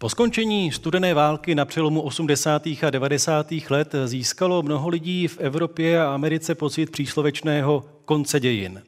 [0.00, 2.66] Po skončení studené války na přelomu 80.
[2.66, 3.52] a 90.
[3.70, 8.82] let získalo mnoho lidí v Evropě a Americe pocit příslovečného konce dějin.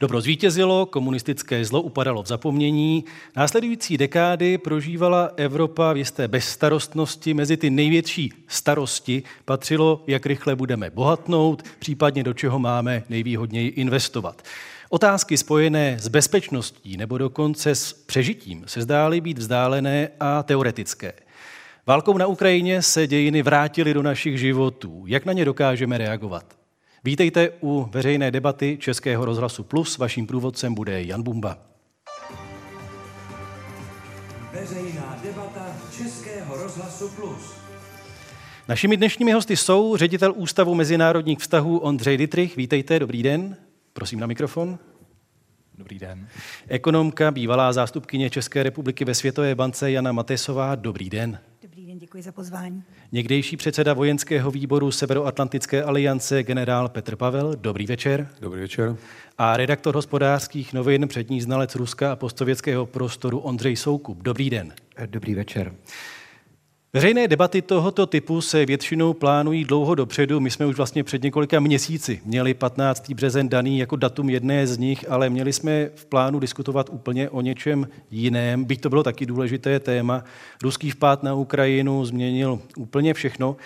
[0.00, 3.04] Dobro zvítězilo, komunistické zlo upadalo v zapomnění.
[3.36, 7.34] Následující dekády prožívala Evropa v jisté bezstarostnosti.
[7.34, 14.42] Mezi ty největší starosti patřilo, jak rychle budeme bohatnout, případně do čeho máme nejvýhodněji investovat.
[14.92, 21.12] Otázky spojené s bezpečností nebo dokonce s přežitím se zdály být vzdálené a teoretické.
[21.86, 25.04] Válkou na Ukrajině se dějiny vrátily do našich životů.
[25.06, 26.56] Jak na ně dokážeme reagovat?
[27.04, 29.98] Vítejte u veřejné debaty Českého rozhlasu Plus.
[29.98, 31.58] Vaším průvodcem bude Jan Bumba.
[34.52, 37.52] Veřejná debata Českého rozhlasu Plus.
[38.68, 42.56] Našimi dnešními hosty jsou ředitel Ústavu mezinárodních vztahů Ondřej Dittrich.
[42.56, 43.56] Vítejte, dobrý den.
[43.92, 44.78] Prosím na mikrofon.
[45.78, 46.28] Dobrý den.
[46.68, 50.74] Ekonomka, bývalá zástupkyně České republiky ve Světové bance Jana Matesová.
[50.74, 51.38] Dobrý den.
[51.62, 52.82] Dobrý den, děkuji za pozvání.
[53.12, 57.52] Někdejší předseda vojenského výboru Severoatlantické aliance generál Petr Pavel.
[57.56, 58.28] Dobrý večer.
[58.40, 58.96] Dobrý večer.
[59.38, 64.22] A redaktor hospodářských novin, přední znalec Ruska a postsovětského prostoru Ondřej Soukup.
[64.22, 64.74] Dobrý den.
[65.06, 65.74] Dobrý večer.
[66.92, 70.40] Veřejné debaty tohoto typu se většinou plánují dlouho dopředu.
[70.40, 73.10] My jsme už vlastně před několika měsíci měli 15.
[73.10, 77.40] březen daný jako datum jedné z nich, ale měli jsme v plánu diskutovat úplně o
[77.40, 80.24] něčem jiném, byť to bylo taky důležité téma.
[80.62, 83.56] Ruský vpád na Ukrajinu změnil úplně všechno.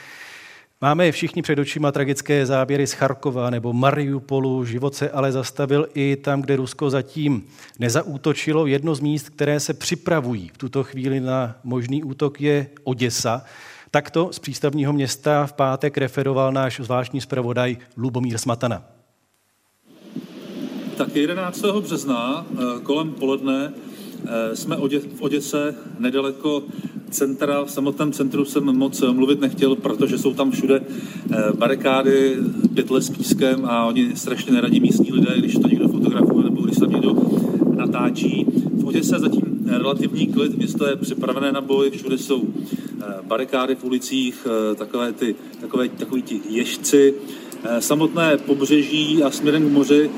[0.80, 4.64] Máme všichni před očima tragické záběry z Charkova nebo Mariupolu.
[4.64, 7.44] Život se ale zastavil i tam, kde Rusko zatím
[7.78, 8.66] nezaútočilo.
[8.66, 13.44] Jedno z míst, které se připravují v tuto chvíli na možný útok, je Oděsa.
[13.90, 18.82] Takto z přístavního města v pátek referoval náš zvláštní zpravodaj Lubomír Smatana.
[20.96, 21.62] Tak 11.
[21.80, 23.72] března eh, kolem poledne
[24.54, 24.76] jsme
[25.16, 26.62] v Oděse nedaleko
[27.14, 32.36] centra, v samotném centru jsem moc mluvit nechtěl, protože jsou tam všude eh, barikády,
[32.74, 36.76] pytle s pískem a oni strašně neradí místní lidé, když to někdo fotografuje nebo když
[36.76, 37.14] tam někdo
[37.76, 38.46] natáčí.
[38.72, 43.84] V Oděse zatím relativní klid, město je připravené na boj, všude jsou eh, barikády v
[43.84, 47.14] ulicích, eh, takové ty, takové, takový ti ježci.
[47.78, 50.10] Samotné pobřeží a směrem k moři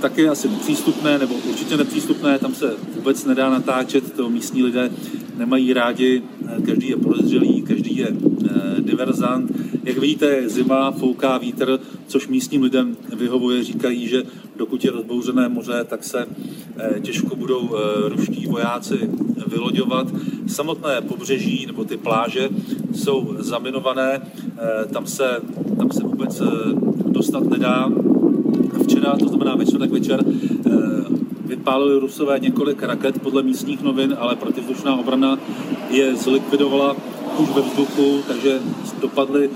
[0.00, 4.90] taky asi nepřístupné, nebo určitě nepřístupné, tam se vůbec nedá natáčet, to místní lidé
[5.36, 6.22] nemají rádi,
[6.66, 9.52] každý je podezřelý, každý je eh, diverzant.
[9.84, 13.64] Jak vidíte, je zima, fouká vítr, což místním lidem vyhovuje.
[13.64, 14.22] Říkají, že
[14.56, 16.26] dokud je rozbouřené moře, tak se
[16.76, 19.10] eh, těžko budou eh, ruští vojáci
[19.46, 20.06] vyloďovat.
[20.46, 22.48] Samotné pobřeží nebo ty pláže
[22.94, 24.20] jsou zaminované,
[24.92, 25.40] tam se,
[25.76, 26.42] tam se vůbec
[27.06, 27.90] dostat nedá.
[28.94, 30.24] Včera, to znamená ve čtvrtek večer,
[31.44, 35.38] vypálili Rusové několik raket podle místních novin, ale protivzdušná obrana
[35.90, 36.96] je zlikvidovala
[37.38, 38.60] už ve vzduchu, takže
[39.00, 39.50] dopadly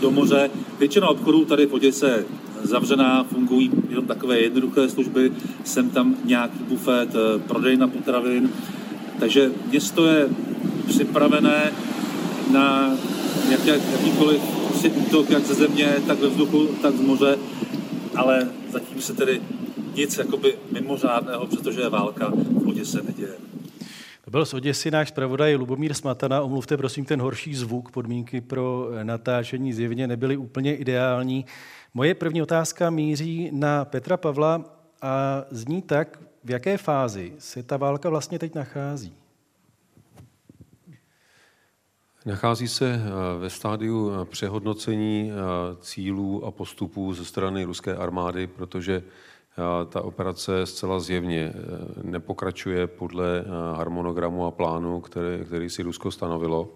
[0.00, 0.50] do moře.
[0.78, 2.24] Většina obchodů tady v Oděse
[2.62, 5.32] zavřená, fungují jenom takové jednoduché služby,
[5.64, 8.50] sem tam nějaký bufet, eh, prodej potravin,
[9.18, 10.28] takže město je
[10.86, 11.72] připravené
[12.52, 12.96] na
[13.50, 14.40] jak, jakýkoliv
[15.06, 17.38] útok, jak ze země, tak ve vzduchu, tak z moře,
[18.16, 19.40] ale zatím se tedy
[19.94, 23.32] nic jakoby mimořádného, protože je válka, v Oděse neděje.
[24.24, 26.42] To byl z Oděsy náš zpravodaj Lubomír Smatana.
[26.42, 27.90] Omluvte prosím ten horší zvuk.
[27.90, 31.46] Podmínky pro natáčení zjevně nebyly úplně ideální.
[31.94, 34.64] Moje první otázka míří na Petra Pavla
[35.02, 39.23] a zní tak, v jaké fázi se ta válka vlastně teď nachází?
[42.26, 45.36] Nachází se eh, ve stádiu eh, přehodnocení eh,
[45.80, 49.02] cílů a postupů ze strany ruské armády, protože
[49.88, 51.52] ta operace zcela zjevně
[52.02, 53.44] nepokračuje podle
[53.76, 56.70] harmonogramu a plánu, který, který si Rusko stanovilo.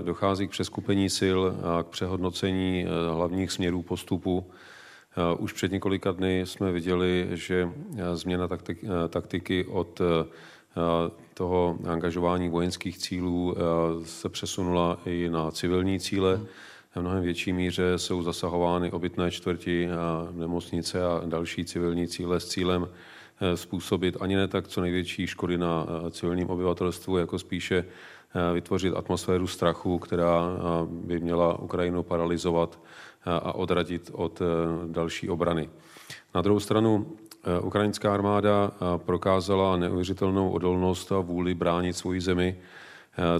[0.00, 4.50] Dochází k přeskupení sil a k přehodnocení eh, hlavních směrů postupu.
[5.38, 7.68] Už před několika dny jsme viděli, že
[8.14, 8.48] změna
[9.08, 10.00] taktiky od
[11.34, 13.56] toho angažování vojenských cílů
[14.04, 16.40] se přesunula i na civilní cíle
[16.94, 22.48] v mnohem větší míře jsou zasahovány obytné čtvrti a nemocnice a další civilní cíle s
[22.48, 22.88] cílem
[23.40, 28.54] eh, způsobit ani ne tak co největší škody na eh, civilním obyvatelstvu, jako spíše eh,
[28.54, 30.42] vytvořit atmosféru strachu, která
[30.84, 32.80] by měla Ukrajinu paralizovat
[33.24, 34.42] a odradit od
[34.86, 35.70] další obrany.
[36.34, 37.16] Na druhou stranu
[37.62, 42.56] ukrajinská armáda prokázala neuvěřitelnou odolnost a vůli bránit svoji zemi,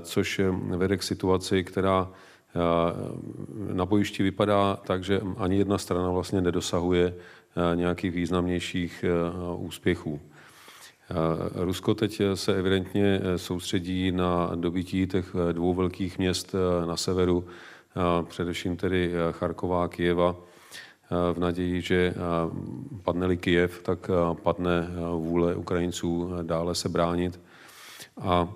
[0.00, 0.40] což
[0.76, 2.08] vede k situaci, která
[3.72, 10.20] na bojišti vypadá tak, že ani jedna strana vlastně nedosahuje eh, nějakých významnějších eh, úspěchů.
[11.54, 16.54] Rusko teď se evidentně soustředí na dobytí těch dvou velkých měst
[16.87, 17.44] na severu,
[18.28, 20.37] především tedy Charková a Kijeva,
[21.32, 22.14] v naději, že
[23.03, 24.11] padne-li Kijev, tak
[24.43, 27.41] padne vůle Ukrajinců dále se bránit.
[28.20, 28.49] A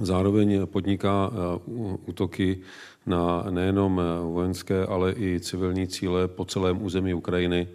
[0.00, 1.30] zároveň podniká
[2.06, 2.58] útoky
[3.06, 4.02] na nejenom
[4.32, 7.68] vojenské, ale i civilní cíle po celém území Ukrajiny,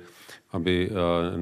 [0.51, 0.89] aby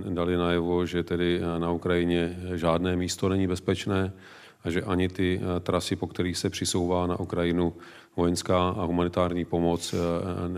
[0.10, 4.14] dali najevo, že tedy na Ukrajině žádné místo není bezpečné
[4.64, 7.74] a že ani ty trasy, po kterých se přisouvá na Ukrajinu
[8.16, 9.96] vojenská a humanitární pomoc,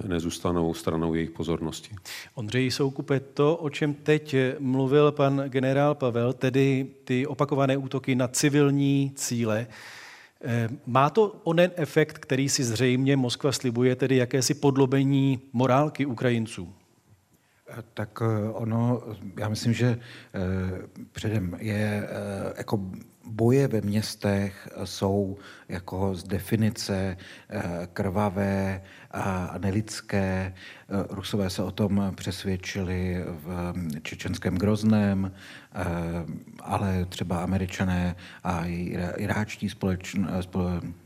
[0.07, 1.95] nezůstanou stranou jejich pozornosti.
[2.35, 8.27] Ondřej Soukupe, to, o čem teď mluvil pan generál Pavel, tedy ty opakované útoky na
[8.27, 9.67] civilní cíle,
[10.43, 16.73] eh, má to onen efekt, který si zřejmě Moskva slibuje, tedy jakési podlobení morálky Ukrajinců?
[17.93, 19.01] Tak eh, ono,
[19.39, 19.99] já myslím, že eh,
[21.11, 22.79] předem je eh, jako
[23.25, 25.37] boje ve městech jsou
[25.69, 27.17] jako z definice
[27.93, 30.53] krvavé a nelidské.
[31.09, 35.31] Rusové se o tom přesvědčili v čečenském Grozném,
[36.59, 38.65] ale třeba američané a
[39.17, 41.02] iráčtí společnosti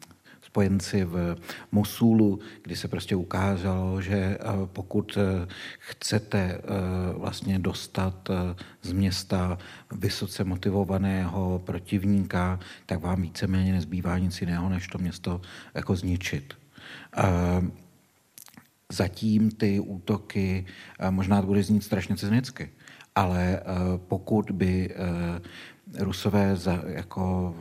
[0.57, 1.37] spojenci v
[1.71, 6.61] Mosulu, kdy se prostě ukázalo, že eh, pokud eh, chcete eh,
[7.13, 8.29] vlastně dostat
[8.81, 9.57] z města
[9.91, 15.41] vysoce motivovaného protivníka, tak vám víceméně nezbývá nic jiného, než to město
[15.73, 16.53] jako zničit.
[18.91, 20.65] Zatím ty útoky,
[21.09, 22.69] možná to bude znít strašně cynicky,
[23.15, 23.61] ale
[24.07, 24.95] pokud by
[25.99, 27.55] Rusové za, jako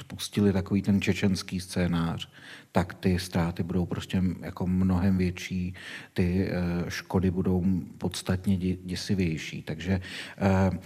[0.00, 2.28] spustili takový ten čečenský scénář,
[2.72, 5.74] tak ty ztráty budou prostě jako mnohem větší,
[6.12, 7.64] ty eh, škody budou
[7.98, 9.62] podstatně děsivější.
[9.62, 10.00] Takže
[10.38, 10.78] eh,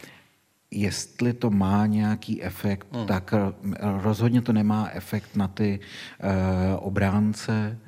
[0.70, 3.06] jestli to má nějaký efekt, hmm.
[3.06, 3.34] tak
[3.80, 5.80] rozhodně to nemá efekt na ty
[6.20, 7.78] eh, obránce,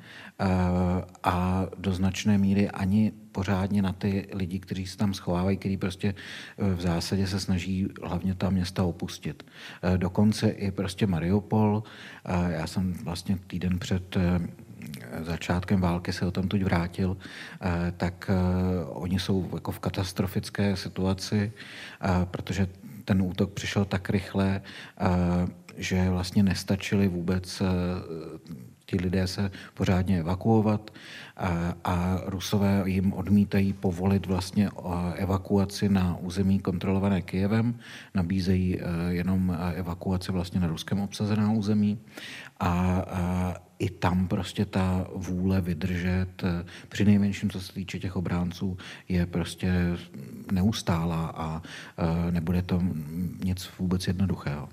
[1.23, 6.07] a do značné míry ani pořádně na ty lidi, kteří se tam schovávají, kteří prostě
[6.57, 9.45] e, v zásadě se snaží hlavně ta města opustit.
[9.83, 11.83] E, dokonce i prostě Mariupol,
[12.49, 14.17] já jsem vlastně týden před
[15.21, 17.17] začátkem války se o tom tuď vrátil,
[17.97, 18.31] tak
[18.89, 21.51] oni jsou jako v katastrofické situaci,
[22.25, 22.67] protože
[23.05, 24.61] ten útok přišel tak rychle,
[25.77, 27.61] že vlastně nestačili vůbec
[28.93, 30.93] ti lidé se pořádně evakuovat
[31.37, 34.69] a, a Rusové jim odmítají povolit vlastně
[35.15, 37.79] evakuaci na území kontrolované Kijevem,
[38.13, 41.97] nabízejí e, jenom e, evakuaci vlastně na ruském obsazená území
[42.59, 42.69] a,
[43.09, 46.43] a i tam prostě ta vůle vydržet,
[46.89, 48.77] při nejmenším, co se týče těch obránců,
[49.09, 49.97] je prostě
[50.51, 51.61] neustálá a
[52.31, 52.81] nebude to
[53.43, 54.69] nic vůbec jednoduchého.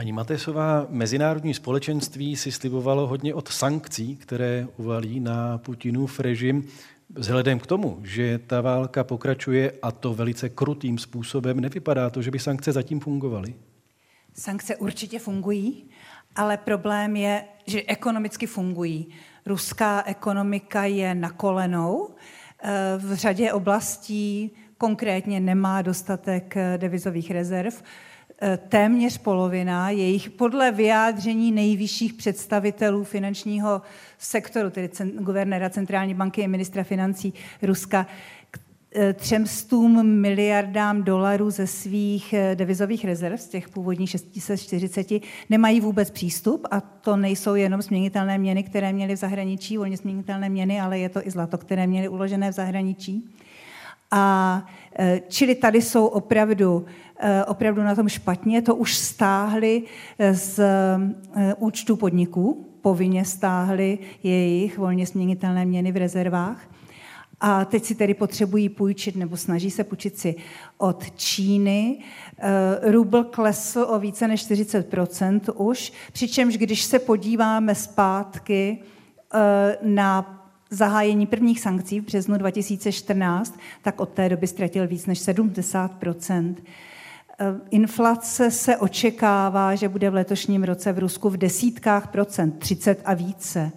[0.00, 6.68] Paní Matesová, mezinárodní společenství si slibovalo hodně od sankcí, které uvalí na Putinův režim.
[7.14, 12.30] Vzhledem k tomu, že ta válka pokračuje a to velice krutým způsobem, nevypadá to, že
[12.30, 13.54] by sankce zatím fungovaly?
[14.34, 15.84] Sankce určitě fungují,
[16.36, 19.08] ale problém je, že ekonomicky fungují.
[19.46, 22.08] Ruská ekonomika je na kolenou.
[22.62, 27.82] Eh, v řadě oblastí konkrétně nemá dostatek eh, devizových rezerv.
[28.42, 33.82] Eh, téměř polovina jejich podle vyjádření nejvyšších představitelů finančního
[34.18, 38.06] sektoru, tedy guvernéra centrální banky a ministra financí Ruska,
[38.50, 38.58] k
[38.94, 45.06] eh, třemstům miliardám dolarů ze svých eh, devizových rezerv, z těch původních 640,
[45.50, 50.48] nemají vůbec přístup a to nejsou jenom směnitelné měny, které měly v zahraničí, volně směnitelné
[50.48, 53.30] měny, ale je to i zlato, které měly uložené v zahraničí.
[54.10, 54.66] A
[55.28, 56.86] čili tady jsou opravdu
[57.22, 58.62] Eh, opravdu na tom špatně.
[58.62, 59.82] To už stáhli
[60.18, 60.60] eh, z
[61.58, 66.68] účtu podniků, povinně stáhli jejich volně směnitelné měny v rezervách.
[67.40, 70.34] A teď si tedy potřebují půjčit nebo snaží se půjčit si
[70.78, 71.98] od Číny.
[72.82, 78.78] Rubl klesl o více než 40% už, přičemž když se podíváme zpátky
[79.82, 80.39] na
[80.70, 85.90] zahájení prvních sankcí v březnu 2014, tak od té doby ztratil víc než 70
[87.42, 93.02] Eh, inflace se očekává, že bude v letošním roce v Rusku v desítkách procent, 30
[93.04, 93.72] a více.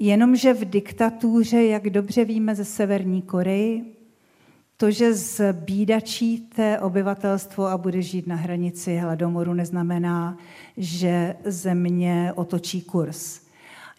[0.00, 3.96] Jenomže v diktatuře, jak dobře víme ze Severní Koreji,
[4.76, 10.38] to, že zbídačíte obyvatelstvo a bude žít na hranici hladomoru, neznamená,
[10.76, 13.43] že země otočí kurz.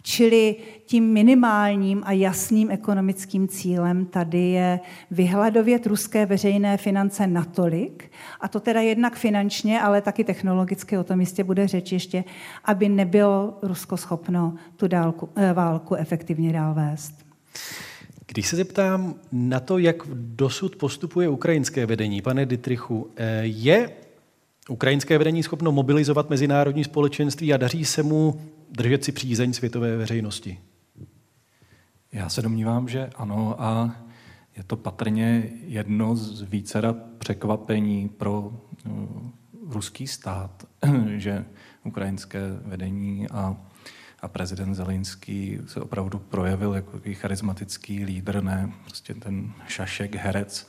[0.08, 4.80] Čili tím minimálním a jasným ekonomickým cílem tady je
[5.12, 11.20] vyhladovět ruské veřejné finance natolik, a to teda jednak finančně, ale taky technologicky, o tom
[11.20, 12.24] jistě bude řeč ještě,
[12.66, 17.26] aby nebylo Rusko schopno tu dálku, eh, válku efektivně dál vést.
[18.28, 23.90] Když se zeptám na to, jak dosud postupuje ukrajinské vedení, pane Dietrichu, eh, je
[24.70, 30.60] ukrajinské vedení schopno mobilizovat mezinárodní společenství a daří se mu držet si přízeň světové veřejnosti?
[32.12, 33.96] Já se domnívám, že ano a
[34.58, 39.30] je to patrně jedno z vícera překvapení pro uh,
[39.68, 40.68] ruský stát,
[41.16, 41.46] že
[41.84, 43.58] ukrajinské vedení a,
[44.20, 50.68] a prezident Zelinský se opravdu projevil jako charismatický lídr, ne prostě ten šašek, herec,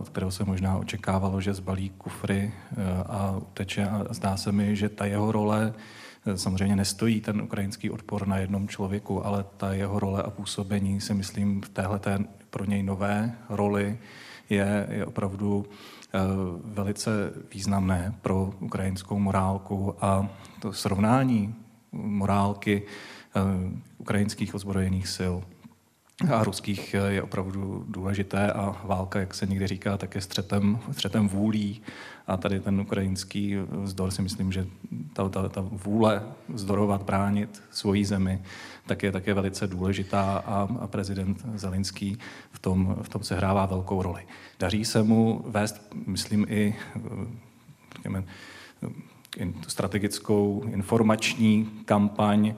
[0.00, 3.88] od kterého se možná očekávalo, že zbalí kufry uh, a uteče.
[3.88, 5.74] A zdá se mi, že ta jeho role
[6.34, 11.14] Samozřejmě nestojí ten ukrajinský odpor na jednom člověku, ale ta jeho role a působení si
[11.14, 12.00] myslím v téhle
[12.50, 13.98] pro něj nové roli
[14.50, 16.18] je, je opravdu eh,
[16.64, 20.28] velice významné pro ukrajinskou morálku a
[20.60, 21.54] to srovnání
[21.92, 23.40] morálky eh,
[23.98, 25.34] ukrajinských ozbrojených sil
[26.34, 31.28] a ruských je opravdu důležité a válka, jak se někdy říká, tak je střetem, střetem
[31.28, 31.82] vůlí
[32.26, 34.66] a tady ten ukrajinský vzdor si myslím, že
[35.12, 38.42] ta, ta, ta vůle vzdorovat, bránit svoji zemi,
[38.86, 42.18] tak je také velice důležitá a, a prezident Zelinský
[42.52, 44.22] v tom, v tom se hrává velkou roli.
[44.58, 46.76] Daří se mu vést, myslím, i
[47.94, 48.24] řekněme,
[49.68, 52.54] strategickou informační kampaň, eh,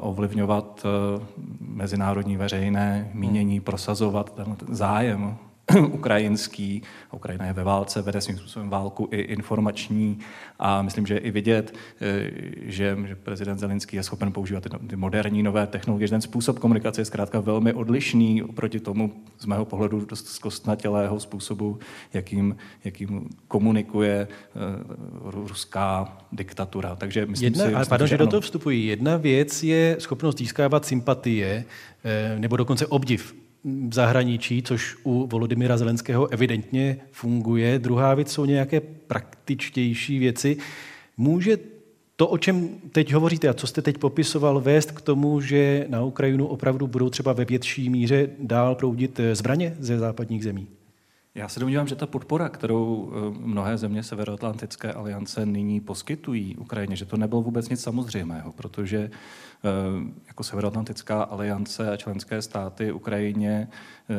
[0.00, 1.24] ovlivňovat eh,
[1.60, 5.36] mezinárodní veřejné mínění, prosazovat ten zájem
[5.92, 6.82] ukrajinský.
[7.12, 10.18] Ukrajina je ve válce, vede svým způsobem válku i informační
[10.58, 12.30] a myslím, že je i vidět, eh,
[12.62, 17.00] že, že prezident Zelinský je schopen používat ty, moderní nové technologie, že ten způsob komunikace
[17.00, 21.78] je zkrátka velmi odlišný oproti tomu, z mého pohledu, dost zkostnatělého způsobu,
[22.12, 24.28] jakým, jakým komunikuje
[25.24, 26.96] uh, ruská diktatura.
[26.96, 28.86] Takže myslím jedna, si, ale pardon, že, že do toho vstupují.
[28.86, 31.64] Jedna věc je schopnost získávat sympatie
[32.04, 37.78] eh, nebo dokonce obdiv v zahraničí, což u Volodymyra Zelenského evidentně funguje.
[37.78, 40.56] Druhá věc jsou nějaké praktičtější věci.
[41.16, 41.58] Může
[42.16, 46.04] to, o čem teď hovoříte a co jste teď popisoval, vést k tomu, že na
[46.04, 50.68] Ukrajinu opravdu budou třeba ve větší míře dál proudit zbraně ze západních zemí?
[51.34, 56.96] Já se domnívám, že ta podpora, kterou eh, mnohé země Severoatlantické aliance nyní poskytují Ukrajině,
[56.96, 59.10] že to nebylo vůbec nic samozřejmého, protože
[60.26, 63.68] jako Severoatlantická aliance a členské státy Ukrajině
[64.10, 64.14] eh,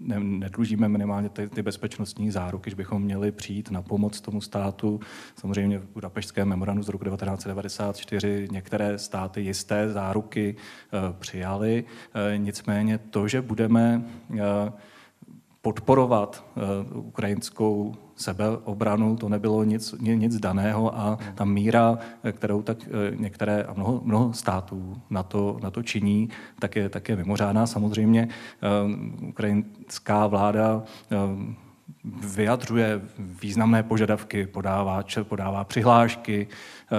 [0.00, 5.00] ne, nedlužíme minimálně ty, ty bezpečnostní záruky, že bychom měli přijít na pomoc tomu státu.
[5.36, 10.56] Samozřejmě v Budapešťském memorandu z roku 1994 některé státy jisté záruky
[11.18, 11.84] přijali.
[12.36, 14.02] Nicméně to, že budeme
[15.62, 16.44] podporovat
[16.92, 21.98] uh, ukrajinskou sebeobranu, to nebylo nic, nic daného a ta míra,
[22.32, 26.28] kterou tak uh, některé a mnoho, mnoho států na to, na to činí,
[26.58, 27.66] tak je, tak je mimořádná.
[27.66, 28.28] Samozřejmě
[29.28, 30.82] ukrajinská vláda
[32.04, 36.96] vyjadřuje významné požadavky, podává, podává přihlášky eh,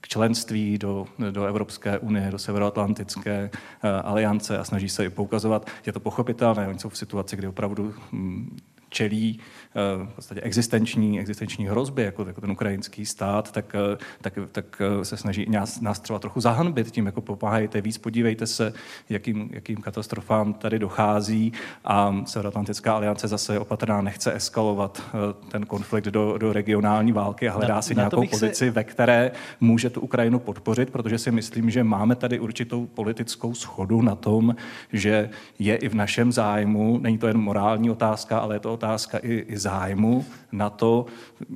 [0.00, 3.50] k členství do, do Evropské unie, do Severoatlantické
[3.82, 5.70] eh, aliance a snaží se i poukazovat.
[5.86, 8.56] Je to pochopitelné, oni jsou v situaci, kdy opravdu hm,
[8.88, 9.40] čelí
[9.74, 15.04] v podstatě existenční, existenční hrozby, jako, jako ten ukrajinský stát, tak, eh, tak, tak eh,
[15.04, 18.72] se snaží nás, nás třeba trochu zahanbit tím, jako pomáhejte víc, podívejte se,
[19.08, 21.52] jakým, jakým katastrofám tady dochází.
[21.84, 25.02] A Severoatlantická aliance zase opatrná nechce eskalovat
[25.48, 28.70] ten konflikt do, do regionální války a hledá na, si na nějakou pozici, se...
[28.70, 34.02] ve které může tu Ukrajinu podpořit, protože si myslím, že máme tady určitou politickou schodu
[34.02, 34.56] na tom,
[34.92, 39.18] že je i v našem zájmu, není to jen morální otázka, ale je to otázka
[39.18, 41.06] i, i zájmu na to,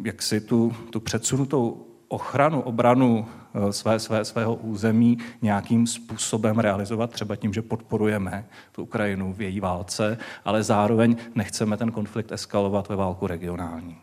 [0.04, 7.10] jak si tu, tu předsunutou ochranu, obranu eh, své, své, svého území nějakým způsobem realizovat,
[7.10, 12.88] třeba tím, že podporujeme tu Ukrajinu v její válce, ale zároveň nechceme ten konflikt eskalovat
[12.88, 13.96] ve válku regionální.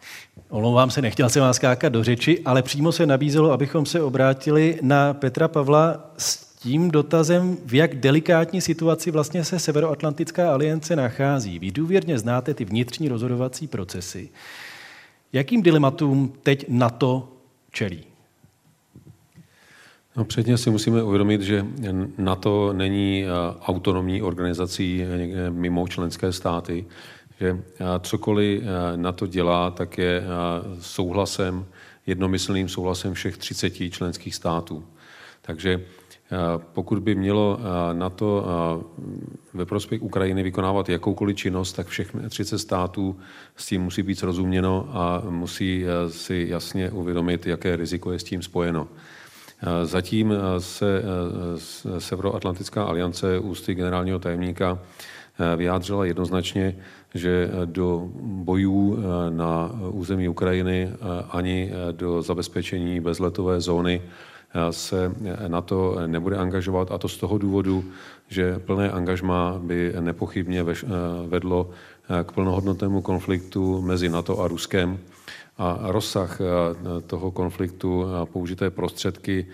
[0.50, 4.80] Omlouvám se, nechtěl jsem vás skákat do řeči, ale přímo se nabízelo, abychom se obrátili
[4.82, 11.60] na Petra Pavla s tím dotazem, v jak delikátní situaci vlastně se Severoatlantická aliance nachází.
[11.60, 14.30] Vy důvěrně znáte ty vnitřní rozhodovací procesy.
[15.34, 17.28] Jakým dilematům teď NATO
[17.72, 18.04] čelí?
[20.16, 21.66] No, předně si musíme uvědomit, že
[22.18, 23.28] NATO není eh,
[23.62, 26.86] autonomní organizací eh, mimo členské státy,
[27.40, 28.64] že eh, cokoliv
[28.96, 30.24] NATO dělá, tak je
[30.80, 31.66] souhlasem,
[32.08, 34.86] jednomyslným souhlasem všech 30 členských států.
[35.42, 35.82] Takže
[36.74, 37.60] Pokud by mělo
[37.94, 38.46] na to
[39.54, 43.16] ve prospěch Ukrajiny vykonávat jakoukoliv činnost, tak všech 30 států
[43.56, 48.42] s tím musí být srozuměno a musí si jasně uvědomit, jaké riziko je s tím
[48.42, 48.88] spojeno.
[49.84, 51.04] Zatím se
[51.98, 54.80] Severoatlantická aliance ústy generálního tajemníka
[55.56, 56.76] vyjádřila jednoznačně,
[57.14, 58.98] že do bojů
[59.30, 60.90] na území Ukrajiny
[61.30, 64.02] ani do zabezpečení bezletové zóny
[64.72, 65.16] se
[65.48, 67.84] na to nebude angažovat a to z toho důvodu,
[68.28, 70.64] že plné angažma by nepochybně
[71.28, 71.70] vedlo
[72.24, 75.00] k plnohodnotnému konfliktu mezi NATO a Ruskem
[75.58, 76.40] a rozsah
[77.08, 79.48] toho konfliktu, použité prostředky,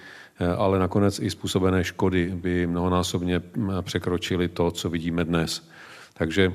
[0.57, 3.41] ale nakonec i způsobené škody by mnohonásobně
[3.81, 5.69] překročily to, co vidíme dnes.
[6.13, 6.53] Takže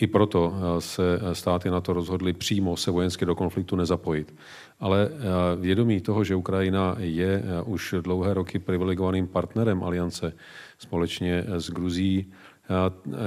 [0.00, 4.34] i proto se státy na to rozhodly přímo se vojensky do konfliktu nezapojit.
[4.80, 5.08] Ale
[5.56, 10.32] vědomí toho, že Ukrajina je už dlouhé roky privilegovaným partnerem aliance
[10.78, 12.32] společně s Gruzí,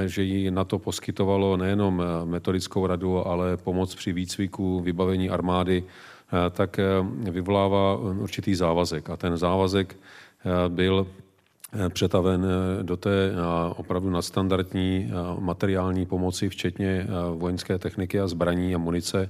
[0.05, 5.83] že jí na to poskytovalo nejenom metodickou radu, ale pomoc při výcviku, vybavení armády,
[6.51, 6.79] tak
[7.11, 9.09] vyvolává určitý závazek.
[9.09, 9.97] A ten závazek
[10.67, 11.07] byl
[11.89, 12.45] přetaven
[12.81, 13.33] do té
[13.75, 19.29] opravdu nadstandardní materiální pomoci, včetně vojenské techniky a zbraní a munice.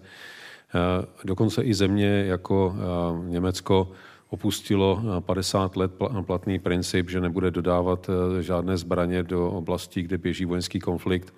[1.24, 2.76] Dokonce i země jako
[3.24, 3.92] Německo
[4.30, 5.92] opustilo 50 let
[6.22, 11.34] platný princip, že nebude dodávat žádné zbraně do oblastí, kde běží vojenský konflikt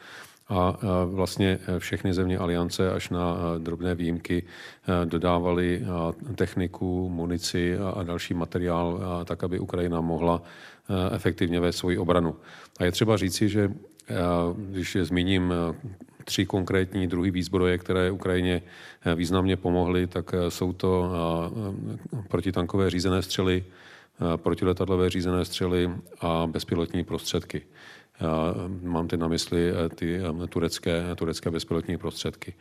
[0.49, 4.43] a vlastně všechny země aliance až na drobné výjimky
[5.05, 5.83] dodávali
[6.35, 10.41] techniku, munici a další materiál, tak aby Ukrajina mohla
[11.13, 12.35] efektivně vést svoji obranu.
[12.79, 13.71] A je třeba říci, že
[14.55, 15.53] když zmíním
[16.25, 18.61] tři konkrétní druhy výzbroje, které Ukrajině
[19.15, 21.11] významně pomohly, tak jsou to
[22.27, 23.63] protitankové řízené střely,
[24.35, 25.89] protiletadlové řízené střely
[26.21, 27.61] a bezpilotní prostředky.
[28.81, 32.53] Mám teď na mysli eh, ty eh, turecké, turecké bezpilotní prostředky.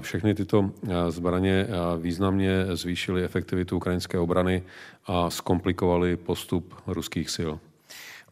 [0.00, 1.66] Všechny tyto eh, zbraně
[2.00, 4.62] významně zvýšily efektivitu ukrajinské obrany
[5.06, 7.52] a zkomplikovaly postup ruských sil.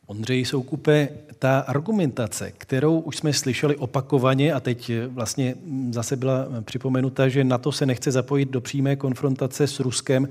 [0.06, 5.54] Ondřej Soukupe, ta argumentace, kterou už jsme slyšeli opakovaně a teď vlastně
[5.90, 10.28] zase byla připomenuta, že NATO se nechce zapojit do přímé konfrontace s Ruskem,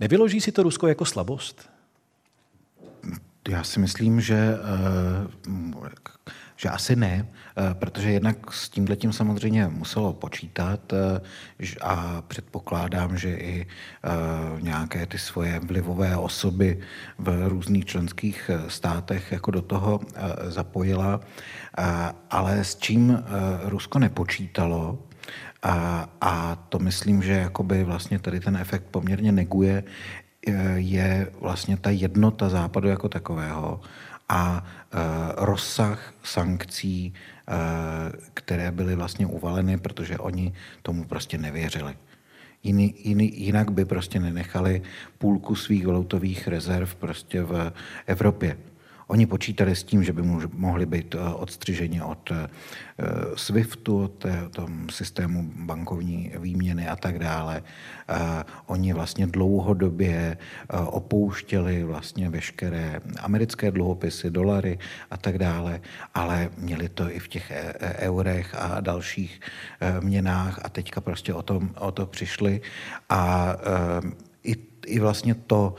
[0.00, 1.75] nevyloží si to Rusko jako slabost?
[3.48, 4.58] Já si myslím, že,
[5.48, 5.90] eh,
[6.56, 11.20] že asi ne, eh, protože jednak s tímhletím samozřejmě muselo počítat eh,
[11.80, 13.66] a předpokládám, že i
[14.60, 16.80] nějaké ty svoje vlivové osoby
[17.18, 20.00] v různých členských státech jako do toho
[20.48, 21.20] zapojila.
[22.30, 23.24] Ale s čím
[23.64, 24.98] Rusko nepočítalo,
[25.62, 29.84] a, a to myslím, že jakoby vlastně tady ten efekt poměrně neguje,
[30.76, 33.80] je vlastně ta jednota západu jako takového
[34.28, 34.98] a e,
[35.36, 37.52] rozsah sankcí, e,
[38.34, 41.94] které byly vlastně uvaleny, protože oni tomu prostě nevěřili.
[42.62, 44.82] Jiný, jiný, jinak by prostě nenechali
[45.18, 47.72] půlku svých valutových rezerv prostě v
[48.06, 48.56] Evropě.
[49.06, 52.48] Oni počítali s tím, že by mohli být eh, odstřiženi od eh,
[53.34, 57.62] SWIFTu, od tom systému bankovní výměny a tak dále.
[58.66, 64.78] Oni vlastně dlouhodobě eh, opouštěli vlastně veškeré americké dluhopisy, dolary
[65.10, 65.80] a tak dále,
[66.14, 69.40] ale měli to i v těch eurech a dalších
[70.00, 72.60] měnách a teďka prostě o, tom, o to přišli
[73.08, 73.56] a
[74.86, 75.74] i vlastně to,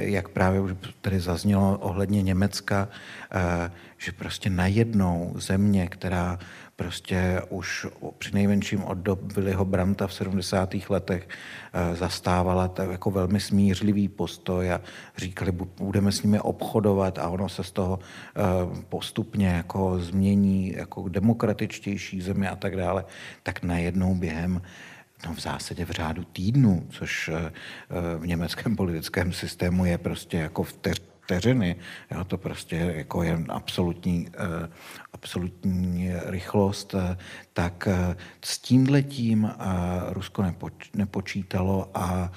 [0.00, 2.88] jak právě už tady zaznělo ohledně Německa,
[3.32, 6.38] eh, že prostě najednou země, která
[6.76, 7.86] prostě už
[8.18, 10.74] při nejmenším od dob Viliho Branta v 70.
[10.88, 14.80] letech eh, zastávala tak jako velmi smířlivý postoj a
[15.16, 18.40] říkali, budeme s nimi obchodovat a ono se z toho eh,
[18.88, 23.04] postupně jako změní jako demokratičtější země a tak dále,
[23.42, 24.62] tak najednou během
[25.26, 27.52] no v zásadě v řádu týdnu, což eh,
[28.18, 31.76] v německém politickém systému je prostě jako vteřiny.
[32.10, 34.68] Jo, to prostě jako je absolutní, eh,
[35.12, 37.16] absolutní rychlost, eh,
[37.52, 37.88] tak
[38.44, 39.50] s tímhletím
[40.08, 40.44] Rusko
[40.94, 42.32] nepočítalo a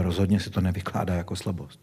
[0.00, 1.80] rozhodně se to nevykládá jako slabost.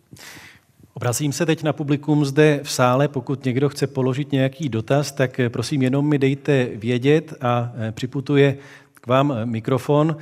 [0.94, 3.08] Obracím se teď na publikum zde v sále.
[3.08, 8.58] Pokud někdo chce položit nějaký dotaz, tak prosím jenom mi dejte vědět a připutuje
[9.06, 10.18] k vám mikrofon.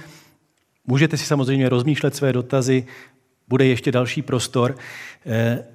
[0.87, 2.85] Můžete si samozřejmě rozmýšlet své dotazy,
[3.47, 4.77] bude ještě další prostor.
[5.25, 5.65] Eh,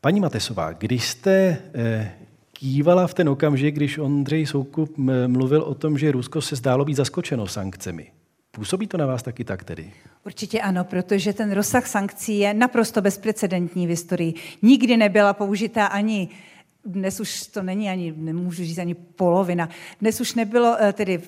[0.00, 2.12] paní Matesová, když jste eh,
[2.52, 6.94] kývala v ten okamžik, když Ondřej Soukup mluvil o tom, že Rusko se zdálo být
[6.94, 8.10] zaskočeno sankcemi,
[8.50, 9.92] Působí to na vás taky tak tedy?
[10.24, 14.34] Určitě ano, protože ten rozsah sankcí je naprosto bezprecedentní v historii.
[14.62, 16.28] Nikdy nebyla použitá ani
[16.84, 19.68] dnes už to není ani, nemůžu říct ani polovina.
[20.00, 21.22] Dnes už nebylo, eh, tedy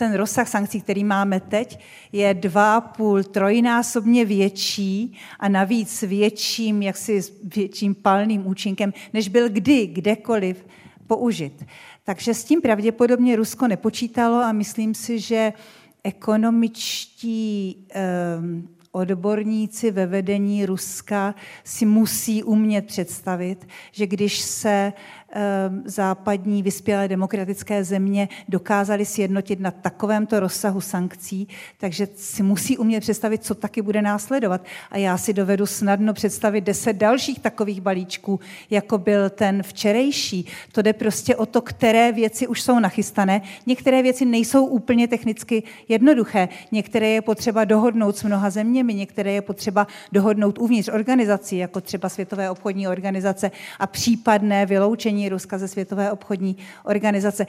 [0.00, 1.78] ten rozsah sankcí, který máme teď,
[2.12, 9.86] je dva půl, trojnásobně větší a navíc větším, jaksi větším palným účinkem, než byl kdy,
[9.86, 10.66] kdekoliv
[11.06, 11.64] použit.
[12.04, 15.52] Takže s tím pravděpodobně Rusko nepočítalo a myslím si, že
[16.04, 17.76] ekonomičtí
[18.40, 21.34] um, odborníci ve vedení Ruska
[21.64, 24.92] si musí umět představit, že když se Ehm,
[25.84, 33.44] západní vyspělé demokratické země dokázaly sjednotit na takovémto rozsahu sankcí, takže si musí umět představit,
[33.44, 34.64] co taky bude následovat.
[34.90, 38.40] A já si dovedu snadno představit deset dalších takových balíčků,
[38.70, 40.46] jako byl ten včerejší.
[40.72, 43.42] To jde prostě o to, které věci už jsou nachystané.
[43.66, 46.48] Některé věci nejsou úplně technicky jednoduché.
[46.72, 52.08] Některé je potřeba dohodnout s mnoha zeměmi, některé je potřeba dohodnout uvnitř organizací, jako třeba
[52.08, 57.46] Světové obchodní organizace a případné vyloučení vyloučení Ruska ze Světové obchodní organizace.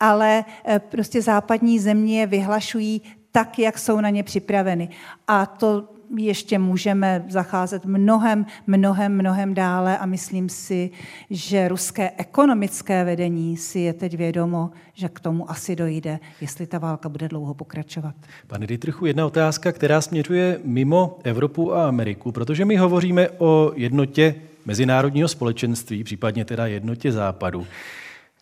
[0.00, 4.88] Ale eh, prostě západní země vyhlašují tak, jak jsou na ně připraveny.
[5.26, 10.90] A to ještě můžeme zacházet mnohem, mnohem, mnohem dále a myslím si,
[11.30, 16.78] že ruské ekonomické vedení si je teď vědomo, že k tomu asi dojde, jestli ta
[16.78, 18.14] válka bude dlouho pokračovat.
[18.46, 24.47] Pane Dietrichu, jedna otázka, která směřuje mimo Evropu a Ameriku, protože my hovoříme o jednotě
[24.68, 27.66] mezinárodního společenství, případně teda jednotě západu.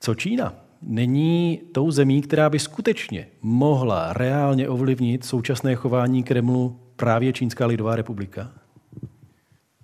[0.00, 0.54] Co Čína?
[0.82, 7.96] Není tou zemí, která by skutečně mohla reálně ovlivnit současné chování Kremlu právě Čínská lidová
[7.96, 8.50] republika?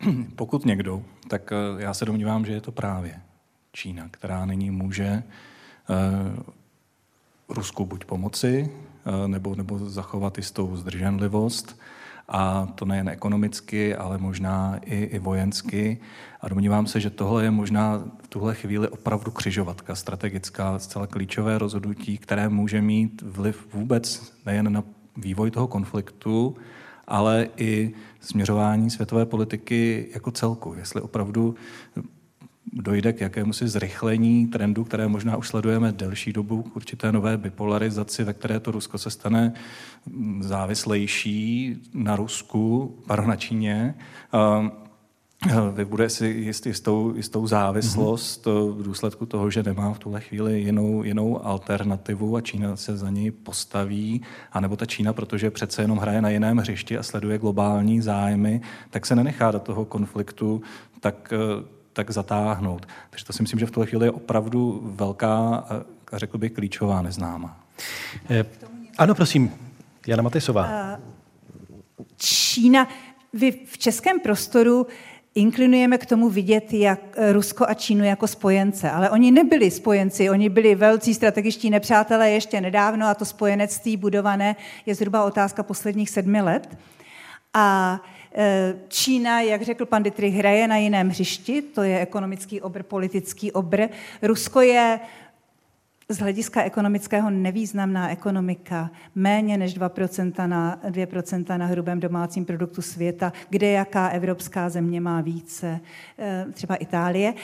[0.37, 3.20] Pokud někdo, tak eh, já se domnívám, že je to právě
[3.72, 5.22] Čína, která nyní může eh,
[7.48, 11.78] Rusku buď pomoci, eh, nebo, nebo zachovat jistou zdrženlivost,
[12.28, 16.00] a to nejen ekonomicky, ale možná i, i vojensky.
[16.40, 21.58] A domnívám se, že tohle je možná v tuhle chvíli opravdu křižovatka, strategická, zcela klíčové
[21.58, 24.85] rozhodnutí, které může mít vliv vůbec nejen na
[25.16, 26.56] vývoj toho konfliktu,
[27.06, 30.74] ale i směřování světové politiky jako celku.
[30.74, 31.54] Jestli opravdu
[32.72, 37.37] dojde k jakému si zrychlení trendu, které možná už sledujeme delší dobu, k určité nové
[37.37, 39.53] bipolarizaci, ve které to Rusko se stane
[40.40, 43.94] závislejší na Rusku, pardon, na Číně,
[45.75, 48.72] vybude si jist, jistou, jistou závislost mm-hmm.
[48.72, 53.11] v důsledku toho, že nemá v tuhle chvíli jinou, jinou alternativu a Čína se za
[53.11, 54.22] ní postaví,
[54.53, 59.07] anebo ta Čína, protože přece jenom hraje na jiném hřišti a sleduje globální zájmy, tak
[59.07, 60.62] se nenechá do toho konfliktu
[61.01, 61.33] tak
[61.92, 62.87] tak zatáhnout.
[63.11, 65.55] Takže to si myslím, že v tuhle chvíli je opravdu velká
[66.12, 67.61] a řekl bych klíčová neznáma.
[68.31, 68.44] Eh,
[68.98, 69.52] ano, prosím,
[70.07, 70.68] Jana Matesová.
[70.70, 70.98] Eh,
[72.16, 72.88] Čína,
[73.33, 74.87] vy v českém prostoru
[75.35, 77.00] inklinujeme k tomu vidět jak
[77.33, 82.61] Rusko a Čínu jako spojence, ale oni nebyli spojenci, oni byli velcí strategičtí nepřátelé ještě
[82.61, 86.78] nedávno a to spojenectví budované je zhruba otázka posledních sedmi let.
[87.55, 88.12] A Eh,
[88.88, 93.88] Čína, jak řekl pan Dietrich, hraje na jiném hřišti, to je ekonomický obr, politický obr.
[94.23, 95.01] Rusko je
[96.09, 103.33] z hlediska ekonomického nevýznamná ekonomika, méně než 2% na, 2% na hrubém domácím produktu světa,
[103.49, 105.81] kde jaká evropská země má více,
[106.18, 107.35] eh, třeba Itálie.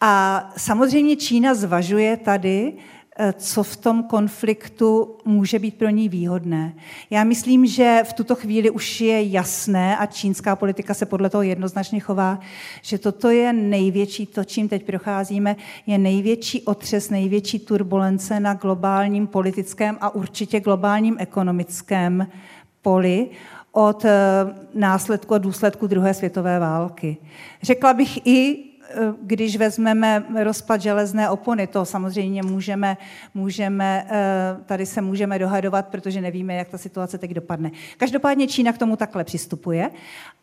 [0.00, 6.74] A samozřejmě Čína zvažuje tady, Eh, co v tom konfliktu může být pro ní výhodné.
[7.10, 11.42] Já myslím, že v tuto chvíli už je jasné, a čínská politika se podle toho
[11.42, 12.40] jednoznačně chová,
[12.82, 19.26] že toto je největší, to, čím teď procházíme, je největší otřes, největší turbulence na globálním
[19.26, 22.26] politickém a určitě globálním ekonomickém
[22.82, 23.30] poli
[23.72, 24.10] od eh,
[24.74, 27.16] následku a důsledku druhé světové války.
[27.62, 28.73] Řekla bych i Eh,
[29.22, 32.96] když vezmeme rozpad železné opony, to samozřejmě můžeme,
[33.34, 37.70] můžeme, eh, tady se můžeme dohadovat, protože nevíme, jak ta situace teď dopadne.
[37.96, 39.90] Každopádně Čína k tomu takhle přistupuje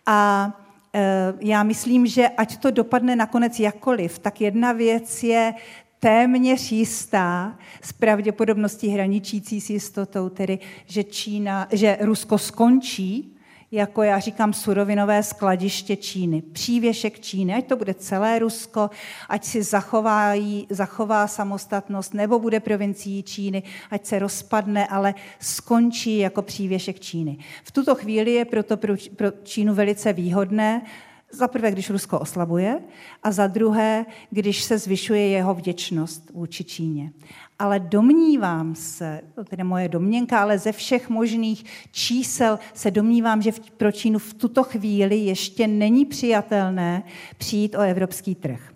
[0.06, 0.52] a
[0.94, 5.54] eh, já myslím, že ať to dopadne nakonec jakkoliv, tak jedna věc je
[6.00, 13.31] téměř jistá s pravděpodobností hraničící s jistotou, tedy že, Čína, že Rusko skončí
[13.72, 16.42] jako já říkám, surovinové skladiště Číny.
[16.42, 18.90] Přívěšek Číny, ať to bude celé Rusko,
[19.30, 26.42] ať si zachovají, zachová samostatnost, nebo bude provincií Číny, ať se rozpadne, ale skončí jako
[26.42, 27.38] přívěšek Číny.
[27.64, 28.78] V tuto chvíli je proto
[29.16, 30.82] pro Čínu velice výhodné
[31.32, 32.80] Za prvé, když Rusko oslabuje,
[33.24, 37.12] a za druhé, když se zvyšuje jeho vděčnost vůči Číně.
[37.60, 43.52] Ale domnívám se, to tedy moje domněnka, ale ze všech možných čísel se domnívám, že
[43.78, 47.04] pro Čínu v tuto chvíli ještě není přijatelné
[47.38, 48.74] přijít o evropský trh.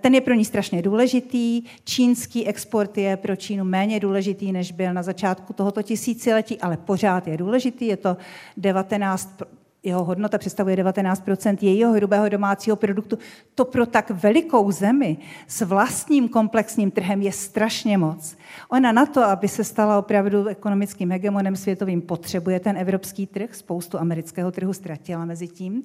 [0.00, 1.62] Ten je pro ní strašně důležitý.
[1.84, 7.26] Čínský export je pro Čínu méně důležitý, než byl na začátku tohoto tisíciletí, ale pořád
[7.26, 7.86] je důležitý.
[7.86, 8.16] Je to
[8.56, 9.42] 19
[9.88, 11.22] jeho hodnota představuje 19
[11.60, 13.18] jejího hrubého domácího produktu.
[13.54, 18.36] To pro tak velikou zemi s vlastním komplexním trhem je strašně moc.
[18.68, 23.54] Ona na to, aby se stala opravdu ekonomickým hegemonem světovým, potřebuje ten evropský trh.
[23.54, 25.82] Spoustu amerického trhu ztratila mezi tím.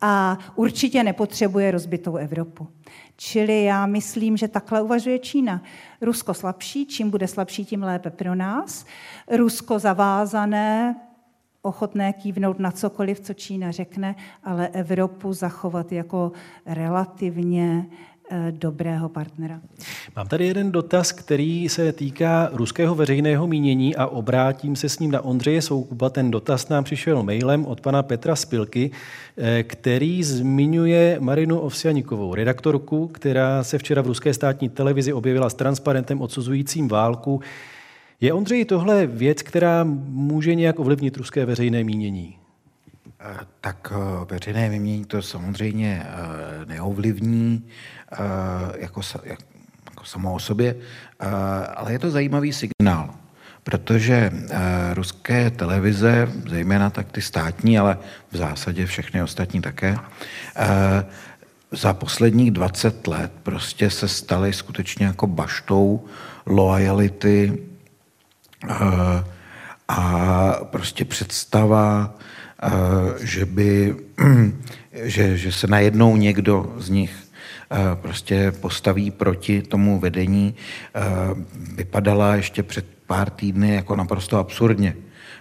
[0.00, 2.68] A určitě nepotřebuje rozbitou Evropu.
[3.16, 5.62] Čili já myslím, že takhle uvažuje Čína.
[6.00, 8.86] Rusko slabší, čím bude slabší, tím lépe pro nás.
[9.30, 10.96] Rusko zavázané,
[11.64, 16.32] ochotné kývnout na cokoliv, co Čína řekne, ale Evropu zachovat jako
[16.66, 17.86] relativně
[18.30, 19.60] eh, dobrého partnera.
[20.16, 25.10] Mám tady jeden dotaz, který se týká ruského veřejného mínění a obrátím se s ním
[25.10, 26.10] na Ondřeje Soukupa.
[26.10, 28.90] Ten dotaz nám přišel mailem od pana Petra Spilky,
[29.36, 35.54] eh, který zmiňuje Marinu Ovsianikovou, redaktorku, která se včera v ruské státní televizi objevila s
[35.54, 37.40] transparentem odsuzujícím válku.
[38.20, 42.38] Je Ondřej tohle věc, která může nějak ovlivnit ruské veřejné mínění?
[43.20, 47.64] Eh, tak eh, veřejné mínění to samozřejmě eh, neovlivní
[48.78, 50.76] jako, jako samo o sobě,
[51.76, 53.14] ale je to zajímavý signál,
[53.62, 54.30] protože
[54.94, 57.98] ruské televize, zejména tak ty státní, ale
[58.30, 59.96] v zásadě všechny ostatní také,
[61.70, 66.04] za posledních 20 let prostě se staly skutečně jako baštou
[66.46, 67.73] lojality Eh,
[69.88, 72.14] a prostě představa,
[72.62, 72.68] eh,
[73.26, 73.96] že by,
[75.02, 77.14] že, že se najednou někdo z nich
[77.70, 80.54] eh, prostě postaví proti tomu vedení,
[81.76, 84.96] vypadala ještě před pár týdny jako naprosto absurdně.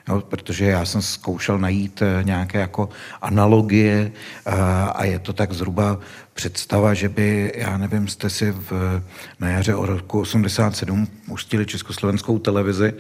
[0.10, 2.90] Jo, protože já jsem zkoušel najít eh, nějaké jako
[3.22, 4.12] analogie
[4.46, 4.52] eh,
[4.94, 6.00] a je to tak zhruba
[6.34, 9.02] představa, že by, já nevím, jste si v,
[9.40, 12.94] na jaře o roku 87 pustili československou televizi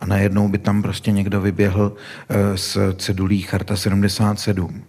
[0.00, 1.92] a najednou by tam prostě někdo vyběhl
[2.28, 4.84] eh, s cedulí Charta 77.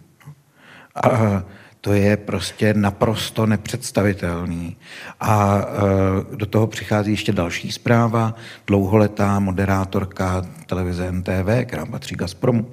[1.03, 1.43] A,
[1.81, 4.77] to je prostě naprosto nepředstavitelný.
[5.19, 8.35] A e, do toho přichází ještě další zpráva.
[8.67, 12.71] Dlouholetá moderátorka televize NTV, která patří Gazpromu,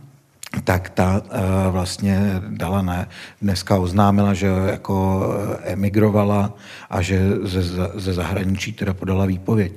[0.64, 3.08] tak ta e, vlastně dala ne,
[3.42, 5.24] dneska oznámila, že jako
[5.64, 6.54] emigrovala
[6.90, 7.64] a že ze,
[7.96, 9.74] ze zahraničí teda podala výpověď.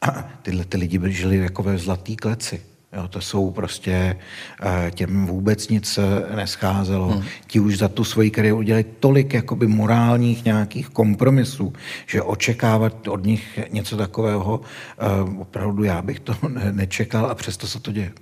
[0.00, 2.60] A tyhle ty lidi by žili jako ve zlatý kleci.
[2.92, 4.16] Jo, to jsou prostě,
[4.62, 7.08] eh, těm vůbec nic eh, nescházelo.
[7.08, 7.22] Hmm.
[7.46, 11.72] Ti už za tu svoji kariéru udělali tolik jakoby morálních nějakých kompromisů,
[12.06, 14.60] že očekávat od nich něco takového,
[14.98, 15.04] eh,
[15.38, 16.36] opravdu já bych to
[16.70, 18.12] nečekal a přesto se to děje.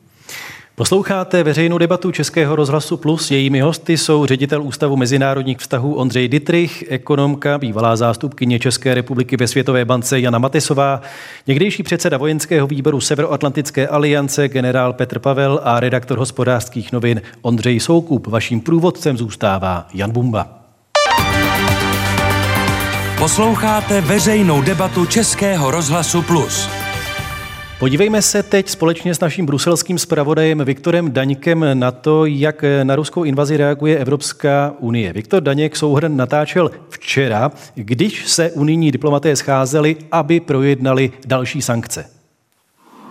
[0.78, 3.30] Posloucháte veřejnou debatu Českého rozhlasu Plus.
[3.30, 9.46] Jejími hosty jsou ředitel Ústavu mezinárodních vztahů Ondřej Dittrich, ekonomka, bývalá zástupkyně České republiky ve
[9.46, 11.00] Světové bance Jana Matisová,
[11.46, 18.26] někdejší předseda vojenského výboru Severoatlantické aliance generál Petr Pavel a redaktor hospodářských novin Ondřej Soukup.
[18.26, 20.48] Vaším průvodcem zůstává Jan Bumba.
[23.18, 26.87] Posloucháte veřejnou debatu Českého rozhlasu Plus.
[27.78, 33.24] Podívejme se teď společně s naším bruselským zpravodajem Viktorem Daňkem na to, jak na ruskou
[33.24, 35.12] invazi reaguje Evropská unie.
[35.12, 42.17] Viktor Daněk souhrn natáčel včera, když se unijní diplomaté scházeli, aby projednali další sankce.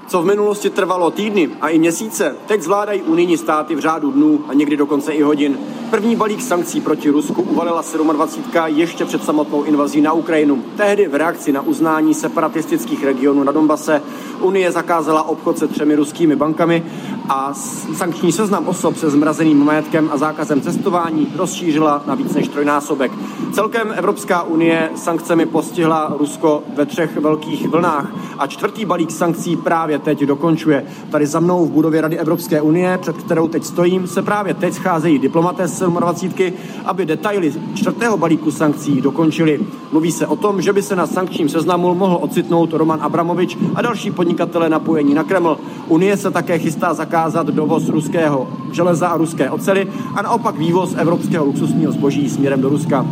[0.08, 4.39] Co v minulosti trvalo týdny a i měsíce, teď zvládají unijní státy v řádu dnů
[4.48, 5.58] a někdy dokonce i hodin.
[5.89, 8.62] První balík sankcí proti Rusku uvalila 27.
[8.65, 10.63] ještě před samotnou invazí na Ukrajinu.
[10.78, 14.02] Tehdy v reakci na uznání separatistických regionů na Donbase
[14.41, 16.84] Unie zakázala obchod se třemi ruskými bankami
[17.30, 17.54] a
[17.96, 23.12] sankční seznam osob se zmrazeným majetkem a zákazem cestování rozšířila na víc než trojnásobek.
[23.54, 29.97] Celkem Evropská unie sankcemi postihla Rusko ve třech velkých vlnách a čtvrtý balík sankcí právě
[30.00, 30.84] teď dokončuje.
[31.10, 34.74] Tady za mnou v budově Rady Evropské unie, před kterou teď stojím, se právě teď
[34.74, 36.54] scházejí diplomaté z 27,
[36.86, 39.60] aby detaily čtvrtého balíku sankcí dokončili.
[39.92, 43.82] Mluví se o tom, že by se na sankčním seznamu mohl ocitnout Roman Abramovič a
[43.82, 45.58] další podnikatele napojení na Kreml.
[45.88, 51.46] Unie se také chystá zakázat dovoz ruského železa a ruské ocely a naopak vývoz evropského
[51.46, 53.06] luxusního zboží směrem do Ruska.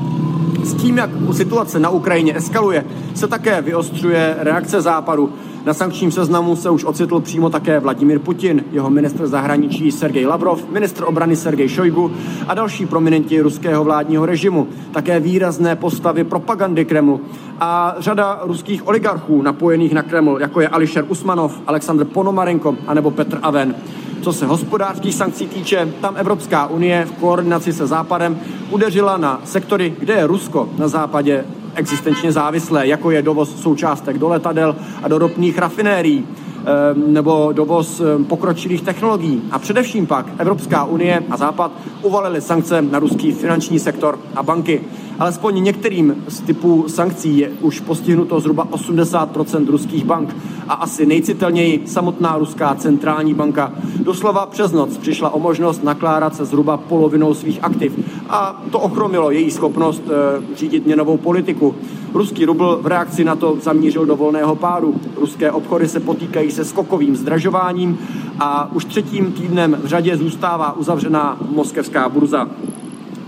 [0.63, 5.29] S tím, jak situace na Ukrajině eskaluje, se také vyostřuje reakce Západu.
[5.65, 10.69] Na sankčním seznamu se už ocitl přímo také Vladimir Putin, jeho ministr zahraničí Sergej Lavrov,
[10.69, 12.11] ministr obrany Sergej Šojgu
[12.47, 17.21] a další prominenti ruského vládního režimu, také výrazné postavy propagandy Kremlu
[17.59, 23.39] a řada ruských oligarchů napojených na Kreml, jako je Ališer Usmanov, Aleksandr Ponomarenko anebo Petr
[23.41, 23.75] Aven.
[24.21, 29.95] Co se hospodářských sankcí týče, tam Evropská unie v koordinaci se Západem udeřila na sektory,
[29.99, 35.17] kde je Rusko na západě existenčně závislé, jako je dovoz součástek do letadel a do
[35.17, 36.27] ropných rafinérií
[36.65, 39.41] ehm, nebo dovoz ehm, pokročilých technologií.
[39.51, 44.81] A především pak Evropská unie a Západ uvalili sankce na ruský finanční sektor a banky.
[45.19, 50.35] Alespoň některým z typů sankcí je už postihnuto zhruba 80 ruských bank
[50.67, 53.73] a asi nejcitelněji samotná ruská centrální banka.
[53.99, 57.99] Doslova přes noc přišla o možnost nakládat se zhruba polovinou svých aktiv
[58.29, 61.75] a to ochromilo její schopnost e, řídit měnovou politiku.
[62.13, 64.95] Ruský rubl v reakci na to zamířil do volného pádu.
[65.15, 67.97] Ruské obchody se potýkají se skokovým zdražováním
[68.39, 72.47] a už třetím týdnem v řadě zůstává uzavřená moskevská burza.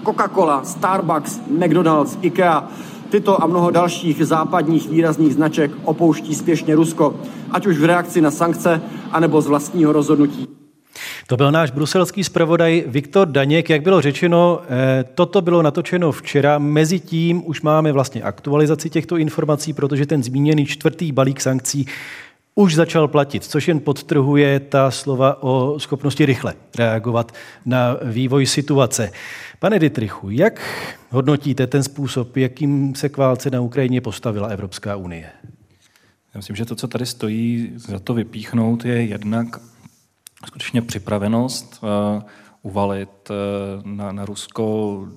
[0.08, 2.68] Coca-Cola, Starbucks, McDonald's, IKEA,
[3.10, 7.16] tyto a mnoho dalších západních výrazných značek opouští spěšně Rusko,
[7.52, 10.48] ať už v reakci na sankce, anebo z vlastního rozhodnutí.
[11.28, 13.70] To byl náš bruselský zpravodaj Viktor Daněk.
[13.70, 16.60] Jak bylo řečeno, eh, toto bylo natočeno včera.
[16.60, 21.86] Mezitím už máme vlastně aktualizaci těchto informací, protože ten zmíněný čtvrtý balík sankcí
[22.60, 27.32] už začal platit, což jen podtrhuje ta slova o schopnosti rychle reagovat
[27.66, 29.12] na vývoj situace.
[29.60, 30.62] Pane Dietrichu, jak
[31.10, 35.32] hodnotíte ten způsob, jakým se k válce na Ukrajině postavila Evropská unie?
[36.34, 39.48] Já myslím, že to, co tady stojí za to vypíchnout, je jednak
[40.46, 42.24] skutečně připravenost uh,
[42.62, 43.36] uvalit uh,
[43.86, 45.08] na, na Rusko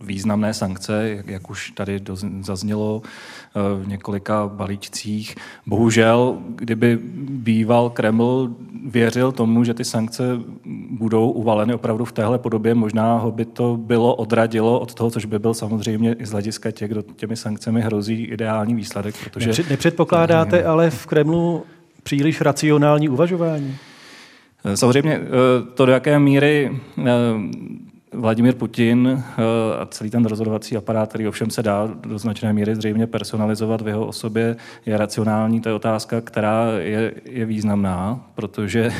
[0.00, 2.00] významné sankce, jak už tady
[2.40, 5.34] zaznělo eh, v několika balíčcích.
[5.66, 8.50] Bohužel, kdyby býval Kreml
[8.86, 10.22] věřil tomu, že ty sankce
[10.90, 15.24] budou uvaleny opravdu v téhle podobě, možná ho by to bylo odradilo od toho, což
[15.24, 19.14] by byl samozřejmě i z hlediska těch, kdo těmi sankcemi hrozí ideální výsledek.
[19.24, 19.64] Protože...
[19.70, 21.64] Nepředpokládáte ale v Kremlu
[22.02, 23.76] příliš racionální uvažování?
[24.74, 25.22] Samozřejmě eh,
[25.74, 27.04] to, do jaké míry eh,
[28.12, 29.42] Vladimír Putin eh,
[29.80, 33.88] a celý ten rozhodovací aparát, který ovšem se dá do značné míry zřejmě personalizovat v
[33.88, 35.60] jeho osobě, je racionální.
[35.60, 38.90] To je otázka, která je, je významná, protože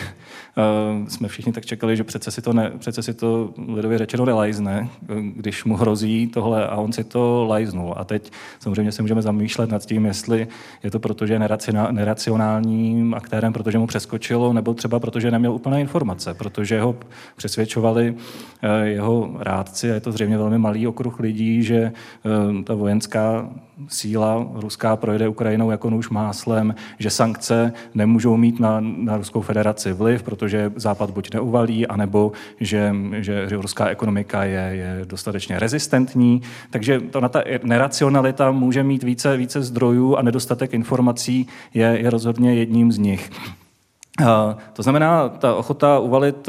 [1.09, 4.88] jsme všichni tak čekali, že přece si to, ne, přece si to lidově řečeno nelajzne,
[5.35, 7.94] když mu hrozí tohle a on si to lajznul.
[7.97, 10.49] A teď samozřejmě se můžeme zamýšlet nad tím, jestli
[10.83, 11.49] je to proto, že je
[11.90, 16.97] neracionálním aktérem, protože mu přeskočilo, nebo třeba protože neměl úplné informace, protože ho
[17.37, 21.92] přesvědčovali uh, jeho rádci, a je to zřejmě velmi malý okruh lidí, že
[22.25, 23.51] uh, ta vojenská
[23.88, 29.93] síla ruská projede Ukrajinou jako nůž máslem, že sankce nemůžou mít na, na Ruskou federaci
[29.93, 36.43] vliv, protože Západ buď neuvalí, anebo že, že, že ruská ekonomika je, je dostatečně rezistentní.
[36.71, 42.11] Takže to na ta neracionalita může mít více, více zdrojů a nedostatek informací je, je
[42.11, 43.31] rozhodně jedním z nich.
[44.73, 46.49] To znamená, ta ochota uvalit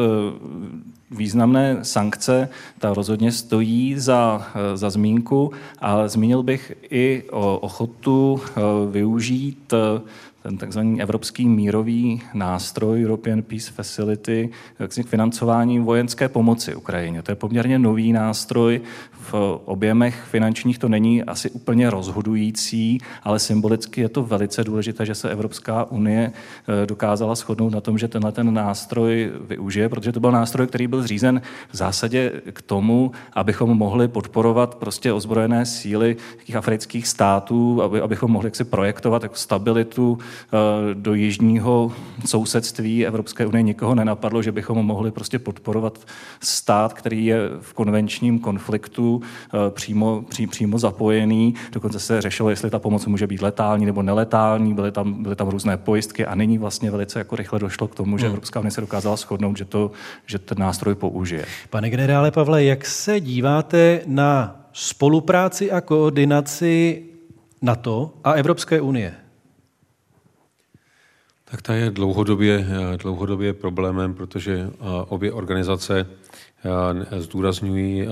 [1.12, 8.62] významné sankce, ta rozhodně stojí za, za zmínku, ale zmínil bych i o ochotu eh,
[8.92, 10.02] využít eh,
[10.50, 14.50] ten takzvaný evropský mírový nástroj European Peace Facility
[14.88, 17.22] k financování vojenské pomoci Ukrajině.
[17.22, 18.82] To je poměrně nový nástroj,
[19.12, 25.16] v objemech finančních to není asi úplně rozhodující, ale symbolicky je to velice důležité, že
[25.16, 30.20] se Evropská unie eh, dokázala shodnout na tom, že tenhle ten nástroj využije, protože to
[30.20, 36.18] byl nástroj, který byl zřízen v zásadě k tomu, abychom mohli podporovat prostě ozbrojené síly
[36.46, 40.18] těch afrických států, aby, abychom mohli jaksi projektovat jako stabilitu
[40.94, 41.92] do jižního
[42.26, 43.64] sousedství Evropské unie.
[43.64, 46.00] Nikoho nenapadlo, že bychom mohli prostě podporovat
[46.40, 49.22] stát, který je v konvenčním konfliktu
[49.54, 51.54] Eh, přímo, pří, přímo zapojený.
[51.72, 55.48] Dokonce se řešilo, jestli ta pomoc může být letální nebo neletální, byly tam, byly tam
[55.48, 58.32] různé pojistky a nyní vlastně velice jako rychle došlo k tomu, že hmm.
[58.32, 59.92] Evropská unie se dokázala shodnout, že, to,
[60.26, 61.46] že ten nástroj použije.
[61.70, 67.04] Pane generále Pavle, jak se díváte na spolupráci a koordinaci
[67.62, 69.14] NATO a Evropské unie?
[71.52, 72.68] Tak ta je dlouhodobě,
[73.02, 74.70] dlouhodobě problémem, protože
[75.08, 76.06] obě organizace
[77.18, 78.08] zdůrazňují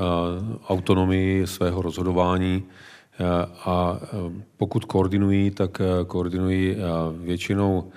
[0.68, 2.64] autonomii svého rozhodování
[3.66, 4.00] a
[4.58, 6.76] pokud koordinují, tak koordinují
[7.22, 7.92] většinou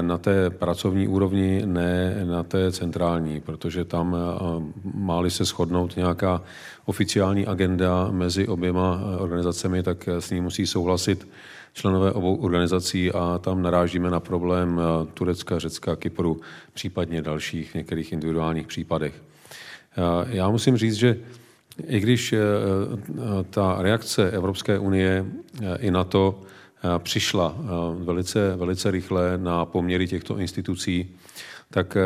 [0.00, 4.16] na té pracovní úrovni, ne na té centrální, protože tam
[4.94, 6.42] máli se shodnout nějaká
[6.84, 11.28] oficiální agenda mezi oběma organizacemi, tak s ní musí souhlasit
[11.72, 14.80] členové obou organizací a tam narážíme na problém
[15.14, 16.40] Turecka, Řecka, Kypru,
[16.72, 19.22] případně dalších některých individuálních případech.
[20.28, 21.16] Já musím říct, že
[21.86, 22.34] i když
[23.50, 25.26] ta reakce Evropské unie
[25.78, 26.40] i na to
[26.98, 27.56] přišla
[27.98, 31.16] velice, velice rychle na poměry těchto institucí,
[31.70, 31.96] tak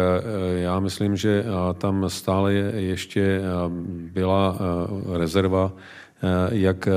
[0.57, 1.45] já myslím, že
[1.79, 3.41] tam stále ještě
[4.13, 4.59] byla
[5.13, 5.81] rezerva Eh,
[6.51, 6.93] jak eh,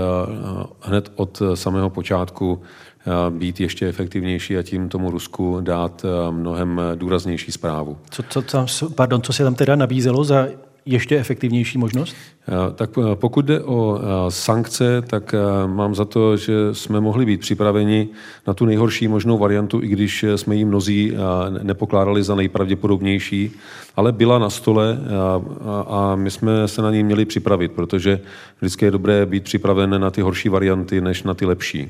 [0.82, 7.52] hned od samého počátku eh, být ještě efektivnější a tím tomu Rusku dát mnohem důraznější
[7.52, 7.98] zprávu.
[8.10, 8.66] Co, co, tam,
[8.96, 10.48] pardon, co se tam teda nabízelo za
[10.88, 12.16] ještě efektivnější možnost?
[12.48, 15.36] Eh, tak eh, pokud jde o eh, sankce, tak
[15.66, 18.08] mám za to, že jsme mohli být připraveni
[18.48, 21.14] na tu nejhorší možnou variantu, i když jsme ji mnozí
[21.64, 23.52] nepokládali za nejpravděpodobnější,
[23.96, 24.98] ale byla na stole
[25.88, 28.20] a my jsme se na ní měli připravit, protože
[28.60, 31.90] vždycky je dobré být připraven na ty horší varianty, než na ty lepší.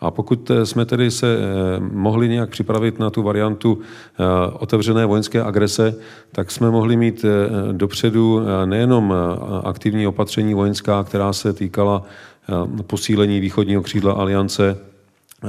[0.00, 5.06] A pokud eh, jsme tedy se eh, mohli nějak připravit na tu variantu eh, otevřené
[5.06, 5.94] vojenské agrese,
[6.32, 7.24] tak jsme mohli mít
[7.72, 9.14] dopředu nejenom
[9.64, 12.02] aktivní opatření vojenská, která se týkala
[12.86, 14.78] posílení východního křídla aliance,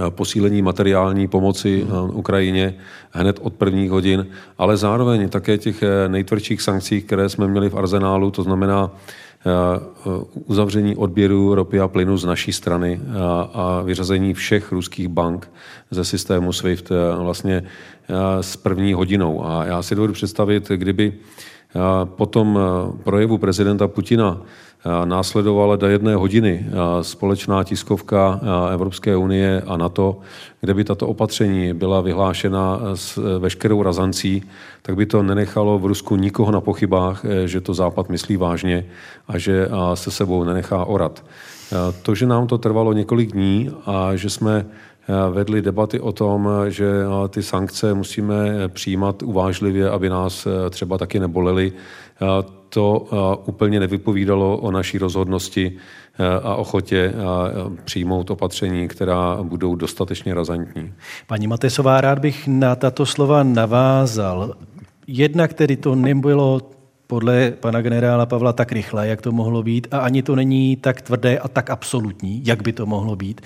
[0.09, 2.73] posílení materiální pomoci Ukrajině
[3.11, 4.27] hned od prvních hodin,
[4.57, 8.91] ale zároveň také těch nejtvrdších sankcí, které jsme měli v arzenálu, to znamená
[10.33, 15.51] uzavření odběru ropy a plynu z naší strany a, eh, a vyřazení všech ruských bank
[15.91, 17.63] ze systému SWIFT eh, vlastně
[18.41, 19.45] s první hodinou.
[19.45, 21.13] A já si dovedu představit, kdyby
[22.05, 22.59] po tom
[23.03, 24.41] projevu prezidenta Putina
[25.05, 26.65] následovala do jedné hodiny
[27.01, 28.39] společná tiskovka
[28.73, 30.19] Evropské unie a NATO,
[30.61, 34.43] kde by tato opatření byla vyhlášena s veškerou razancí,
[34.81, 38.85] tak by to nenechalo v Rusku nikoho na pochybách, e, že to Západ myslí vážně
[39.27, 41.23] a že se sebou nenechá orat.
[42.01, 44.65] To, že nám to trvalo několik dní a že jsme
[45.31, 46.91] vedli debaty o tom, že
[47.29, 51.73] ty sankce musíme přijímat uvážlivě, aby nás e, třeba taky nebolely,
[52.73, 53.07] to
[53.45, 55.77] úplně nevypovídalo o naší rozhodnosti
[56.43, 57.13] a ochotě
[57.83, 60.93] přijmout opatření, která budou dostatečně razantní.
[61.27, 64.55] Paní Matesová, rád bych na tato slova navázal.
[65.07, 66.61] Jednak tedy to nebylo
[67.07, 71.01] podle pana generála Pavla tak rychle, jak to mohlo být, a ani to není tak
[71.01, 73.41] tvrdé a tak absolutní, jak by to mohlo být.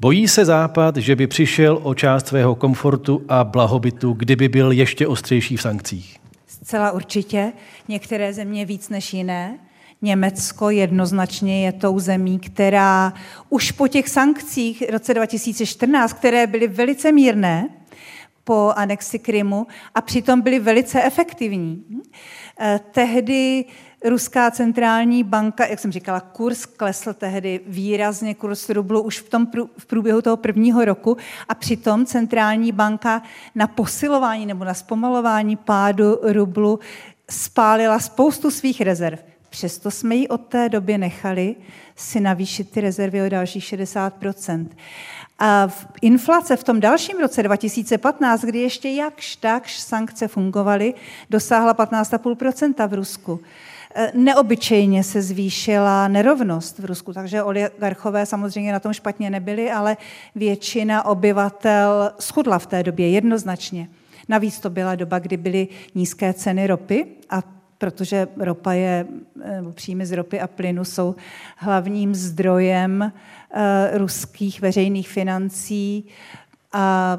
[0.00, 5.06] Bojí se Západ, že by přišel o část svého komfortu a blahobytu, kdyby byl ještě
[5.06, 6.23] ostřejší v sankcích?
[6.64, 7.52] Zcela určitě.
[7.88, 9.58] Některé země víc než jiné.
[10.02, 13.12] Německo jednoznačně je tou zemí, která
[13.48, 17.68] už po těch sankcích v roce 2014, které byly velice mírné
[18.44, 21.84] po anexi Krymu a přitom byly velice efektivní.
[22.60, 23.64] Eh, tehdy
[24.04, 29.46] Ruská centrální banka, jak jsem říkala, kurz klesl tehdy výrazně, kurz rublu už v, tom,
[29.78, 31.16] v průběhu toho prvního roku
[31.48, 33.22] a přitom centrální banka
[33.54, 36.78] na posilování nebo na zpomalování pádu rublu
[37.30, 39.18] spálila spoustu svých rezerv.
[39.50, 41.56] Přesto jsme ji od té doby nechali
[41.96, 44.66] si navýšit ty rezervy o dalších 60%
[45.38, 50.94] a v inflace v tom dalším roce 2015, kdy ještě jakž takž sankce fungovaly,
[51.30, 53.40] dosáhla 15,5% v Rusku.
[53.94, 59.96] E, neobyčejně se zvýšila nerovnost v Rusku, takže oligarchové samozřejmě na tom špatně nebyli, ale
[60.34, 63.88] většina obyvatel schudla v té době jednoznačně.
[64.28, 67.42] Navíc to byla doba, kdy byly nízké ceny ropy a
[67.78, 69.06] protože ropa je,
[69.74, 71.14] příjmy z ropy a plynu jsou
[71.56, 73.60] hlavním zdrojem uh,
[73.98, 76.04] ruských veřejných financí
[76.72, 77.18] a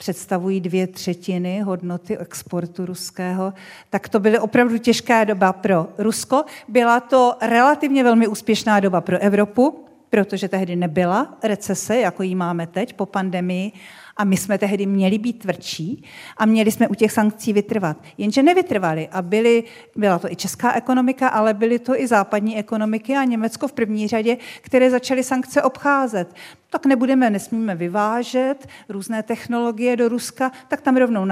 [0.00, 3.52] představují dvě třetiny hodnoty exportu ruského,
[3.90, 6.44] tak to byly opravdu těžká doba pro Rusko.
[6.68, 12.66] Byla to relativně velmi úspěšná doba pro Evropu, protože tehdy nebyla recese, jako ji máme
[12.66, 13.72] teď po pandemii,
[14.16, 16.04] a my jsme tehdy měli být tvrdší
[16.36, 17.96] a měli jsme u těch sankcí vytrvat.
[18.18, 19.64] Jenže nevytrvali a byly,
[19.96, 24.08] byla to i česká ekonomika, ale byly to i západní ekonomiky a Německo v první
[24.08, 26.34] řadě, které začaly sankce obcházet
[26.70, 31.26] tak nebudeme, nesmíme vyvážet různé technologie do Ruska, tak tam rovnou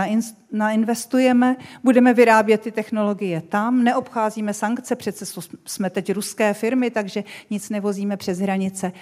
[0.52, 7.70] nainvestujeme, budeme vyrábět ty technologie tam, neobcházíme sankce, přece jsme teď ruské firmy, takže nic
[7.70, 8.92] nevozíme přes hranice.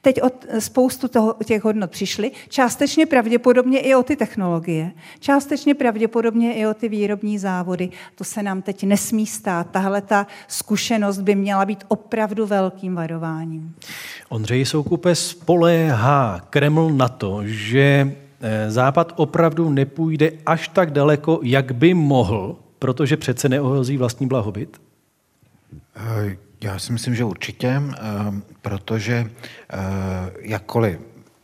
[0.00, 6.54] Teď od spoustu toho, těch hodnot přišly, částečně pravděpodobně i o ty technologie, částečně pravděpodobně
[6.54, 7.90] i o ty výrobní závody.
[8.14, 9.70] To se nám teď nesmí stát.
[9.70, 13.74] Tahle ta zkušenost by měla být opravdu velkým varováním.
[14.28, 15.14] Ondřej Soukupe
[15.82, 22.56] spoléhá Kreml na to, že eh, Západ opravdu nepůjde až tak daleko, jak by mohl,
[22.78, 24.80] protože přece neohrozí vlastní blahobyt?
[25.96, 27.98] Eh, já si myslím, že určitě, eh,
[28.62, 29.30] protože
[30.40, 30.98] jakkoliv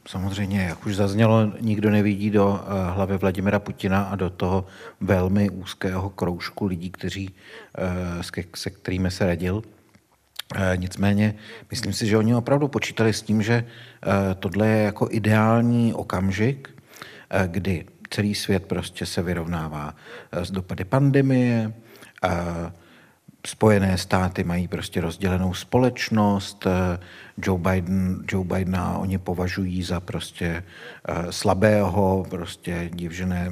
[0.08, 2.60] Samozřejmě, jak už zaznělo, nikdo nevidí do
[2.94, 4.64] hlavy Vladimira Putina a do toho
[5.00, 7.30] velmi úzkého kroužku lidí, kteří,
[8.54, 9.62] se kterými se radil.
[10.54, 11.34] Eh, nicméně,
[11.70, 13.64] myslím si, že oni opravdu počítali s tím, že
[14.38, 16.68] tohle je jako ideální okamžik,
[17.46, 19.94] kdy celý svět prostě se vyrovnává
[20.32, 21.72] s dopady pandemie,
[23.46, 26.98] Spojené státy mají prostě rozdělenou společnost, eh,
[27.36, 30.64] Joe Biden, Joe Bidena oni považují za prostě
[31.30, 33.50] slabého, prostě divžené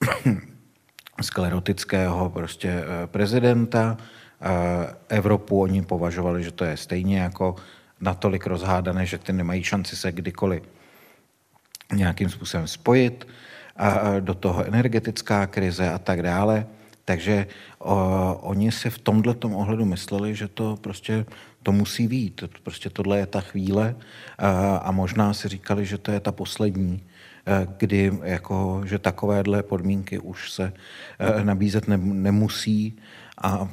[1.22, 3.96] sklerotického prostě prezidenta.
[4.38, 7.56] Uh, Evropu oni považovali, že to je stejně jako
[8.00, 10.62] natolik rozhádané, že ty nemají šanci se kdykoliv
[11.92, 13.26] nějakým způsobem spojit.
[13.76, 16.66] A do toho energetická krize a tak dále.
[17.04, 17.46] Takže
[17.78, 21.26] o, oni si v tomhle ohledu mysleli, že to prostě
[21.62, 22.42] to musí být.
[22.62, 23.94] Prostě tohle je ta chvíle
[24.38, 27.02] a, a možná si říkali, že to je ta poslední,
[27.78, 30.72] kdy jako, že takovéhle podmínky už se
[31.42, 32.98] nabízet ne, nemusí
[33.42, 33.68] a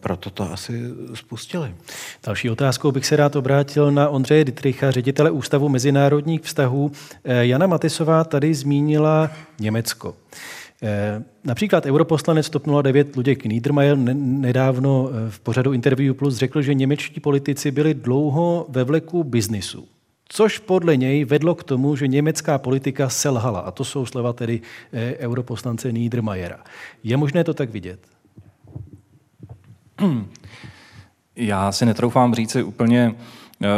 [0.00, 0.82] proto to asi
[1.14, 1.74] spustili.
[2.26, 6.92] Další otázkou bych se rád obrátil na Ondřeje Dittricha, ředitele Ústavu mezinárodních vztahů.
[7.24, 10.14] Jana Matisová tady zmínila Německo.
[10.82, 17.20] Eh, například europoslanec TOP 09 Luděk Niedermayer nedávno v pořadu Interview Plus řekl, že němečtí
[17.20, 19.88] politici byli dlouho ve vleku biznisu.
[20.28, 23.60] Což podle něj vedlo k tomu, že německá politika selhala.
[23.60, 24.60] A to jsou slova tedy
[25.18, 26.64] europoslance Niedermayera.
[27.04, 28.00] Je možné to tak vidět?
[31.36, 33.14] Já si netroufám říci úplně,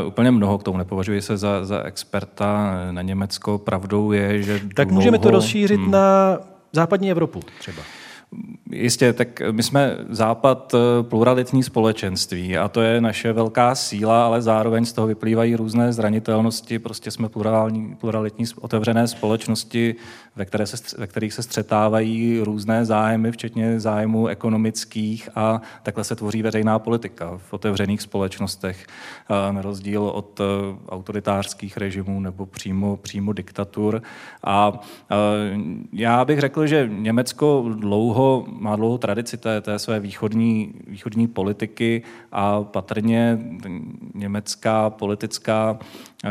[0.06, 0.78] úplně mnoho k tomu.
[0.78, 3.58] Nepovažuji se za, za experta na Německo.
[3.58, 5.00] Pravdou je, že Tak dlouho...
[5.00, 5.90] můžeme to rozšířit hmm.
[5.90, 6.38] na
[6.72, 7.82] západní Evropu třeba.
[8.70, 14.42] Jistě, tak my jsme západ eh, pluralitní společenství a to je naše velká síla, ale
[14.42, 16.78] zároveň z toho vyplývají různé zranitelnosti.
[16.78, 19.94] Prostě jsme plurální, pluralitní otevřené společnosti,
[20.36, 26.16] ve, které se, ve kterých se střetávají různé zájmy, včetně zájmů ekonomických a takhle se
[26.16, 28.86] tvoří veřejná politika v otevřených společnostech,
[29.50, 30.44] na rozdíl od eh,
[30.88, 34.02] autoritářských režimů nebo přímo, přímo diktatur.
[34.44, 34.80] A
[35.92, 42.02] já bych řekl, že Německo dlouho, má dlouhou tradici té, té své východní, východní politiky
[42.32, 43.38] a patrně
[44.14, 45.78] německá politická
[46.24, 46.28] eh,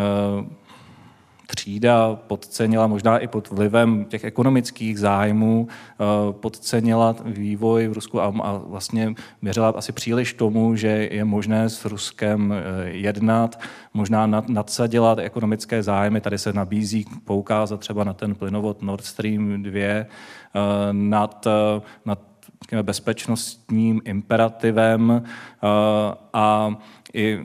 [1.55, 8.29] třída podcenila, možná i pod vlivem těch ekonomických zájmů, eh, podcenila vývoj v Rusku a,
[8.67, 13.59] vlastně měřila asi příliš tomu, že je možné s Ruskem eh, jednat,
[13.93, 16.21] možná nad, nadsadila ekonomické zájmy.
[16.21, 20.07] Tady se nabízí poukázat třeba na ten plynovod Nord Stream 2, eh,
[20.91, 21.47] nad,
[22.05, 22.19] nad
[22.81, 25.23] bezpečnostním imperativem
[26.33, 26.75] a
[27.13, 27.39] i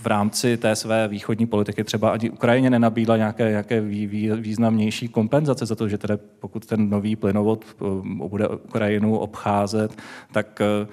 [0.00, 3.80] v rámci té své východní politiky třeba ani Ukrajině nenabídla nějaké, nějaké
[4.36, 7.84] významnější kompenzace za to, že tedy pokud ten nový plynovod eh,
[8.28, 9.96] bude Ukrajinu obcházet,
[10.32, 10.86] tak eh,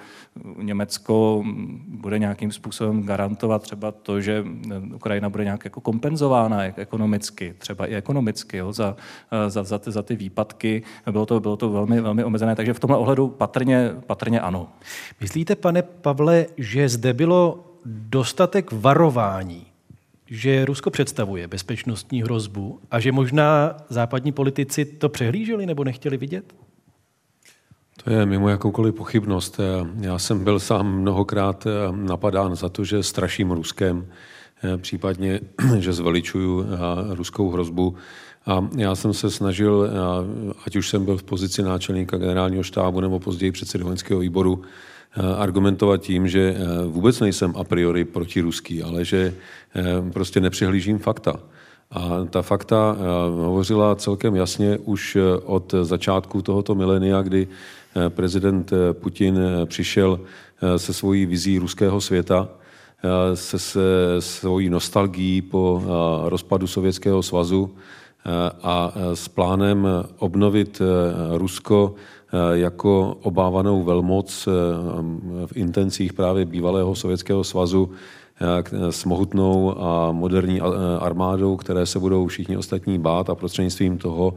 [0.62, 1.44] Německo
[1.88, 7.86] bude nějakým způsobem garantovat třeba to, že eh, Ukrajina bude nějak jako kompenzována ekonomicky, třeba
[7.86, 8.96] i ekonomicky jo, za,
[9.48, 10.82] za, za, ty, za ty výpadky.
[11.10, 14.68] Bylo to, bylo to velmi, velmi omezené, takže v tomhle ohledu patrně, patrně ano.
[15.20, 19.66] Myslíte, pane Pavle, že zde bylo dostatek varování,
[20.26, 26.54] že Rusko představuje bezpečnostní hrozbu a že možná západní politici to přehlíželi nebo nechtěli vidět?
[28.04, 29.60] To je mimo jakoukoliv pochybnost.
[30.00, 34.06] Já jsem byl sám mnohokrát napadán za to, že straším Ruskem,
[34.76, 35.40] případně,
[35.78, 36.66] že zveličuju
[37.10, 37.94] ruskou hrozbu.
[38.46, 39.90] A já jsem se snažil,
[40.66, 44.97] ať už jsem byl v pozici náčelníka generálního štábu nebo později předsedy vojenského výboru, Eh,
[45.38, 49.34] argumentovat tím, že eh, vůbec nejsem a priori protiruský, ale že
[49.74, 51.40] eh, prostě nepřihlížím fakta.
[51.90, 52.96] A ta fakta
[53.30, 57.48] hovořila celkem jasně už od začátku tohoto milénia, kdy
[58.08, 60.20] prezident Putin přišel
[60.76, 62.48] se svojí vizí ruského světa,
[63.34, 63.80] se, se
[64.18, 65.82] svojí nostalgií po
[66.24, 67.74] rozpadu Sovětského svazu
[68.62, 69.88] a s plánem
[70.18, 70.82] obnovit
[71.36, 72.17] Rusko Eh,
[72.52, 74.52] jako obávanou velmoc eh,
[75.46, 77.90] v intencích právě bývalého Sovětského svazu
[78.40, 80.60] eh, s mohutnou a moderní
[81.00, 84.34] armádou, které se budou všichni ostatní bát a prostřednictvím toho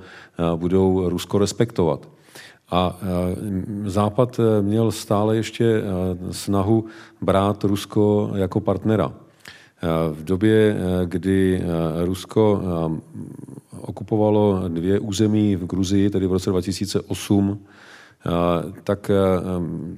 [0.56, 2.10] budou Rusko respektovat.
[2.72, 3.00] A
[3.86, 5.84] Západ měl stále ještě
[6.32, 6.86] snahu
[7.22, 9.14] brát Rusko jako partnera.
[10.12, 11.64] V době, kdy
[12.04, 12.62] Rusko
[13.82, 17.66] okupovalo dvě území v Gruzii, tedy v roce 2008,
[18.84, 19.12] tak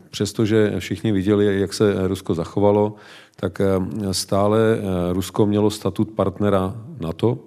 [0.09, 2.95] přestože všichni viděli, jak se Rusko zachovalo,
[3.35, 3.61] tak
[4.11, 4.59] stále
[5.11, 7.37] Rusko mělo statut partnera NATO,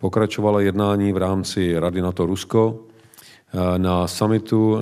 [0.00, 2.78] pokračovala jednání v rámci Rady NATO-Rusko,
[3.76, 4.78] na summitu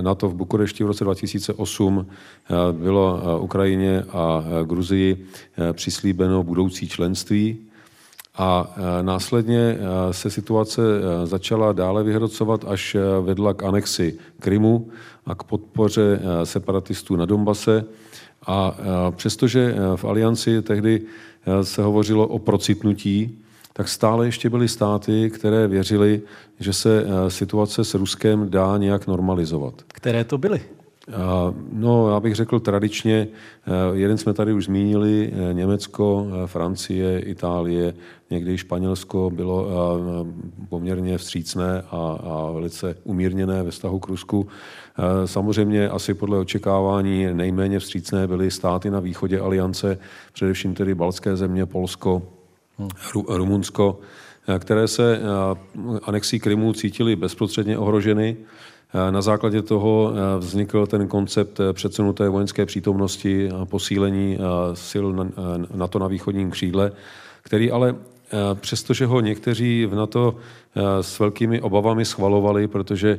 [0.00, 2.06] NATO v Bukurešti v roce 2008
[2.72, 5.26] bylo Ukrajině a Gruzii
[5.72, 7.58] přislíbeno budoucí členství
[8.38, 9.78] a následně
[10.10, 10.82] se situace
[11.24, 14.88] začala dále vyhrocovat, až vedla k anexi Krymu
[15.26, 17.84] a k podpoře separatistů na Donbase.
[18.46, 18.76] A
[19.10, 21.02] přestože v alianci tehdy
[21.62, 23.38] se hovořilo o procitnutí,
[23.72, 26.22] tak stále ještě byly státy, které věřily,
[26.60, 29.74] že se situace s Ruskem dá nějak normalizovat.
[29.88, 30.60] Které to byly?
[31.72, 33.28] No, já bych řekl tradičně,
[33.92, 37.94] jeden jsme tady už zmínili, Německo, Francie, Itálie,
[38.30, 39.68] někdy Španělsko bylo
[40.68, 44.46] poměrně vstřícné a, a velice umírněné ve vztahu k Rusku.
[45.24, 49.98] Samozřejmě asi podle očekávání nejméně vstřícné byly státy na východě aliance,
[50.32, 52.22] především tedy Balské země, Polsko,
[53.28, 54.00] Rumunsko,
[54.58, 55.20] které se
[56.02, 58.36] anexí Krymu cítili bezprostředně ohroženy.
[59.10, 65.06] Na základě toho eh, vznikl ten koncept eh, předsunuté vojenské přítomnosti a posílení eh, sil
[65.74, 66.92] NATO na východním křídle,
[67.42, 67.94] který ale
[68.54, 70.36] přestože ho někteří v NATO
[71.00, 73.18] s velkými obavami schvalovali, protože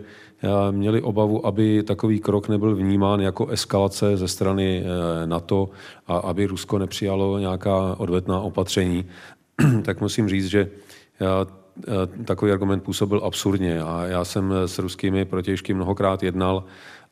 [0.72, 4.84] měli obavu, aby takový krok nebyl vnímán jako eskalace ze strany
[5.26, 5.70] NATO
[6.08, 9.06] a aby Rusko nepřijalo nějaká odvetná opatření,
[9.84, 10.70] tak musím říct, že
[11.88, 13.82] Eh, takový argument působil absurdně.
[13.82, 16.64] A já jsem s ruskými protěžky mnohokrát jednal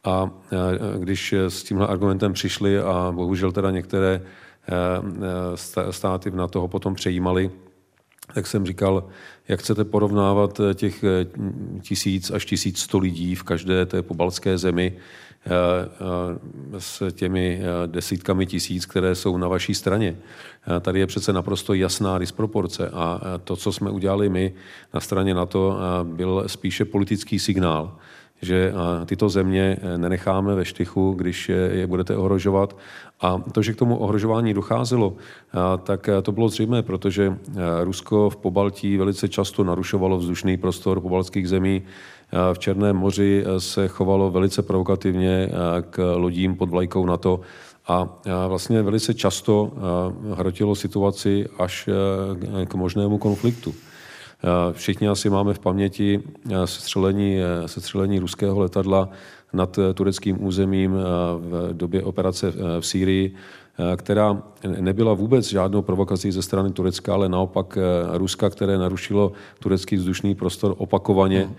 [0.03, 0.57] a eh,
[0.99, 6.95] když s tímhle argumentem přišli a bohužel teda některé eh, státy v NATO ho potom
[6.95, 7.51] přejímali,
[8.33, 9.07] tak jsem říkal,
[9.47, 11.03] jak chcete porovnávat těch
[11.81, 15.30] tisíc až tisíc sto lidí v každé té pobalské zemi Eh, eh,
[16.77, 20.17] s těmi eh, desítkami tisíc, které jsou na vaší straně.
[20.81, 24.53] Tady je přece naprosto jasná disproporce a to, co jsme udělali my
[24.93, 27.95] na straně NATO, byl spíše politický signál,
[28.41, 28.73] že
[29.05, 32.77] tyto země nenecháme ve štychu, když je budete ohrožovat.
[33.21, 35.15] A to, že k tomu ohrožování docházelo,
[35.83, 37.37] tak to bylo zřejmé, protože
[37.83, 41.83] Rusko v Pobaltí velice často narušovalo vzdušný prostor pobaltských zemí,
[42.53, 45.51] v Černém moři eh, se chovalo velice provokativně eh,
[45.89, 47.39] k lodím pod vlajkou NATO
[47.87, 51.89] a vlastně velice často eh, hrotilo situaci až
[52.65, 53.73] k možnému konfliktu.
[54.71, 56.23] Všichni asi máme v paměti
[56.65, 59.09] sestřelení, sestřelení ruského letadla
[59.53, 60.91] nad tureckým územím
[61.37, 63.35] v době operace v Sýrii,
[63.95, 64.43] která
[64.79, 67.77] nebyla vůbec žádnou provokací ze strany Turecka, ale naopak
[68.13, 71.49] Ruska, které narušilo turecký vzdušný prostor opakovaně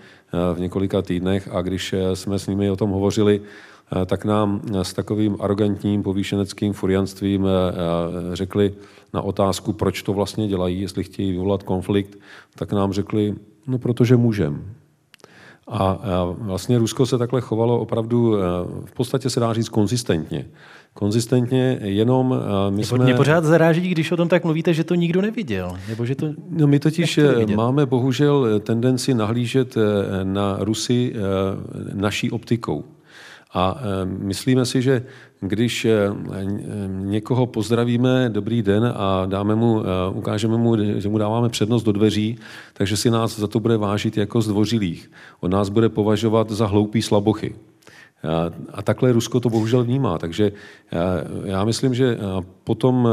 [0.55, 1.49] v několika týdnech.
[1.53, 3.41] A když jsme s nimi o tom hovořili,
[4.07, 7.47] tak nám s takovým arrogantním povýšeneckým furianstvím
[8.33, 8.75] řekli
[9.15, 12.19] na otázku, proč to vlastně dělají, jestli chtějí vyvolat konflikt,
[12.55, 13.35] tak nám řekli,
[13.67, 14.65] no protože můžem.
[15.69, 15.99] A
[16.39, 18.37] vlastně Rusko se takhle chovalo opravdu,
[18.85, 20.47] v podstatě se dá říct konzistentně
[20.95, 22.35] konzistentně, jenom
[22.71, 23.05] my jsme...
[23.05, 25.77] Mě pořád zaráží, když o tom tak mluvíte, že to nikdo neviděl.
[25.89, 27.21] Nebo že to no, my totiž
[27.55, 31.19] máme bohužel tendenci nahlížet eh, na Rusy eh,
[31.95, 32.85] naší optikou.
[33.55, 35.03] A eh, myslíme si, že
[35.41, 35.87] když
[36.89, 39.83] někoho pozdravíme dobrý den a dáme mu,
[40.13, 42.39] ukážeme mu, že mu dáváme přednost do dveří,
[42.73, 45.11] takže si nás za to bude vážit jako zdvořilých.
[45.41, 47.55] On nás bude považovat za hloupý slabochy.
[48.73, 50.19] A takhle Rusko to bohužel vnímá.
[50.19, 50.53] Takže
[51.45, 52.19] já myslím, že
[52.65, 53.09] po tom,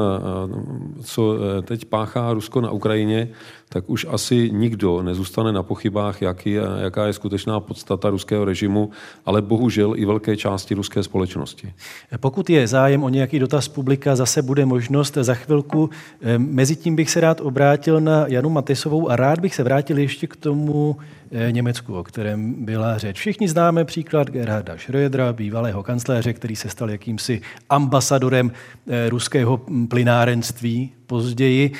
[1.04, 3.30] co e, teď páchá Rusko na Ukrajině,
[3.70, 8.90] tak už asi nikdo nezůstane na pochybách, jaký, jaká je skutečná podstata ruského režimu,
[9.26, 11.74] ale bohužel i velké části ruské společnosti.
[12.20, 15.90] Pokud je zájem o nějaký dotaz publika, zase bude možnost za chvilku.
[16.38, 20.36] Mezitím bych se rád obrátil na Janu Matesovou a rád bych se vrátil ještě k
[20.36, 20.98] tomu
[21.32, 23.20] e, Německu, o kterém byla řeč.
[23.20, 28.52] Všichni známe příklad Gerharda Schrödera, bývalého kancléře, který se stal jakýmsi ambasadorem
[28.88, 31.72] e, ruského plynárenství později.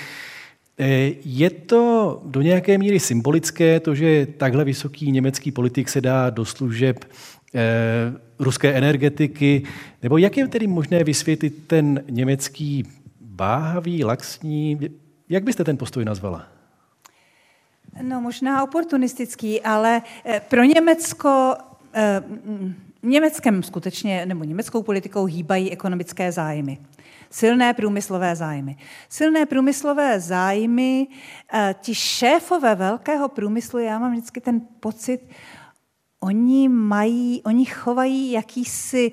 [0.82, 6.30] Eh, je to do nějaké míry symbolické, to, že takhle vysoký německý politik se dá
[6.30, 7.06] do služeb
[7.56, 9.64] eh, ruské energetiky,
[10.04, 12.84] nebo jak je tedy možné vysvětlit ten německý
[13.22, 14.80] váhavý, laxní,
[15.30, 16.48] jak byste ten postoj nazvala?
[18.02, 21.56] No možná oportunistický, ale eh, pro Německo,
[23.04, 26.78] Německem skutečně, nebo německou politikou hýbají ekonomické zájmy
[27.32, 28.78] silné průmyslové zájmy.
[29.10, 31.08] Silné průmyslové zájmy,
[31.54, 35.22] eh, ti šéfové velkého průmyslu, já mám vždycky ten pocit,
[36.20, 39.12] oni mají, oni chovají jakýsi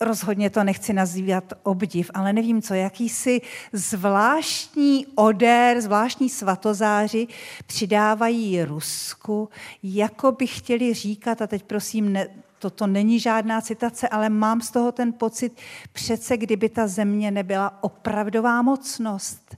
[0.00, 3.40] rozhodně to nechci nazývat obdiv, ale nevím co, jakýsi
[3.72, 7.26] zvláštní odér, zvláštní svatozáři
[7.66, 9.48] přidávají Rusku,
[9.82, 12.28] jako by chtěli říkat, a teď prosím, ne,
[12.64, 15.60] toto není žádná citace, ale mám z toho ten pocit,
[15.92, 19.56] přece kdyby ta země nebyla opravdová mocnost,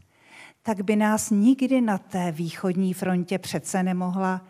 [0.63, 4.41] tak by nás nikdy na té východní frontě přece nemohla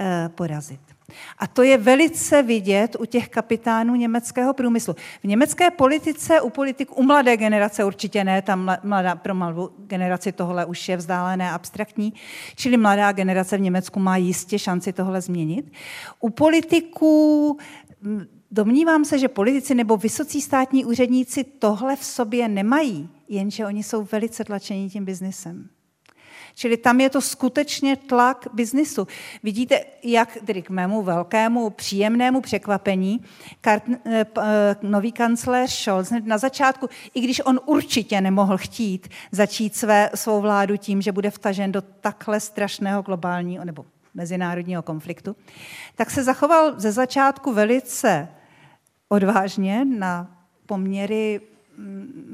[0.00, 0.97] eh, porazit.
[1.38, 4.94] A to je velice vidět u těch kapitánů německého průmyslu.
[5.22, 10.32] V německé politice, u politik, u mladé generace určitě ne, tam mladá, pro mladou generaci
[10.32, 12.14] tohle už je vzdálené, abstraktní,
[12.56, 15.72] čili mladá generace v Německu má jistě šanci tohle změnit.
[16.20, 17.58] U politiků
[18.50, 24.08] domnívám se, že politici nebo vysocí státní úředníci tohle v sobě nemají, jenže oni jsou
[24.12, 25.68] velice tlačení tím biznesem.
[26.58, 29.06] Čili tam je to skutečně tlak biznisu.
[29.42, 33.20] Vidíte, jak tedy k mému velkému příjemnému překvapení
[33.60, 39.76] kart, eh, eh, nový kancléř Scholz na začátku, i když on určitě nemohl chtít začít
[39.76, 43.84] své, svou vládu tím, že bude vtažen do takhle strašného globálního nebo
[44.14, 45.36] mezinárodního konfliktu,
[45.94, 48.28] tak se zachoval ze začátku velice
[49.08, 50.36] odvážně na
[50.66, 51.40] poměry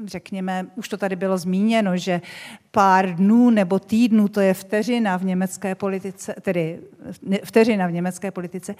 [0.05, 2.21] řekněme, už to tady bylo zmíněno, že
[2.71, 6.79] pár dnů nebo týdnů, to je vteřina v německé politice, tedy
[7.43, 8.75] vteřina v německé politice,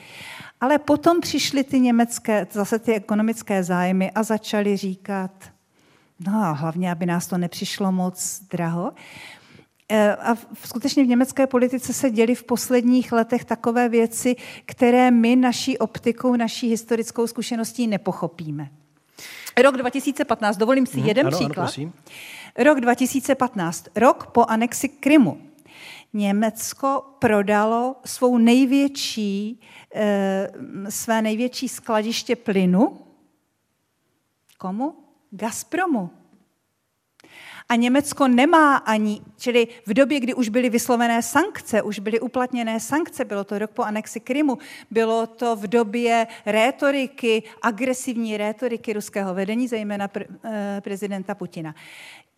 [0.62, 5.32] ale potom přišly ty německé, zase ty ekonomické zájmy a začali říkat,
[6.20, 8.92] no a hlavně, aby nás to nepřišlo moc draho.
[9.90, 14.36] E, a skutečně v německé politice se děly v posledních letech takové věci,
[14.66, 18.70] které my naší optikou, naší historickou zkušeností nepochopíme.
[19.64, 21.74] Rok 2015, dovolím si hmm, jeden ano, příklad.
[21.78, 21.92] Ano,
[22.58, 25.42] rok 2015, rok po anexi Krymu.
[26.14, 29.62] Německo prodalo svou největší,
[29.96, 30.52] e,
[30.90, 32.98] své největší skladiště plynu.
[34.58, 34.96] Komu?
[35.32, 36.10] Gazpromu.
[37.70, 42.80] A Německo nemá ani, čili v době, kdy už byly vyslovené sankce, už byly uplatněné
[42.80, 44.58] sankce, bylo to rok po anexi Krymu,
[44.92, 51.76] bylo to v době rétoriky, agresivní rétoriky ruského vedení, zejména eh, prezidenta Putina.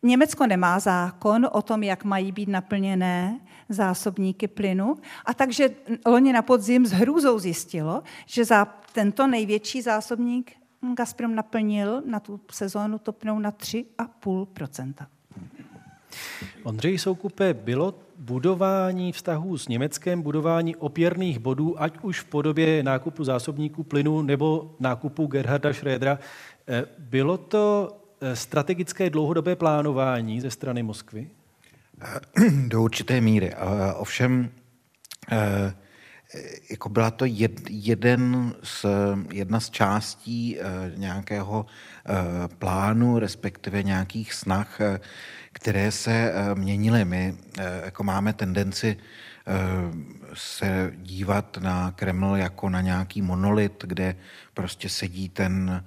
[0.04, 5.70] Německo nemá zákon o tom, jak mají být naplněné zásobníky plynu a takže
[6.06, 10.52] loni na podzim s hrůzou zjistilo, že za tento největší zásobník
[10.94, 15.08] Gazprom naplnil na tu sezónu topnou na 3,5
[16.63, 23.24] Ondřej Soukupe, bylo budování vztahů s Německem, budování opěrných bodů, ať už v podobě nákupu
[23.24, 26.20] zásobníků plynu nebo nákupu Gerharda Schrödera,
[26.68, 31.30] eh, bylo to eh, strategické dlouhodobé plánování ze strany Moskvy?
[32.68, 33.53] Do určité míry.
[33.95, 34.49] Ovšem,
[35.32, 35.74] eh,
[36.70, 38.86] jako byla to jed, jeden z,
[39.32, 40.58] jedna z částí
[40.96, 41.66] nějakého
[42.60, 44.80] plánu, respektive nějakých snah
[45.60, 47.06] které se eh, měnily.
[47.06, 49.54] My eh, jako máme tendenci eh,
[50.34, 54.16] se dívat na Kreml jako na nějaký monolit, kde
[54.54, 55.86] prostě sedí ten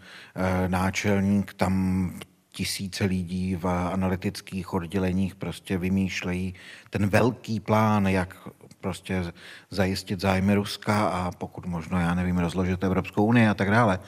[0.67, 2.15] náčelník, tam
[2.53, 6.55] tisíce lidí v analytických odděleních prostě vymýšlejí
[6.91, 8.37] ten velký plán, jak
[8.81, 9.33] prostě
[9.71, 13.99] zajistit zájmy Ruska a pokud možno, já nevím, rozložit Evropskou unii a tak dále.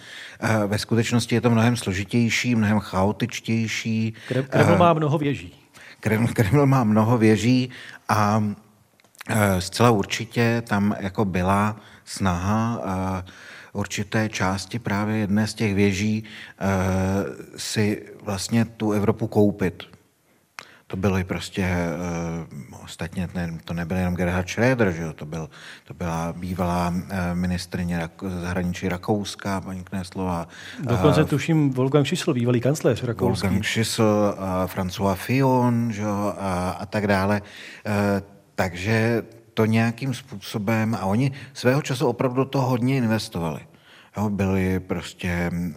[0.40, 4.14] Eh, ve skutečnosti je to mnohem složitější, mnohem chaotičtější.
[4.48, 5.54] Kreml má mnoho věží.
[6.00, 7.70] Kreml, Kreml má mnoho věží
[8.08, 8.44] a
[9.28, 13.30] eh, zcela určitě tam jako byla snaha eh,
[13.72, 16.24] určité části právě jedné z těch věží
[17.56, 19.91] si vlastně tu Evropu koupit
[20.92, 21.68] to byly prostě,
[22.70, 25.12] uh, ostatně ne, to nebyl jenom Gerhard Schröder, že jo?
[25.12, 25.50] To, byl,
[25.84, 28.08] to byla bývalá uh, ministrině
[28.42, 30.48] zahraničí Rakouska, paní Kneslová.
[30.80, 33.46] Dokonce uh, tuším Wolfgang Schissel, bývalý kancléř rakouský.
[33.46, 36.34] Wolfgang Schissel, uh, François Fillon, že jo?
[36.38, 37.40] A, a tak dále.
[37.40, 37.92] Uh,
[38.54, 39.22] takže
[39.54, 43.60] to nějakým způsobem, a oni svého času opravdu to hodně investovali.
[44.16, 45.68] Jo, byli prostě uh,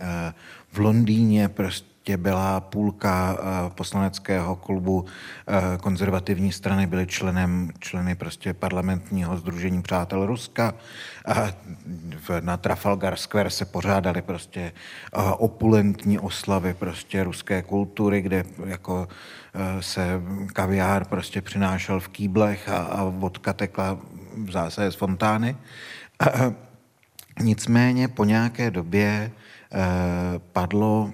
[0.71, 8.15] v Londýně prostě prostě byla půlka eh, poslaneckého klubu eh, konzervativní strany, byli členem, členy
[8.15, 10.73] prostě parlamentního združení Přátel Ruska.
[12.41, 14.71] Na Trafalgar Square se pořádaly prostě eh,
[15.37, 19.07] opulentní oslavy prostě ruské kultury, kde jako
[19.79, 20.21] se
[20.53, 23.97] kaviár prostě přinášel v kýblech a, a vodka tekla
[24.45, 25.55] v zásadě z fontány.
[27.41, 29.31] Nicméně po nějaké době
[30.53, 31.11] padlo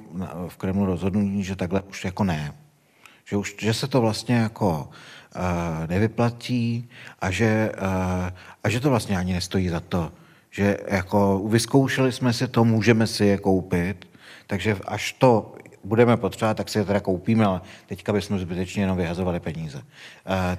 [0.47, 2.53] v Kremlu rozhodnutí, že takhle už jako ne.
[3.25, 4.89] Že, už, že se to vlastně jako
[5.35, 6.89] uh, nevyplatí
[7.19, 8.29] a že, uh,
[8.63, 10.11] a že to vlastně ani nestojí za to
[10.51, 14.07] že jako vyzkoušeli jsme si to, můžeme si je koupit,
[14.47, 18.97] takže až to budeme potřebovat, tak si je teda koupíme, ale teďka bychom zbytečně jenom
[18.97, 19.77] vyhazovali peníze.
[19.77, 19.83] Uh,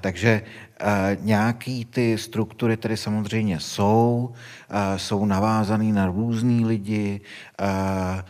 [0.00, 0.42] takže
[0.82, 4.32] uh, nějaký ty struktury tedy samozřejmě jsou,
[4.70, 7.20] uh, jsou navázané na různý lidi,
[7.60, 8.20] uh,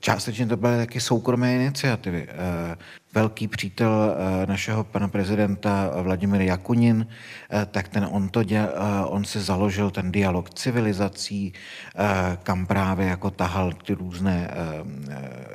[0.00, 2.28] částečně to byly taky soukromé iniciativy.
[2.28, 2.74] Uh,
[3.16, 9.04] velký přítel eh, našeho pana prezidenta Vladimir Jakunin, eh, tak ten on, to děl, eh,
[9.04, 11.52] on si založil ten dialog civilizací,
[12.42, 14.50] kam právě jako tahal ty různé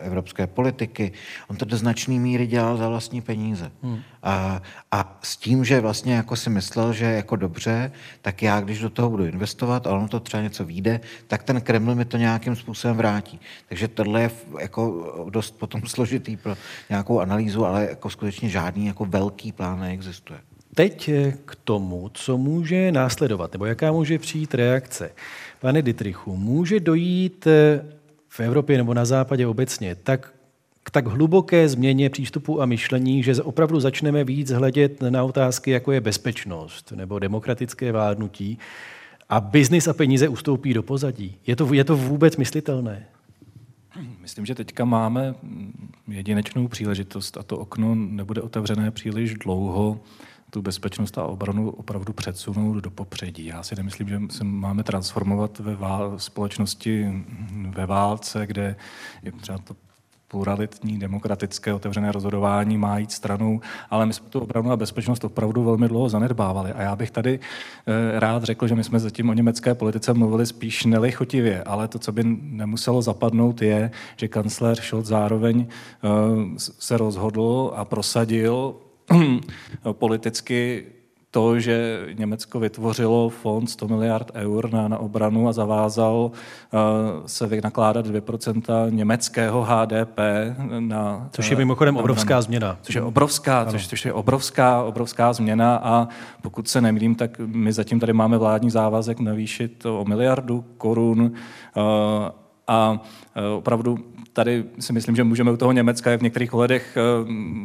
[0.02, 1.12] evropské politiky.
[1.48, 3.72] On to do značné míry dělal za vlastní peníze.
[3.84, 4.02] Hmm.
[4.24, 4.62] A,
[4.92, 7.92] a s tím, že vlastně jako si myslel, že jako dobře,
[8.22, 11.62] tak já, když do toho budu investovat a ono to třeba něco vyjde, tak ten
[11.62, 13.40] Kreml mi to nějakým způsobem vrátí.
[13.70, 16.56] Takže tohle je jako dost potom složitý pro
[16.90, 20.40] nějakou analýzu ale jako skutečně žádný jako velký plán neexistuje.
[20.76, 21.10] Teď
[21.46, 25.12] k tomu, co může následovat, nebo jaká může přijít reakce.
[25.60, 27.86] Pane Dietrichu, může dojít eh,
[28.28, 30.34] v Evropě nebo na západě obecně tak
[30.84, 35.92] k tak hluboké změně přístupu a myšlení, že opravdu začneme víc hledět na otázky, jako
[35.92, 38.60] je bezpečnost nebo demokratické vládnutí
[39.30, 41.38] a biznis a peníze ustoupí do pozadí.
[41.48, 43.06] Je to, je to vůbec myslitelné?
[44.20, 45.36] Myslím, že teďka máme
[46.08, 50.00] jedinečnou příležitost a to okno nebude otevřené příliš dlouho
[50.50, 53.46] tu bezpečnost a obranu opravdu předsunout do popředí.
[53.46, 57.24] Já si nemyslím, že se máme transformovat ve vál- společnosti
[57.70, 58.76] ve válce, kde
[59.24, 59.76] je třeba to
[60.32, 65.64] pluralitní, demokratické, otevřené rozhodování má jít stranou, ale my jsme tu obranu a bezpečnost opravdu
[65.64, 66.72] velmi dlouho zanedbávali.
[66.72, 70.46] A já bych tady eh, rád řekl, že my jsme zatím o německé politice mluvili
[70.46, 76.08] spíš nelichotivě, ale to, co by nemuselo zapadnout, je, že kancléř Scholz zároveň eh,
[76.58, 78.76] se rozhodl a prosadil
[79.92, 80.86] politicky
[81.32, 86.80] to, že Německo vytvořilo fond 100 miliard eur na, na obranu a zavázal uh,
[87.26, 90.20] se vynakládat 2% německého HDP
[90.80, 91.30] na...
[91.32, 92.78] Což je mimochodem na, obrovská na, změna.
[92.82, 96.08] Což je obrovská, což, což je obrovská, obrovská změna a
[96.42, 101.32] pokud se nemýlím, tak my zatím tady máme vládní závazek navýšit o miliardu korun uh,
[102.68, 103.98] a uh, opravdu
[104.34, 107.02] tady si myslím, že můžeme u toho Německa v některých ohledech, eh,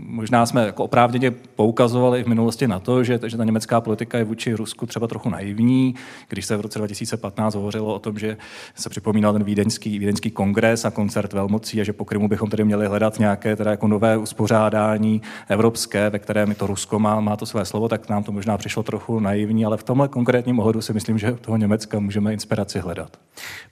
[0.06, 4.24] možná jsme jako oprávněně poukazovali v minulosti na to, že, že ta německá politika je
[4.24, 5.94] vůči Rusku třeba trochu naivní,
[6.28, 8.36] když se v roce 2015 hovořilo o tom, že
[8.74, 12.64] se připomínal ten vídeňský, vídeňský kongres a koncert velmocí a že po Krymu bychom tedy
[12.64, 17.46] měli hledat nějaké teda jako nové uspořádání evropské, ve kterém to Rusko má, má to
[17.46, 20.92] své slovo, tak nám to možná přišlo trochu naivní, ale v tomhle konkrétním ohledu si
[20.92, 23.16] myslím, že toho Německa můžeme inspiraci hledat.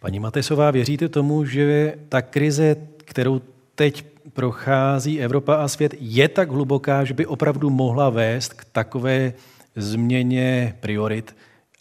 [0.01, 3.41] Paní Matesová, věříte tomu, že ta krize kterou
[3.75, 9.33] teď prochází Evropa a svět, je tak hluboká, že by opravdu mohla vést k takové
[9.77, 11.37] změně priorit,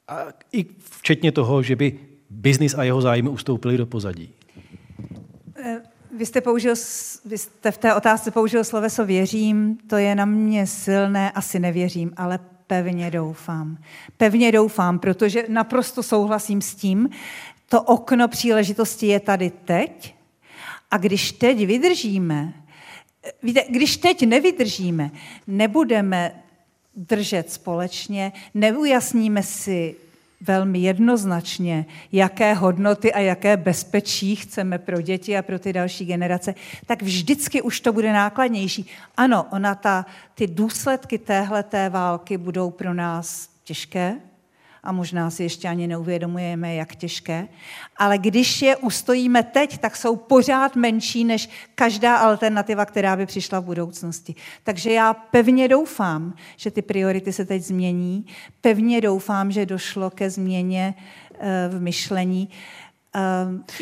[0.07, 0.17] a
[0.51, 1.99] i včetně toho, že by
[2.30, 4.30] biznis a jeho zájmy ustoupily do pozadí.
[5.55, 5.82] Eh,
[6.17, 6.74] vy jste, použil,
[7.26, 12.13] vy jste v té otázce použil sloveso věřím, to je na mě silné, asi nevěřím,
[12.17, 13.78] ale pevně doufám.
[14.17, 17.09] Pevně doufám, protože naprosto souhlasím s tím,
[17.69, 20.15] to okno příležitosti je tady teď,
[20.93, 22.53] a když teď vydržíme,
[23.43, 25.11] víte, když teď nevydržíme,
[25.47, 26.43] nebudeme
[26.95, 29.95] držet společně, neujasníme si
[30.41, 36.55] velmi jednoznačně, jaké hodnoty a jaké bezpečí chceme pro děti a pro ty další generace,
[36.85, 38.89] tak vždycky už to bude nákladnější.
[39.17, 44.15] Ano, ona ta, ty důsledky téhleté války budou pro nás těžké,
[44.84, 47.47] a možná si ještě ani neuvědomujeme, jak těžké.
[47.97, 53.59] Ale když je ustojíme teď, tak jsou pořád menší než každá alternativa, která by přišla
[53.59, 54.36] v budoucnosti.
[54.63, 58.25] Takže já pevně doufám, že ty priority se teď změní.
[58.61, 60.93] Pevně doufám, že došlo ke změně
[61.39, 62.49] eh, v myšlení.
[63.15, 63.19] Eh,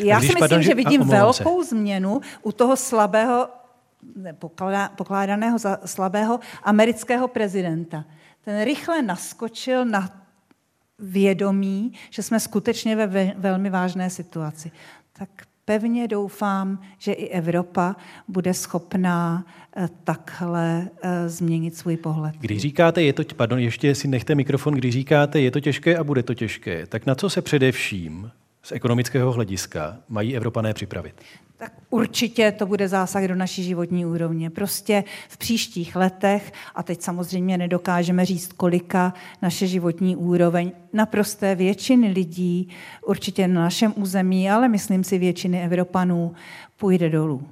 [0.04, 1.68] já si myslím, pardon, že vidím velkou se.
[1.68, 3.48] změnu u toho slabého,
[4.96, 8.04] pokládaného za slabého amerického prezidenta.
[8.44, 10.21] Ten rychle naskočil na
[11.02, 14.70] vědomí, že jsme skutečně ve velmi vážné situaci.
[15.12, 15.28] Tak
[15.64, 17.96] pevně doufám, že i Evropa
[18.28, 19.46] bude schopná
[19.76, 22.34] eh, takhle eh, změnit svůj pohled.
[22.40, 26.04] Když říkáte, je to, pardon, ještě si nechte mikrofon, když říkáte, je to těžké a
[26.04, 28.30] bude to těžké, tak na co se především
[28.62, 31.14] z ekonomického hlediska mají Evropané připravit?
[31.62, 34.50] tak určitě to bude zásah do naší životní úrovně.
[34.50, 42.08] Prostě v příštích letech, a teď samozřejmě nedokážeme říct, kolika naše životní úroveň naprosté většiny
[42.08, 42.68] lidí,
[43.06, 46.34] určitě na našem území, ale myslím si většiny Evropanů,
[46.76, 47.48] půjde dolů.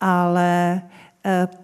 [0.00, 0.82] Ale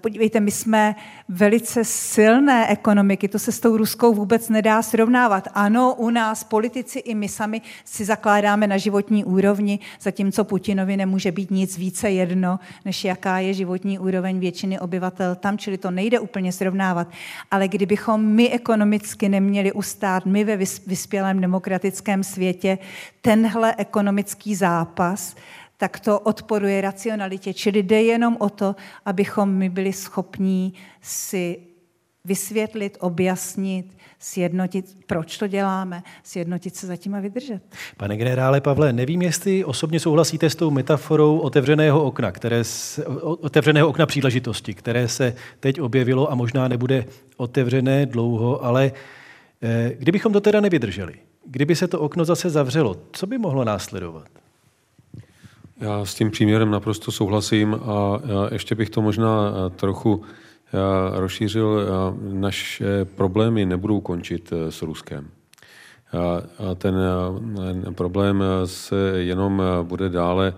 [0.00, 0.94] podívejte, my jsme
[1.28, 5.48] velice silné ekonomiky, to se s tou ruskou vůbec nedá srovnávat.
[5.54, 11.32] Ano, u nás politici i my sami si zakládáme na životní úrovni, zatímco Putinovi nemůže
[11.32, 16.20] být nic více jedno, než jaká je životní úroveň většiny obyvatel tam, čili to nejde
[16.20, 17.08] úplně srovnávat.
[17.50, 20.56] Ale kdybychom my ekonomicky neměli ustát, my ve
[20.86, 22.78] vyspělém demokratickém světě,
[23.22, 25.36] tenhle ekonomický zápas,
[25.80, 27.54] tak to odporuje racionalitě.
[27.54, 31.58] Čili jde jenom o to, abychom my byli schopní si
[32.24, 37.62] vysvětlit, objasnit, sjednotit, proč to děláme, sjednotit se zatím a vydržet.
[37.96, 43.88] Pane generále Pavle, nevím, jestli osobně souhlasíte s tou metaforou otevřeného okna, které se, otevřeného
[43.88, 47.04] okna příležitosti, které se teď objevilo a možná nebude
[47.36, 48.92] otevřené dlouho, ale
[49.62, 51.14] eh, kdybychom to teda nevydrželi,
[51.46, 54.28] kdyby se to okno zase zavřelo, co by mohlo následovat?
[55.80, 58.20] Já s tím příměrem naprosto souhlasím a
[58.52, 60.22] ještě bych to možná trochu
[61.12, 61.86] rozšířil.
[62.32, 65.28] Naše problémy nebudou končit e, s Ruskem.
[66.12, 66.94] A ten
[67.94, 70.54] problém se jenom bude dále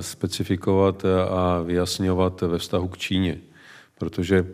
[0.00, 3.38] specifikovat a vyjasňovat ve vztahu k Číně.
[3.98, 4.46] Protože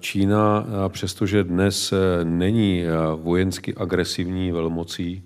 [0.00, 2.84] Čína, přestože dnes e, není
[3.16, 5.24] vojensky agresivní velmocí,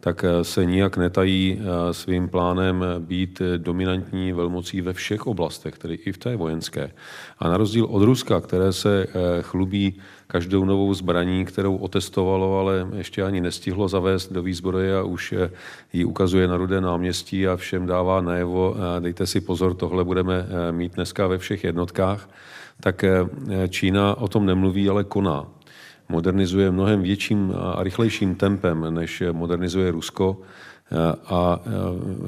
[0.00, 5.94] tak eh, se nijak netají eh, svým plánem být dominantní velmocí ve všech oblastech, tedy
[5.94, 6.90] i v té vojenské.
[7.38, 12.86] A na rozdíl od Ruska, které se eh, chlubí každou novou zbraní, kterou otestovalo, ale
[12.96, 15.34] ještě ani nestihlo zavést do výzbroje a už
[15.92, 20.94] ji ukazuje na rudé náměstí a všem dává najevo, dejte si pozor, tohle budeme mít
[20.94, 22.30] dneska ve všech jednotkách,
[22.80, 23.04] tak
[23.68, 25.46] Čína o tom nemluví, ale koná
[26.08, 30.36] modernizuje mnohem větším a rychlejším tempem, než modernizuje Rusko.
[31.26, 31.60] A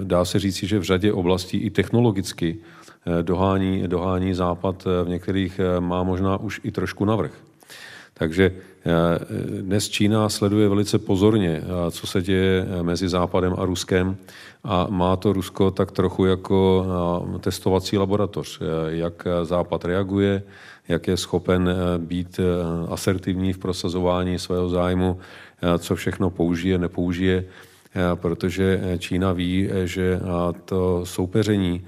[0.03, 2.59] dá se říci, že v řadě oblastí i technologicky
[3.23, 7.33] dohání, dohání Západ v některých má možná už i trošku navrh.
[8.15, 8.53] Takže
[9.61, 14.17] dnes Čína sleduje velice pozorně, co se děje mezi Západem a Ruskem
[14.65, 16.87] a má to Rusko tak trochu jako
[17.41, 20.43] testovací laboratoř, jak Západ reaguje,
[20.91, 22.43] jak je schopen eh, být eh,
[22.89, 25.19] asertivní v prosazování svého zájmu,
[25.63, 27.45] eh, co všechno použije, nepoužije,
[28.15, 30.21] protože Čína ví, že
[30.65, 31.85] to soupeření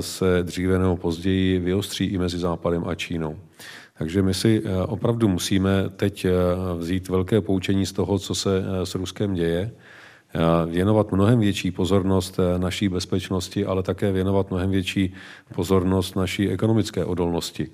[0.00, 3.38] se dříve nebo později vyostří i mezi Západem a Čínou.
[3.98, 6.26] Takže my si opravdu musíme teď
[6.78, 9.70] vzít velké poučení z toho, co se s Ruskem děje,
[10.66, 15.14] věnovat mnohem větší pozornost naší bezpečnosti, ale také věnovat mnohem větší
[15.54, 17.68] pozornost naší ekonomické odolnosti.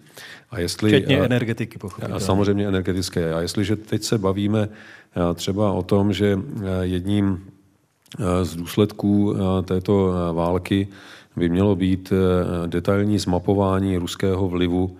[0.52, 2.20] A jestli, Včetně energetiky, pochopitelně.
[2.20, 3.34] Samozřejmě energetické.
[3.34, 4.68] A jestliže teď se bavíme
[5.34, 6.38] třeba o tom, že
[6.80, 7.44] jedním
[8.42, 10.88] z důsledků této války
[11.36, 12.12] by mělo být
[12.66, 14.96] detailní zmapování ruského vlivu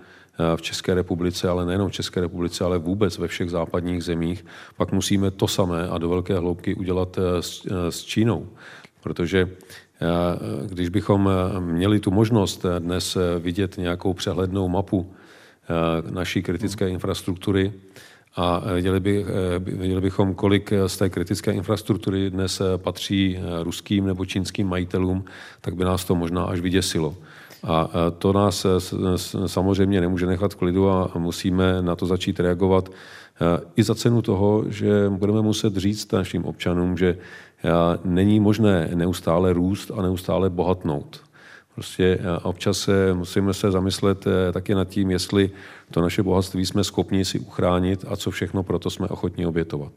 [0.55, 4.45] v České republice, ale nejenom v České republice, ale vůbec ve všech západních zemích,
[4.77, 8.47] pak musíme to samé a do velké hloubky udělat s, s Čínou.
[9.03, 9.49] Protože
[10.65, 11.29] když bychom
[11.59, 15.22] měli tu možnost dnes vidět nějakou přehlednou mapu Eh,
[16.11, 17.73] naší kritické infrastruktury
[18.35, 24.05] a věděli, by, eh, věděli bychom, kolik z té kritické infrastruktury dnes eh, patří ruským
[24.05, 25.25] nebo čínským majitelům,
[25.61, 27.15] tak by nás to možná až vyděsilo.
[27.63, 28.65] A to nás
[29.45, 32.89] samozřejmě nemůže nechat v klidu a musíme na to začít reagovat
[33.75, 37.17] i za cenu toho, že budeme muset říct našim občanům, že
[38.03, 41.21] není možné neustále růst a neustále bohatnout.
[41.75, 45.51] Prostě eh, občas musíme se zamyslet eh, taky nad tím, jestli
[45.91, 49.91] to naše bohatství jsme schopni si uchránit a co všechno proto jsme ochotní obětovat.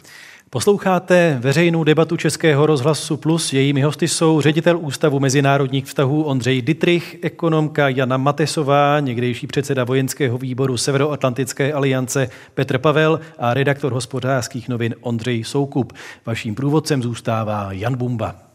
[0.51, 3.53] Posloucháte veřejnou debatu Českého rozhlasu Plus.
[3.53, 10.39] Jejími hosty jsou ředitel Ústavu mezinárodních vztahů Ondřej Dittrich, ekonomka Jana Matesová, někdejší předseda vojenského
[10.39, 15.93] výboru Severoatlantické aliance Petr Pavel a redaktor hospodářských novin Ondřej Soukup.
[16.27, 18.46] Vaším průvodcem zůstává Jan Bumba.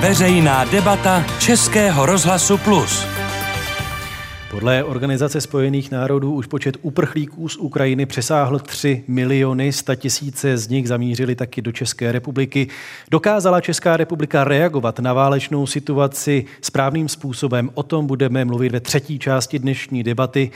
[0.00, 3.06] Veřejná debata Českého rozhlasu Plus.
[4.50, 10.68] Podle Organizace spojených národů už počet uprchlíků z Ukrajiny přesáhl 3 miliony, 100 tisíce z
[10.68, 12.68] nich zamířili taky do České republiky.
[13.10, 17.70] Dokázala Česká republika reagovat na válečnou situaci správným způsobem?
[17.74, 20.50] O tom budeme mluvit ve třetí části dnešní debaty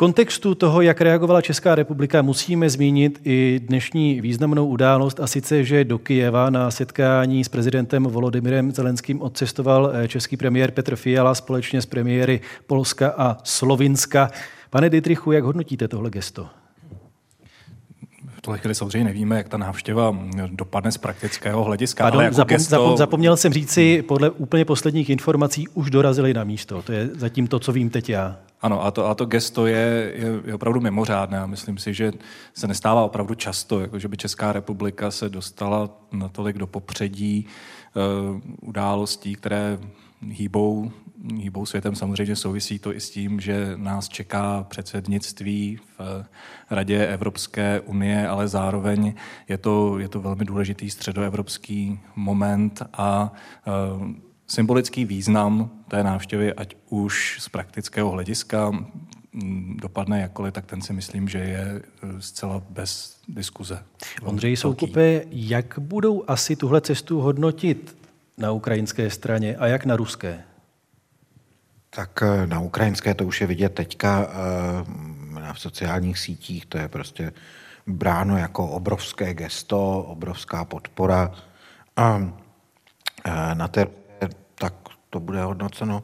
[0.00, 5.84] kontextu toho, jak reagovala Česká republika, musíme zmínit i dnešní významnou událost a sice, že
[5.84, 11.82] do Kijeva na setkání s prezidentem Volodymyrem Zelenským odcestoval eh, český premiér Petr Fiala společně
[11.82, 14.30] s premiéry Polska a Slovinska.
[14.70, 16.46] Pane Dietrichu, jak hodnotíte tohle gesto?
[18.40, 22.04] tuhle chvíli samozřejmě nevíme, jak ta návštěva dopadne z praktického hlediska.
[22.04, 22.70] Pardon, ale jako zapom, gesto...
[22.70, 26.82] zapom, zapomněl jsem říci, podle úplně posledních informací už dorazili na místo.
[26.82, 28.36] To je zatím to, co vím teď já.
[28.60, 31.46] Ano, a to, a to gesto je, je, je opravdu mimořádné.
[31.46, 32.12] Myslím si, že
[32.54, 37.46] se nestává opravdu často, jako že by Česká republika se dostala natolik do popředí
[37.94, 39.78] uh, událostí, které
[40.30, 40.90] hýbou,
[41.34, 41.94] hýbou světem.
[41.94, 46.24] Samozřejmě souvisí to i s tím, že nás čeká předsednictví v
[46.70, 49.14] Radě Evropské unie, ale zároveň
[49.48, 53.32] je to, je to velmi důležitý středoevropský moment a
[53.98, 58.72] uh, symbolický význam té návštěvy, ať už z praktického hlediska
[59.76, 61.82] dopadne jakkoliv, tak ten si myslím, že je e,
[62.22, 63.84] zcela bez diskuze.
[64.22, 67.96] Ondřej Soukupe, jak budou asi tuhle cestu hodnotit
[68.38, 70.44] na ukrajinské straně a jak na ruské?
[71.90, 74.28] Tak e, na ukrajinské to už je vidět teďka
[75.36, 77.32] e, na sociálních sítích, to je prostě
[77.86, 81.32] bráno jako obrovské gesto, obrovská podpora.
[81.96, 82.32] A
[83.54, 83.86] na té
[85.10, 86.02] to bude hodnoceno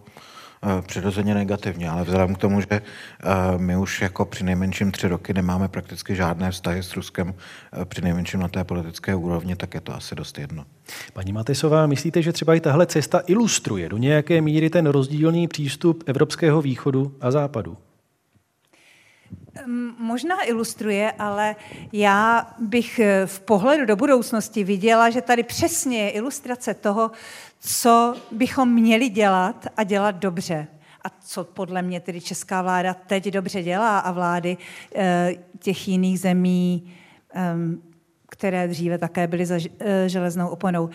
[0.63, 2.83] eh, přirozeně negativně, ale vzhledem k tomu, že eh,
[3.57, 7.35] my už jako při nejmenším tři roky nemáme prakticky žádné vztahy s Ruskem,
[7.73, 10.65] eh, při nejmenším na té politické úrovni, tak je to asi dost jedno.
[11.13, 16.05] Paní Matesová, myslíte, že třeba i tahle cesta ilustruje do nějaké míry ten rozdílný přístup
[16.07, 17.77] Evropského východu a západu?
[19.99, 21.57] Možná ilustruje, ale
[21.93, 27.11] já bych v pohledu do budoucnosti viděla, že tady přesně je ilustrace toho,
[27.67, 30.67] co bychom měli dělat a dělat dobře.
[31.05, 34.57] A co podle mě tedy česká vláda teď dobře dělá a vlády
[34.95, 36.93] eh, těch jiných zemí,
[37.31, 37.83] ehm,
[38.29, 40.91] které dříve také byly za eh, železnou oponou.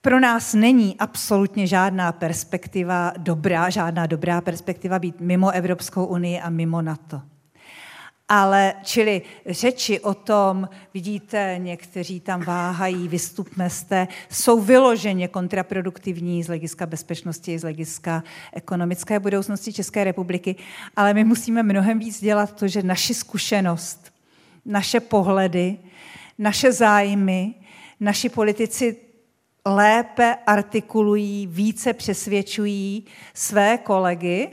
[0.00, 6.50] Pro nás není absolutně žádná perspektiva dobrá, žádná dobrá perspektiva být mimo Evropskou unii a
[6.50, 7.22] mimo NATO.
[8.28, 16.46] Ale čili řeči o tom, vidíte, někteří tam váhají, vystupme jste, jsou vyloženě kontraproduktivní z
[16.46, 18.22] hlediska bezpečnosti, z hlediska
[18.52, 20.56] ekonomické budoucnosti České republiky,
[20.96, 24.12] ale my musíme mnohem víc dělat to, že naši zkušenost,
[24.64, 25.78] naše pohledy,
[26.38, 27.54] naše zájmy,
[28.00, 28.96] naši politici
[29.66, 33.04] lépe artikulují, více přesvědčují
[33.34, 34.48] své kolegy,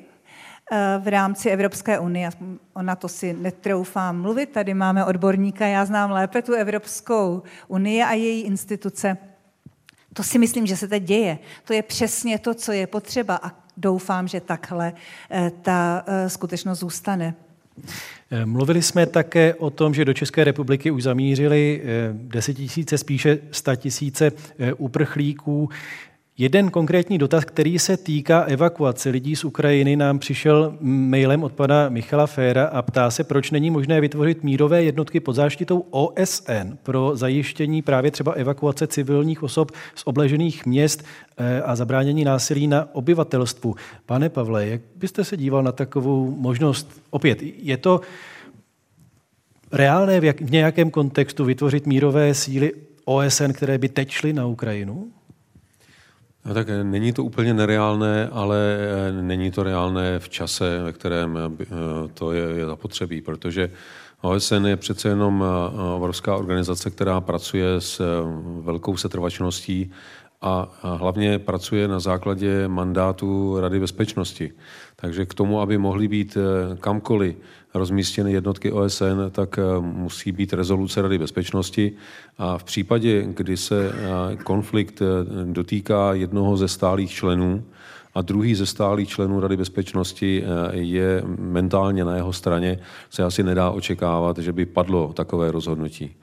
[0.99, 2.30] v rámci Evropské unie.
[2.74, 8.13] Ona to si netroufám mluvit, tady máme odborníka, já znám lépe tu Evropskou unii a
[8.13, 9.17] její instituce.
[10.13, 11.39] To si myslím, že se teď děje.
[11.65, 14.93] To je přesně to, co je potřeba a doufám, že takhle
[15.32, 17.36] eh, ta eh, skutečnost zůstane.
[18.45, 23.39] Mluvili jsme také o tom, že do České republiky už zamířili desetitisíce, spíše
[23.78, 24.32] tisíce
[24.78, 25.69] uprchlíků.
[26.38, 31.89] Jeden konkrétní dotaz, který se týká evakuace lidí z Ukrajiny, nám přišel mailem od pana
[31.89, 37.11] Michala Féra a ptá se, proč není možné vytvořit mírové jednotky pod záštitou OSN pro
[37.15, 41.03] zajištění právě třeba evakuace civilních osob z obležených měst
[41.38, 43.75] eh, a zabránění násilí na obyvatelstvu.
[44.05, 47.01] Pane Pavle, jak byste se díval na takovou možnost?
[47.09, 48.01] Opět, je to
[49.71, 52.71] reálné v, jak, v nějakém kontextu vytvořit mírové síly
[53.05, 55.07] OSN, které by teď šly na Ukrajinu?
[56.45, 60.93] No tak eh, není to úplně nereálné, ale eh, není to reálné v čase, ve
[60.93, 61.67] kterém eh,
[62.13, 63.69] to je, je zapotřebí, protože
[64.21, 65.43] OSN je přece jenom
[65.95, 68.23] obrovská organizace, která pracuje s
[68.61, 69.91] velkou setrvačností
[70.43, 74.51] a hlavně pracuje na základě mandátu Rady bezpečnosti.
[74.95, 76.37] Takže k tomu, aby mohly být
[76.79, 77.35] kamkoliv
[77.73, 81.91] rozmístěny jednotky OSN, tak eh, musí být rezoluce Rady bezpečnosti
[82.37, 85.05] a v případě, kdy se eh, konflikt eh,
[85.45, 87.63] dotýká jednoho ze stálých členů,
[88.15, 92.79] a druhý ze stálých členů Rady bezpečnosti je mentálně na jeho straně,
[93.09, 96.15] se asi nedá očekávat, že by padlo takové rozhodnutí.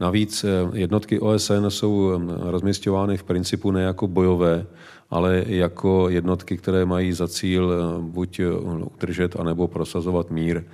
[0.00, 4.66] Navíc jednotky OSN jsou rozměstňovány v principu ne jako bojové,
[5.10, 8.40] ale jako jednotky, které mají za cíl buď
[8.96, 10.64] udržet, anebo prosazovat mír.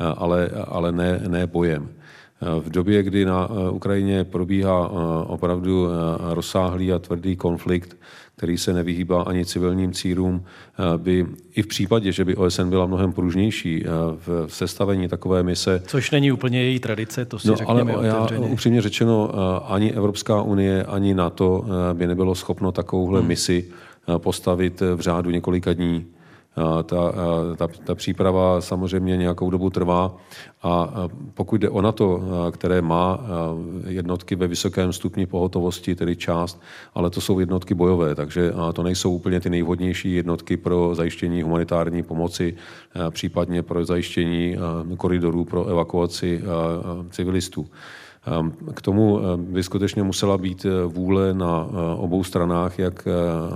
[0.00, 1.88] Eh, ale, ale ne, ne bojem.
[1.88, 4.88] Eh, v době, kdy na eh, Ukrajině probíhá
[5.26, 5.88] opravdu
[6.20, 7.96] rozsáhlý a tvrdý konflikt,
[8.36, 10.44] který se nevyhýbá ani civilním cílům,
[10.96, 13.84] by i v případě, že by OSN byla mnohem pružnější
[14.16, 15.82] v sestavení takové mise.
[15.86, 18.46] Což není úplně její tradice, to si no, řekněme ale já, otevřeně.
[18.52, 19.30] upřímně řečeno,
[19.72, 23.28] ani Evropská unie, ani NATO by nebylo schopno takovouhle hmm.
[23.28, 23.64] misi
[24.18, 26.06] postavit v řádu několika dní.
[26.84, 27.12] Ta,
[27.56, 30.16] ta, ta příprava samozřejmě nějakou dobu trvá
[30.62, 32.20] a pokud jde o NATO,
[32.50, 33.20] které má
[33.86, 36.62] jednotky ve vysokém stupni pohotovosti, tedy část,
[36.94, 42.02] ale to jsou jednotky bojové, takže to nejsou úplně ty nejvhodnější jednotky pro zajištění humanitární
[42.02, 42.54] pomoci,
[43.10, 44.56] případně pro zajištění
[44.96, 46.42] koridorů pro evakuaci
[47.10, 47.66] civilistů.
[48.74, 51.66] K tomu by skutečně musela být vůle na
[51.96, 53.08] obou stranách, jak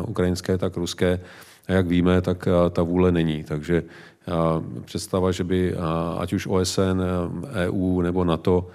[0.06, 1.20] ukrajinské, tak ruské,
[1.70, 3.44] a jak víme, tak eh, ta vůle není.
[3.44, 4.32] Takže eh,
[4.84, 5.76] představa, že by eh,
[6.18, 7.00] ať už OSN,
[7.54, 8.66] EU nebo NATO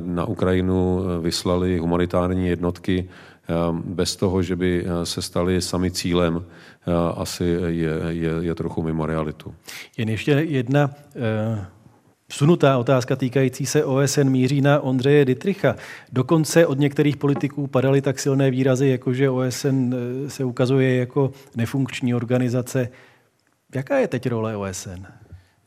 [0.00, 3.08] na Ukrajinu vyslali humanitární jednotky
[3.84, 6.44] bez toho, že by se stali sami cílem,
[7.16, 9.54] asi je, je, je trochu mimo realitu.
[9.96, 10.90] Jen ještě jedna
[12.32, 15.76] Sunutá otázka týkající se OSN míří na Ondřeje Dittricha.
[16.12, 21.32] Dokonce od některých politiků padaly tak silné výrazy, jako že OSN eh, se ukazuje jako
[21.56, 22.88] nefunkční organizace.
[23.74, 25.06] Jaká je teď role OSN?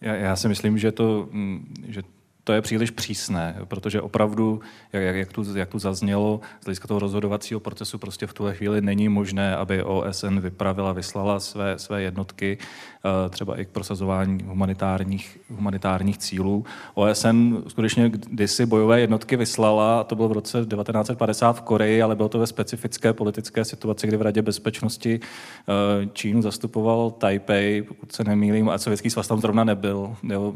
[0.02, 2.02] Já, já si myslím, že to, mm, že
[2.46, 4.62] to je příliš přísné, protože opravdu,
[4.94, 8.82] jak, jak, tu, jak tu zaznělo, z hlediska toho rozhodovacího procesu prostě v tuhle chvíli
[8.82, 12.58] není možné, aby OSN vypravila, vyslala své, své jednotky
[13.06, 16.66] Eh, třeba i k prosazování humanitárních, humanitárních cílů.
[16.94, 22.30] OSN skutečně kdysi bojové jednotky vyslala, to bylo v roce 1950 v Koreji, ale bylo
[22.30, 28.24] to ve specifické politické situaci, kdy v Radě bezpečnosti eh, Čínu zastupoval Taipei, pokud se
[28.24, 30.54] nemýlím, a Sovětský svaz tam zrovna nebyl, jo,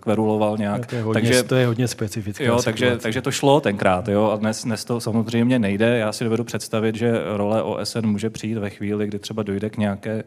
[0.00, 0.79] kveruloval nějak.
[0.86, 2.44] To je hodně, takže, to je hodně specifické.
[2.44, 5.98] Jo, takže, takže to šlo tenkrát, jo, a dnes, dnes to samozřejmě nejde.
[5.98, 9.76] Já si dovedu představit, že role OSN může přijít ve chvíli, kdy třeba dojde k
[9.76, 10.24] nějaké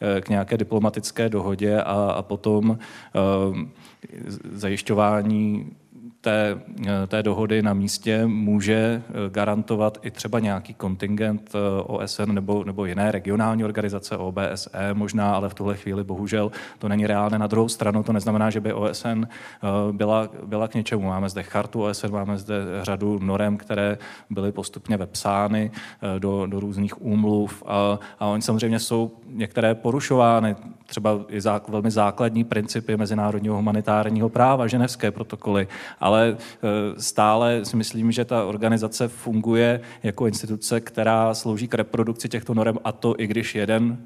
[0.00, 3.18] Eh, k nějaké diplomatické dohodě a, a potom eh,
[4.52, 5.72] zajišťování
[6.26, 12.32] té, eh, té dohody na místě může eh, garantovat i třeba nějaký kontingent eh, OSN
[12.32, 17.38] nebo, nebo jiné regionální organizace, OBSE možná, ale v tuhle chvíli bohužel to není reálné.
[17.38, 19.24] Na druhou stranu to neznamená, že by OSN
[19.92, 21.08] byla, byla k něčemu.
[21.08, 23.98] Máme zde chartu OSN, máme zde řadu norem, které
[24.30, 25.70] byly postupně vepsány
[26.18, 31.90] do, do různých úmluv a, a oni samozřejmě jsou některé porušovány, třeba i zá, velmi
[31.90, 35.68] základní principy mezinárodního humanitárního práva, ženevské protokoly,
[36.00, 36.36] ale e,
[36.98, 42.76] stále si myslím, že ta organizace funguje jako instituce, která slouží k reprodukci těchto norm
[42.84, 43.98] a to i když jeden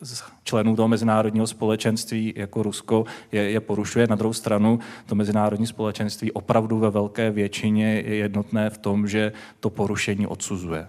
[0.00, 4.06] z členů toho mezinárodního společenství, jako Rusko, je, je porušuje.
[4.06, 9.32] Na druhou stranu to mezinárodní společenství opravdu ve velké většině je jednotné v tom, že
[9.60, 10.86] to porušení odsuzuje.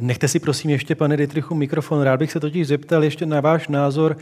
[0.00, 2.02] Nechte si prosím ještě, pane Dietrichu, mikrofon.
[2.02, 4.16] Rád bych se totiž zeptal ještě na váš názor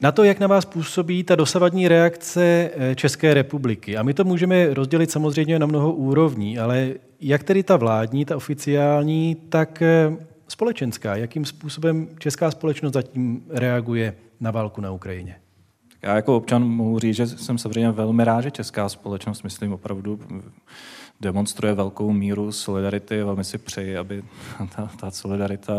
[0.00, 3.96] na to, jak na vás působí ta dosavadní reakce eh, České republiky.
[3.96, 6.90] A my to můžeme rozdělit samozřejmě na mnoho úrovní, ale
[7.20, 10.16] jak tedy ta vládní, ta oficiální, tak eh,
[10.48, 11.16] společenská.
[11.16, 15.36] Jakým způsobem česká společnost zatím reaguje na válku na Ukrajině?
[16.02, 20.20] Já jako občan mohu říct, že jsem samozřejmě velmi rád, že česká společnost, myslím opravdu,
[21.20, 23.22] demonstruje velkou míru solidarity.
[23.22, 24.24] Velmi si přeji, aby
[24.76, 25.74] ta, ta solidarita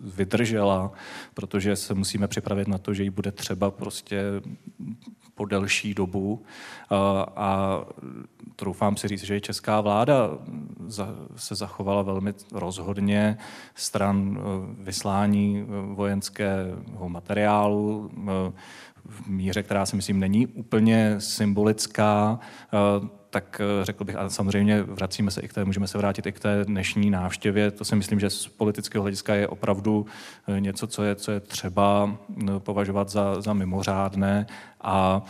[0.00, 0.92] vydržela,
[1.34, 4.22] protože se musíme připravit na to, že ji bude třeba prostě
[5.34, 6.42] po delší dobu.
[6.90, 7.80] A, a
[8.56, 10.30] troufám si říct, že i česká vláda
[11.36, 13.38] se zachovala velmi rozhodně
[13.74, 18.52] stran e, vyslání e, vojenského materiálu e,
[19.04, 22.38] v míře, která si myslím není úplně symbolická
[23.30, 26.32] tak eh, řekl bych, a samozřejmě vracíme se i k té, můžeme se vrátit i
[26.32, 27.70] k té dnešní návštěvě.
[27.70, 30.06] To si myslím, že z politického hlediska je opravdu
[30.48, 34.46] eh, něco, co je, co je třeba eh, považovat za, za mimořádné
[34.80, 35.22] a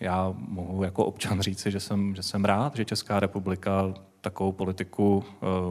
[0.00, 5.24] já mohu jako občan říci, že jsem, že jsem rád, že Česká republika takovou politiku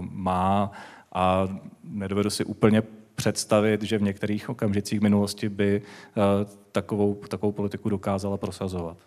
[0.10, 0.72] má
[1.14, 1.48] a
[1.84, 2.82] nedovedu si úplně
[3.16, 6.22] představit, že v některých okamžicích minulosti by eh,
[6.72, 8.98] takovou, takovou politiku dokázala prosazovat.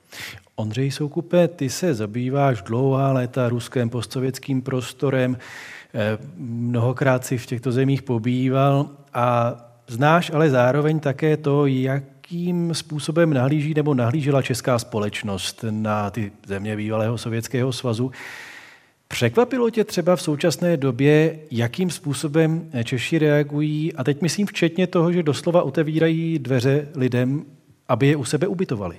[0.57, 5.39] Ondřej Soukupe, ty se zabýváš dlouhá léta ruským postsovětským prostorem,
[5.95, 9.57] eh, mnohokrát si v těchto zemích pobýval a
[9.87, 16.77] znáš ale zároveň také to, jakým způsobem nahlíží nebo nahlížela česká společnost na ty země
[16.77, 18.11] bývalého Sovětského svazu.
[19.09, 25.13] Překvapilo tě třeba v současné době, jakým způsobem Češi reagují, a teď myslím včetně toho,
[25.13, 27.45] že doslova otevírají dveře lidem,
[27.89, 28.97] aby je u sebe ubytovali?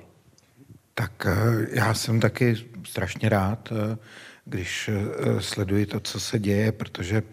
[0.94, 3.98] Tak eh, já jsem taky strašně rád, eh,
[4.46, 7.24] když eh, sleduji to, co se děje, protože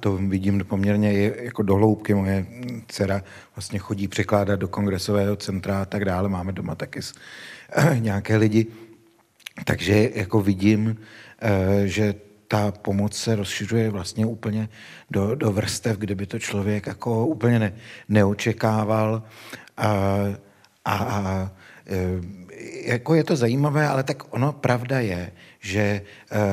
[0.00, 2.14] to vidím poměrně jako dohloubky.
[2.14, 2.46] Moje
[2.88, 3.22] dcera
[3.56, 6.28] vlastně chodí překládat do kongresového centra a tak dále.
[6.28, 7.00] Máme doma taky
[7.98, 8.66] nějaké lidi.
[9.64, 10.96] Takže jako vidím,
[11.84, 12.14] že
[12.48, 14.68] ta pomoc se rozšiřuje vlastně úplně
[15.10, 17.72] do, do vrstev, kde by to člověk jako úplně ne,
[18.08, 19.22] neočekával.
[19.76, 19.88] A,
[20.84, 21.50] a, a
[22.84, 26.02] jako je to zajímavé, ale tak ono pravda je, že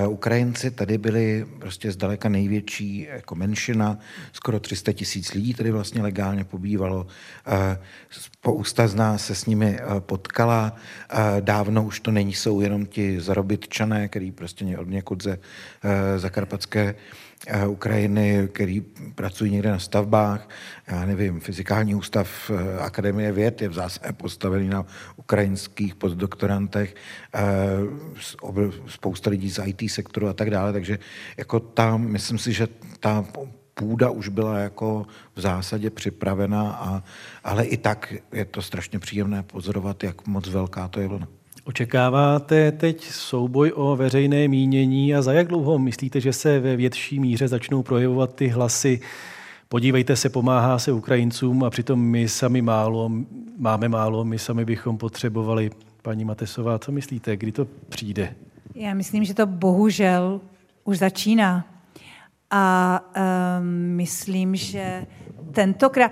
[0.06, 3.98] uh, Ukrajinci tady byli prostě zdaleka největší jako menšina,
[4.34, 7.04] skoro 300 tisíc lidí tady vlastně legálně pobývalo.
[7.04, 7.54] Uh,
[8.10, 10.76] spousta z nás se s nimi uh, potkala.
[11.40, 15.40] Dávno už to není, jsou jenom ti zarobitčané, který prostě od někud ze
[16.18, 16.96] zakarpatské
[17.46, 18.82] Eh, Ukrajiny, který
[19.16, 20.50] pracují někde na stavbách.
[20.88, 24.86] Já nevím, Fyzikální ústav eh, Akademie věd je v zásadě postavený na
[25.28, 26.96] ukrajinských postdoktorantech,
[27.36, 27.42] eh,
[28.88, 31.00] spousta lidí z IT sektoru a tak dále, takže
[31.38, 32.68] jako tam, myslím si, že
[33.00, 33.26] ta
[33.74, 35.06] půda už byla jako
[35.36, 37.04] v zásadě připravena, a,
[37.44, 41.28] ale i tak je to strašně příjemné pozorovat, jak moc velká to je vlna.
[41.64, 47.20] Očekáváte teď souboj o veřejné mínění a za jak dlouho myslíte, že se ve větší
[47.20, 49.00] míře začnou projevovat ty hlasy
[49.70, 53.12] podívejte se, pomáhá se Ukrajincům a přitom my sami málo,
[53.58, 55.70] máme málo, my sami bychom potřebovali.
[56.02, 58.36] Paní Matesová, co myslíte, kdy to přijde?
[58.76, 60.42] Já myslím, že to bohužel
[60.84, 61.66] už začíná.
[62.52, 63.00] A
[63.60, 63.66] um,
[63.96, 65.06] myslím, že
[65.52, 66.12] tentokrát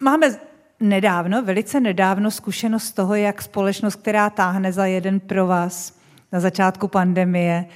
[0.00, 0.38] máme
[0.80, 5.98] nedávno, velice nedávno zkušenost toho, jak společnost, která táhne za jeden pro vás
[6.32, 7.66] na začátku pandemie,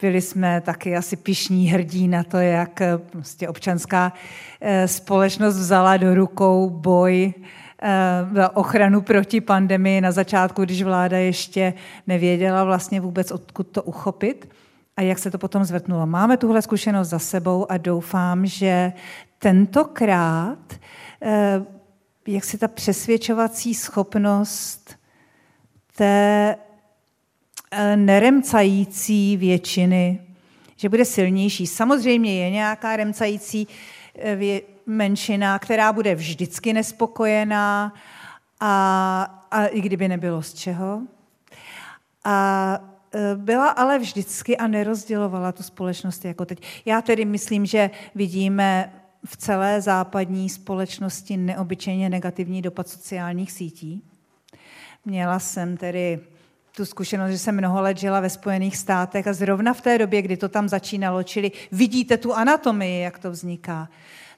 [0.00, 4.12] byli jsme taky asi pišní hrdí na to, jak eh, prostě občanská
[4.60, 7.34] eh, společnost vzala do rukou boj
[7.82, 11.74] eh, ochranu proti pandemii na začátku, když vláda ještě
[12.06, 14.48] nevěděla vlastně vůbec, odkud to uchopit
[14.96, 16.06] a jak se to potom zvrtnulo.
[16.06, 18.92] Máme tuhle zkušenost za sebou a doufám, že
[19.38, 20.58] tentokrát
[22.26, 24.96] jak si ta přesvědčovací schopnost
[25.96, 26.56] té
[27.96, 30.20] neremcající většiny,
[30.76, 31.66] že bude silnější.
[31.66, 33.68] Samozřejmě je nějaká remcající
[34.18, 37.94] eh, menšina, která bude vždycky nespokojená
[38.60, 41.02] a, a i kdyby nebylo z čeho.
[42.24, 42.78] A
[43.14, 46.62] eh, byla ale vždycky a nerozdělovala tu společnost jako teď.
[46.84, 48.92] Já tedy myslím, že vidíme
[49.24, 54.02] v celé západní společnosti neobyčejně negativní dopad sociálních sítí.
[55.04, 56.20] Měla jsem tedy
[56.76, 60.22] tu zkušenost, že jsem mnoho let žila ve Spojených státech a zrovna v té době,
[60.22, 63.88] kdy to tam začínalo, čili vidíte tu anatomii, jak to vzniká.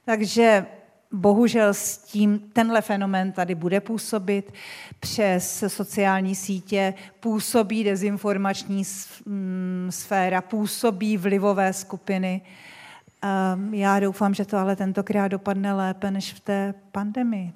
[0.04, 0.66] Takže
[1.12, 4.52] bohužel s tím tenhle fenomén tady bude působit.
[5.00, 8.82] Přes sociální sítě působí dezinformační
[9.26, 12.40] mm, sféra, působí vlivové skupiny.
[13.22, 17.52] Ehm, já doufám, že to ale tentokrát dopadne lépe než v té pandemii.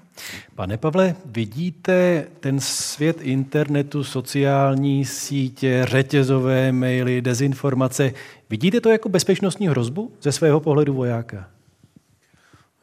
[0.55, 8.13] Pane Pavle, vidíte ten svět internetu, sociální sítě, řetězové maily, dezinformace,
[8.51, 11.49] vidíte to jako bezpečnostní hrozbu ze svého pohledu vojáka?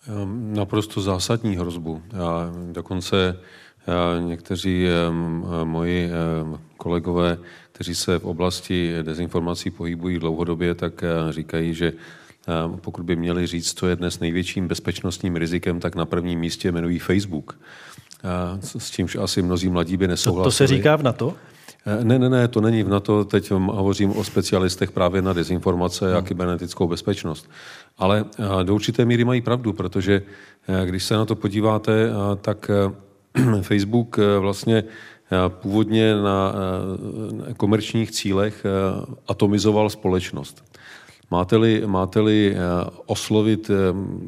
[0.08, 2.02] Ehm, naprosto zásadní hrozbu.
[2.14, 3.38] Já dokonce
[3.88, 6.12] já, někteří ehm, moji
[6.78, 7.38] kolegové,
[7.72, 11.94] kteří se v oblasti dezinformací pohybují dlouhodobě, tak eh, říkají, že
[12.82, 17.00] pokud by měli říct, co je dnes největším bezpečnostním rizikem, tak na prvním místě jmenují
[17.00, 17.60] Facebook.
[18.60, 20.44] S čímž asi mnozí mladí by nesouhlasili.
[20.44, 21.34] To, to se říká v NATO?
[22.04, 23.26] Ne, ne, ne, to není v NATO.
[23.26, 26.26] Teď hovořím o specialistech právě na dezinformace a hmm.
[26.26, 27.50] kybernetickou bezpečnost.
[27.98, 28.26] Ale
[28.64, 30.22] do určité míry mají pravdu, protože
[30.86, 32.10] když se na to podíváte,
[32.42, 32.72] tak
[33.62, 34.84] Facebook vlastně
[35.48, 36.54] původně na
[37.58, 38.64] komerčních cílech
[39.28, 40.79] atomizoval společnost.
[41.32, 42.58] Máte-li, máte-li eh,
[43.06, 43.74] oslovit, eh,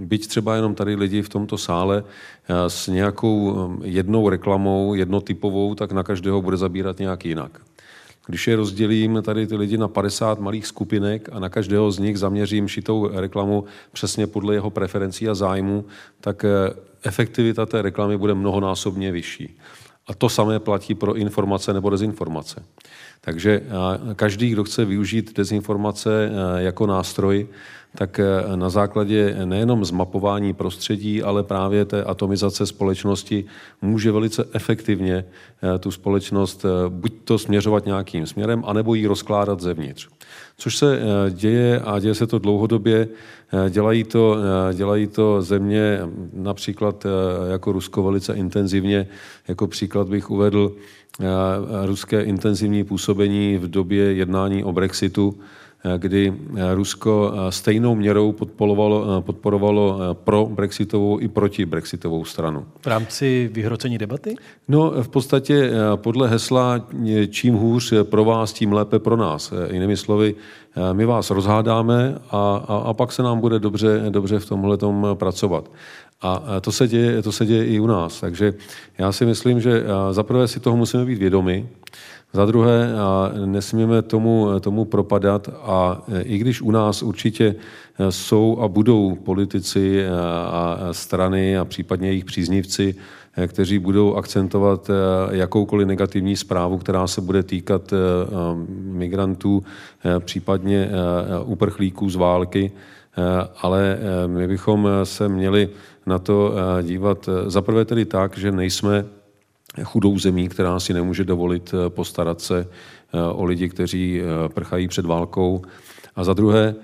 [0.05, 5.91] byť třeba jenom tady lidi v tomto sále, eh, s nějakou jednou reklamou, jednotypovou, tak
[5.91, 7.61] na každého bude zabírat nějak jinak.
[8.25, 12.19] Když je rozdělím tady ty lidi na 50 malých skupinek a na každého z nich
[12.19, 15.85] zaměřím šitou reklamu přesně podle jeho preferencí a zájmu,
[16.21, 16.45] tak
[17.03, 19.57] efektivita té reklamy bude mnohonásobně vyšší.
[20.07, 22.63] A to samé platí pro informace nebo dezinformace.
[23.21, 23.61] Takže
[24.15, 27.47] každý, kdo chce využít dezinformace jako nástroj,
[27.95, 28.19] tak
[28.55, 33.45] na základě nejenom zmapování prostředí, ale právě té atomizace společnosti
[33.81, 35.25] může velice efektivně
[35.79, 40.07] tu společnost buď to směřovat nějakým směrem, anebo ji rozkládat zevnitř.
[40.57, 40.99] Což se
[41.29, 43.07] děje a děje se to dlouhodobě.
[43.69, 44.37] Dělají to,
[44.73, 45.99] dělají to země
[46.33, 47.05] například
[47.51, 49.07] jako Rusko velice intenzivně.
[49.47, 50.71] Jako příklad bych uvedl
[51.85, 55.39] ruské intenzivní působení v době jednání o Brexitu,
[55.97, 56.33] kdy
[56.73, 62.65] Rusko stejnou měrou podporovalo, podporovalo pro brexitovou i proti brexitovou stranu.
[62.81, 64.35] V rámci vyhrocení debaty?
[64.67, 66.87] No, v podstatě podle hesla
[67.29, 69.53] čím hůř pro vás, tím lépe pro nás.
[69.71, 70.35] Jinými slovy,
[70.93, 74.77] my vás rozhádáme a, a, a pak se nám bude dobře, dobře v tomhle
[75.13, 75.71] pracovat.
[76.21, 78.19] A to se, děje, to se děje i u nás.
[78.19, 78.53] Takže
[78.97, 81.69] já si myslím, že zaprvé si toho musíme být vědomi,
[82.33, 82.89] za druhé,
[83.45, 87.55] nesmíme tomu, tomu propadat a i když u nás určitě
[88.09, 90.05] jsou a budou politici
[90.51, 92.95] a strany a případně jejich příznivci,
[93.47, 94.89] kteří budou akcentovat
[95.31, 97.93] jakoukoliv negativní zprávu, která se bude týkat
[98.71, 99.63] migrantů,
[100.19, 100.89] případně
[101.43, 102.71] uprchlíků z války,
[103.61, 103.97] ale
[104.27, 105.69] my bychom se měli
[106.05, 109.05] na to dívat zaprvé tedy tak, že nejsme
[109.83, 112.67] chudou zemí, která si nemůže dovolit eh, postarat se
[113.13, 115.61] eh, o lidi, kteří eh, prchají před válkou.
[116.15, 116.75] A za druhé,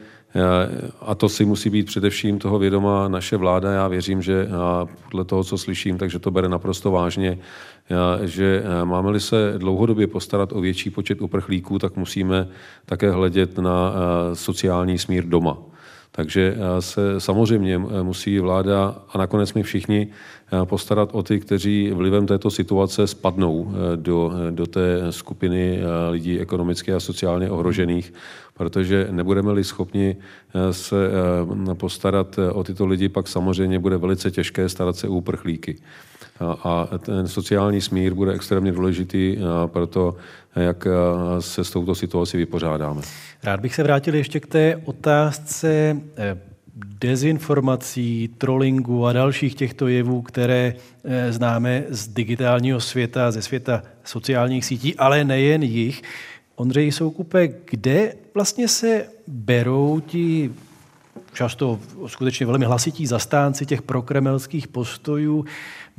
[1.02, 3.72] a to si musí být především toho vědomá naše vláda.
[3.72, 4.48] Já věřím, že
[5.04, 7.38] podle toho, co slyším, takže to bere naprosto vážně,
[8.24, 12.48] že máme-li se dlouhodobě postarat o větší počet uprchlíků, tak musíme
[12.86, 13.94] také hledět na
[14.34, 15.58] sociální smír doma.
[16.18, 21.40] Takže eh, se samozřejmě eh, musí vláda a nakonec my všichni eh, postarat o ty,
[21.40, 25.80] kteří vlivem této situace spadnou do, do té skupiny
[26.10, 28.14] lidí ekonomicky a sociálně ohrožených,
[28.54, 30.16] protože nebudeme-li schopni
[30.72, 30.96] se
[31.74, 35.78] postarat o tyto lidi, pak samozřejmě bude velice těžké starat se o uprchlíky.
[36.40, 40.16] A ten sociální smír bude extrémně důležitý pro to,
[40.56, 40.88] jak
[41.40, 43.02] se s touto situací vypořádáme.
[43.44, 46.38] Rád bych se vrátil ještě k té otázce eh,
[46.76, 50.74] dezinformací, trollingu a dalších těchto jevů, které
[51.04, 56.02] eh, známe z digitálního světa, ze světa sociálních sítí, ale nejen jich.
[56.56, 60.52] Ondřej Soukupe, kde vlastně se berou ti
[61.34, 65.46] často skutečně velmi hlasití zastánci těch prokremelských postojů.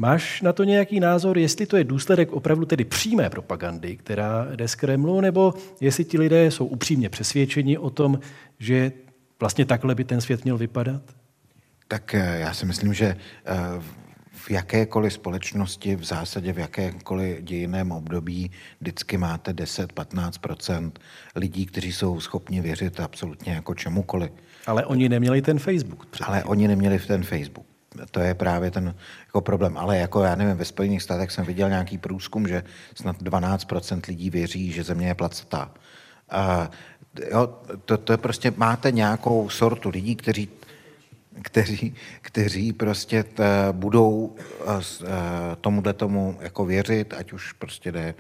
[0.00, 4.68] Máš na to nějaký názor, jestli to je důsledek opravdu tedy přímé propagandy, která jde
[4.68, 8.18] z Kremlu, nebo jestli ti lidé jsou upřímně přesvědčeni o tom,
[8.58, 8.92] že
[9.40, 11.02] vlastně takhle by ten svět měl vypadat?
[11.88, 13.54] Tak eh, já si myslím, že eh,
[14.32, 18.50] v jakékoliv společnosti, v zásadě v jakékoliv dějiném období,
[18.80, 20.90] vždycky máte 10-15%
[21.36, 24.30] lidí, kteří jsou schopni věřit absolutně jako čemukoliv.
[24.66, 26.06] Ale oni neměli ten Facebook.
[26.06, 26.26] Předtím.
[26.32, 27.67] Ale oni neměli ten Facebook.
[28.10, 28.94] To je právě ten
[29.26, 29.78] jako problém.
[29.78, 32.62] Ale jako já nevím, ve Spojených státech jsem viděl nějaký průzkum, že
[32.94, 35.70] snad 12% lidí věří, že země je placatá.
[36.30, 36.70] A
[37.30, 40.48] jo, to, to je prostě, máte nějakou sortu lidí, kteří
[41.42, 44.36] kteří, kteří prostě t, budou
[45.60, 48.14] tomuhle tomu jako věřit, ať už prostě jde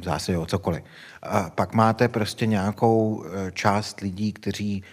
[0.00, 0.82] v zásadě o cokoliv.
[1.22, 4.84] A pak máte prostě nějakou část lidí, kteří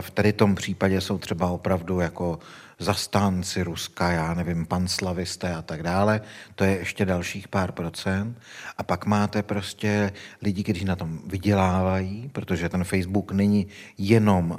[0.00, 2.38] v tady tom případě jsou třeba opravdu jako
[2.78, 6.20] zastánci Ruska, já nevím, panslavisté a tak dále,
[6.54, 8.38] to je ještě dalších pár procent.
[8.78, 10.12] A pak máte prostě
[10.42, 13.66] lidi, kteří na tom vydělávají, protože ten Facebook není
[13.98, 14.58] jenom uh,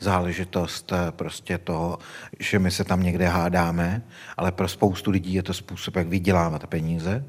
[0.00, 1.98] záležitost uh, prostě toho,
[2.38, 4.02] že my se tam někde hádáme,
[4.36, 7.24] ale pro spoustu lidí je to způsob, jak vydělávat peníze.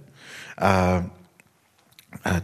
[0.61, 1.18] Uh,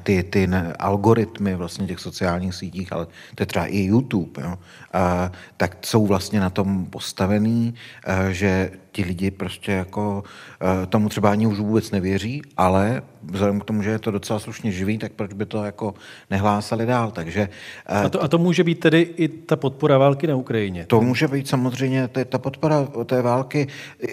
[0.04, 3.06] ty, ty ne, algoritmy vlastně těch sociálních sítích, ale
[3.36, 4.58] to je třeba i YouTube, jo,
[4.94, 7.74] a, tak jsou vlastně na tom postavený,
[8.04, 10.24] a, že ti lidi prostě jako
[10.60, 14.40] a, tomu třeba ani už vůbec nevěří, ale vzhledem k tomu, že je to docela
[14.40, 15.94] slušně živý, tak proč by to jako
[16.32, 17.12] nehlásali dál.
[17.12, 17.50] Takže,
[17.86, 20.86] a, to, a to může být tedy i ta podpora války na Ukrajině?
[20.86, 23.68] To může být samozřejmě to ta podpora té války.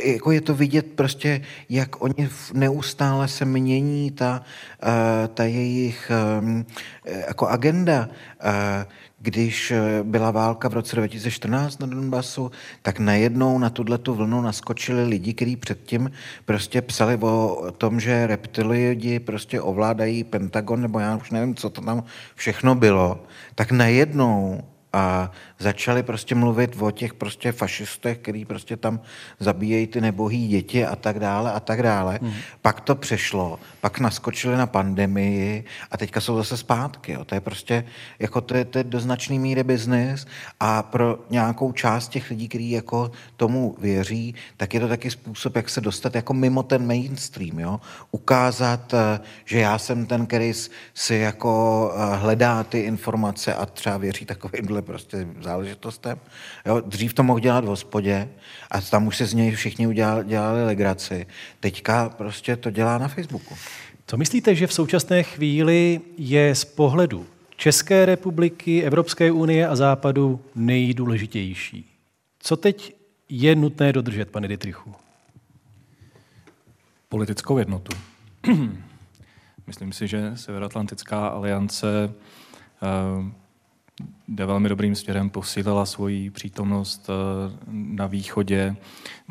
[0.04, 4.42] Jako je to vidět prostě, jak oni neustále se mění ta,
[5.34, 6.10] ta jejich
[7.28, 8.08] jako agenda
[9.22, 12.50] když eh, byla válka v roce 2014 na Donbasu,
[12.82, 16.10] tak najednou na tuhle tu vlnu naskočili lidi, kteří předtím
[16.44, 21.80] prostě psali o tom, že reptilidi prostě ovládají Pentagon, nebo já už nevím, co to
[21.80, 22.04] tam
[22.34, 23.24] všechno bylo,
[23.54, 24.62] tak najednou
[24.92, 25.30] a
[25.62, 29.00] začali prostě mluvit o těch prostě fašistech, který prostě tam
[29.40, 32.18] zabíjejí ty nebohý děti a tak dále a tak dále.
[32.22, 32.32] Hmm.
[32.62, 37.12] Pak to přešlo, pak naskočili na pandemii a teďka jsou zase zpátky.
[37.12, 37.24] Jo.
[37.24, 37.84] To je prostě,
[38.18, 40.26] jako to je, to je do značný míry biznis
[40.60, 45.56] a pro nějakou část těch lidí, kteří jako tomu věří, tak je to taky způsob,
[45.56, 47.58] jak se dostat jako mimo ten mainstream.
[47.58, 47.80] Jo.
[48.10, 50.52] Ukázat, eh, že já jsem ten, který
[50.94, 51.52] si jako
[51.94, 56.18] eh, hledá ty informace a třeba věří takovýmhle prostě záležitostem.
[56.66, 58.28] Jo, dřív to mohl dělat v hospodě
[58.70, 61.26] a tam už se z něj všichni udělali, dělali legraci.
[61.60, 63.56] Teďka prostě to dělá na Facebooku.
[64.06, 67.26] Co myslíte, že v současné chvíli je z pohledu
[67.56, 71.90] České republiky, Evropské unie a Západu nejdůležitější.
[72.38, 72.96] Co teď
[73.28, 74.94] je nutné dodržet, pane Dietrichu?
[77.08, 77.92] Politickou jednotu.
[79.66, 82.14] Myslím si, že Severoatlantická aliance
[82.82, 83.41] eh,
[84.32, 88.76] jde velmi dobrým směrem, posílila svoji přítomnost eh, na východě.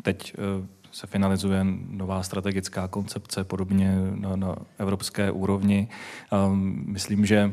[0.02, 5.88] Teď eh, se finalizuje nová strategická koncepce, podobně na, na evropské úrovni.
[6.86, 7.52] Myslím, že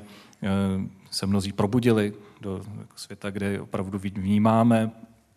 [1.11, 2.61] se mnozí probudili do
[2.95, 4.91] světa, kde opravdu vnímáme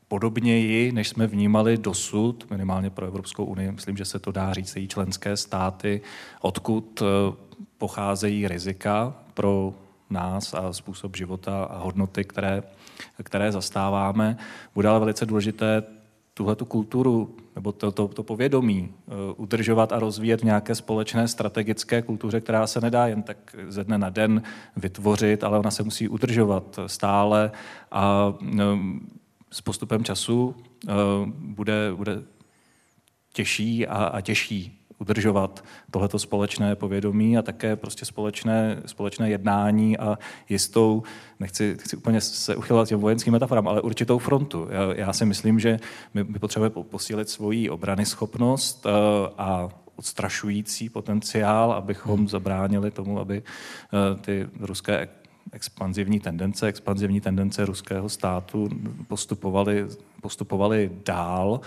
[0.09, 3.72] podobněji, než jsme vnímali dosud, minimálně pro Evropskou unii.
[3.72, 6.01] Myslím, že se to dá říct její členské státy,
[6.40, 7.36] odkud eh,
[7.78, 9.74] pocházejí rizika pro
[10.12, 12.62] nás a způsob života a hodnoty, které,
[13.22, 14.36] které zastáváme.
[14.74, 15.82] Bude ale velice důležité
[16.34, 21.28] tuhle tu kulturu nebo to, to, to povědomí uh, udržovat a rozvíjet v nějaké společné
[21.28, 24.43] strategické kultuře, která se nedá jen tak ze dne na den
[24.76, 27.51] vytvořit, ale ona se musí udržovat stále
[27.90, 29.09] a um,
[29.51, 30.94] s postupem času uh,
[31.28, 32.22] bude, bude
[33.32, 40.19] těžší a, a těžší udržovat tohleto společné povědomí a také prostě společné, společné jednání a
[40.49, 41.03] jistou,
[41.41, 44.69] nechci, nechci úplně se uchylovat těm vojenským metaforám, ale určitou frontu.
[44.70, 45.79] Já, já si myslím, že
[46.15, 48.93] my, my potřebujeme posílit svoji obrany schopnost uh,
[49.39, 52.29] a odstrašující potenciál, abychom hmm.
[52.29, 55.09] zabránili tomu, aby uh, ty ruské
[55.52, 58.69] expanzivní tendence, expanzivní tendence ruského státu
[59.09, 59.86] postupovaly,
[60.20, 61.60] postupovaly dál,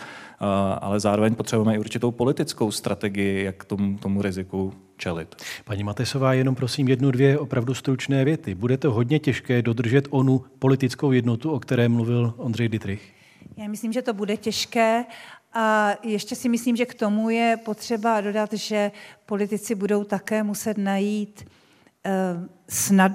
[0.81, 5.35] ale zároveň potřebujeme i určitou politickou strategii, jak tomu, tomu riziku čelit.
[5.65, 8.56] Paní Matesová, jenom prosím jednu, dvě opravdu stručné věty.
[8.56, 13.14] Bude to hodně těžké dodržet onu politickou jednotu, o které mluvil Ondřej Dietrich?
[13.57, 15.06] Já myslím, že to bude těžké
[15.53, 18.91] a ještě si myslím, že k tomu je potřeba dodat, že
[19.26, 23.11] politici budou také muset najít uh, snad,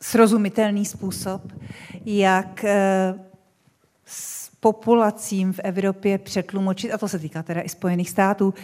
[0.00, 1.42] srozumitelný způsob,
[2.04, 3.14] jak eh,
[4.04, 8.54] s populacím v Evropě přetlumočit, a to se týká teda i Spojených států,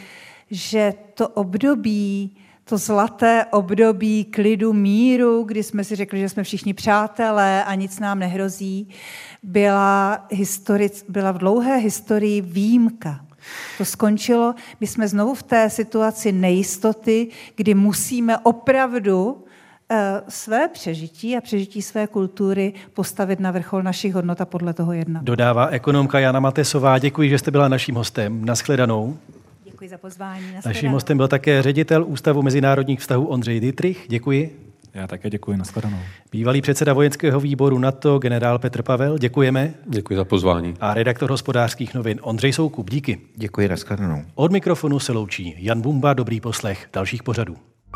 [0.50, 6.74] že to období, to zlaté období klidu, míru, kdy jsme si řekli, že jsme všichni
[6.74, 8.88] přátelé a nic nám nehrozí,
[9.42, 13.26] byla, historic, byla v dlouhé historii výjimka.
[13.78, 19.44] To skončilo, my jsme znovu v té situaci nejistoty, kdy musíme opravdu
[20.28, 25.24] své přežití a přežití své kultury postavit na vrchol našich hodnot a podle toho jednat.
[25.24, 26.98] Dodává ekonomka Jana Matesová.
[26.98, 28.44] Děkuji, že jste byla naším hostem.
[28.44, 29.16] Naschledanou.
[29.64, 30.44] Děkuji za pozvání.
[30.66, 34.04] Naším hostem byl také ředitel Ústavu mezinárodních vztahů Ondřej Dietrich.
[34.08, 34.58] Děkuji.
[34.94, 35.98] Já také děkuji, nashledanou.
[36.32, 39.74] Bývalý předseda vojenského výboru NATO, generál Petr Pavel, děkujeme.
[39.86, 40.74] Děkuji za pozvání.
[40.80, 43.20] A redaktor hospodářských novin Ondřej Soukup, díky.
[43.36, 44.22] Děkuji, nashledanou.
[44.34, 47.56] Od mikrofonu se loučí Jan Bumba, dobrý poslech dalších pořadů.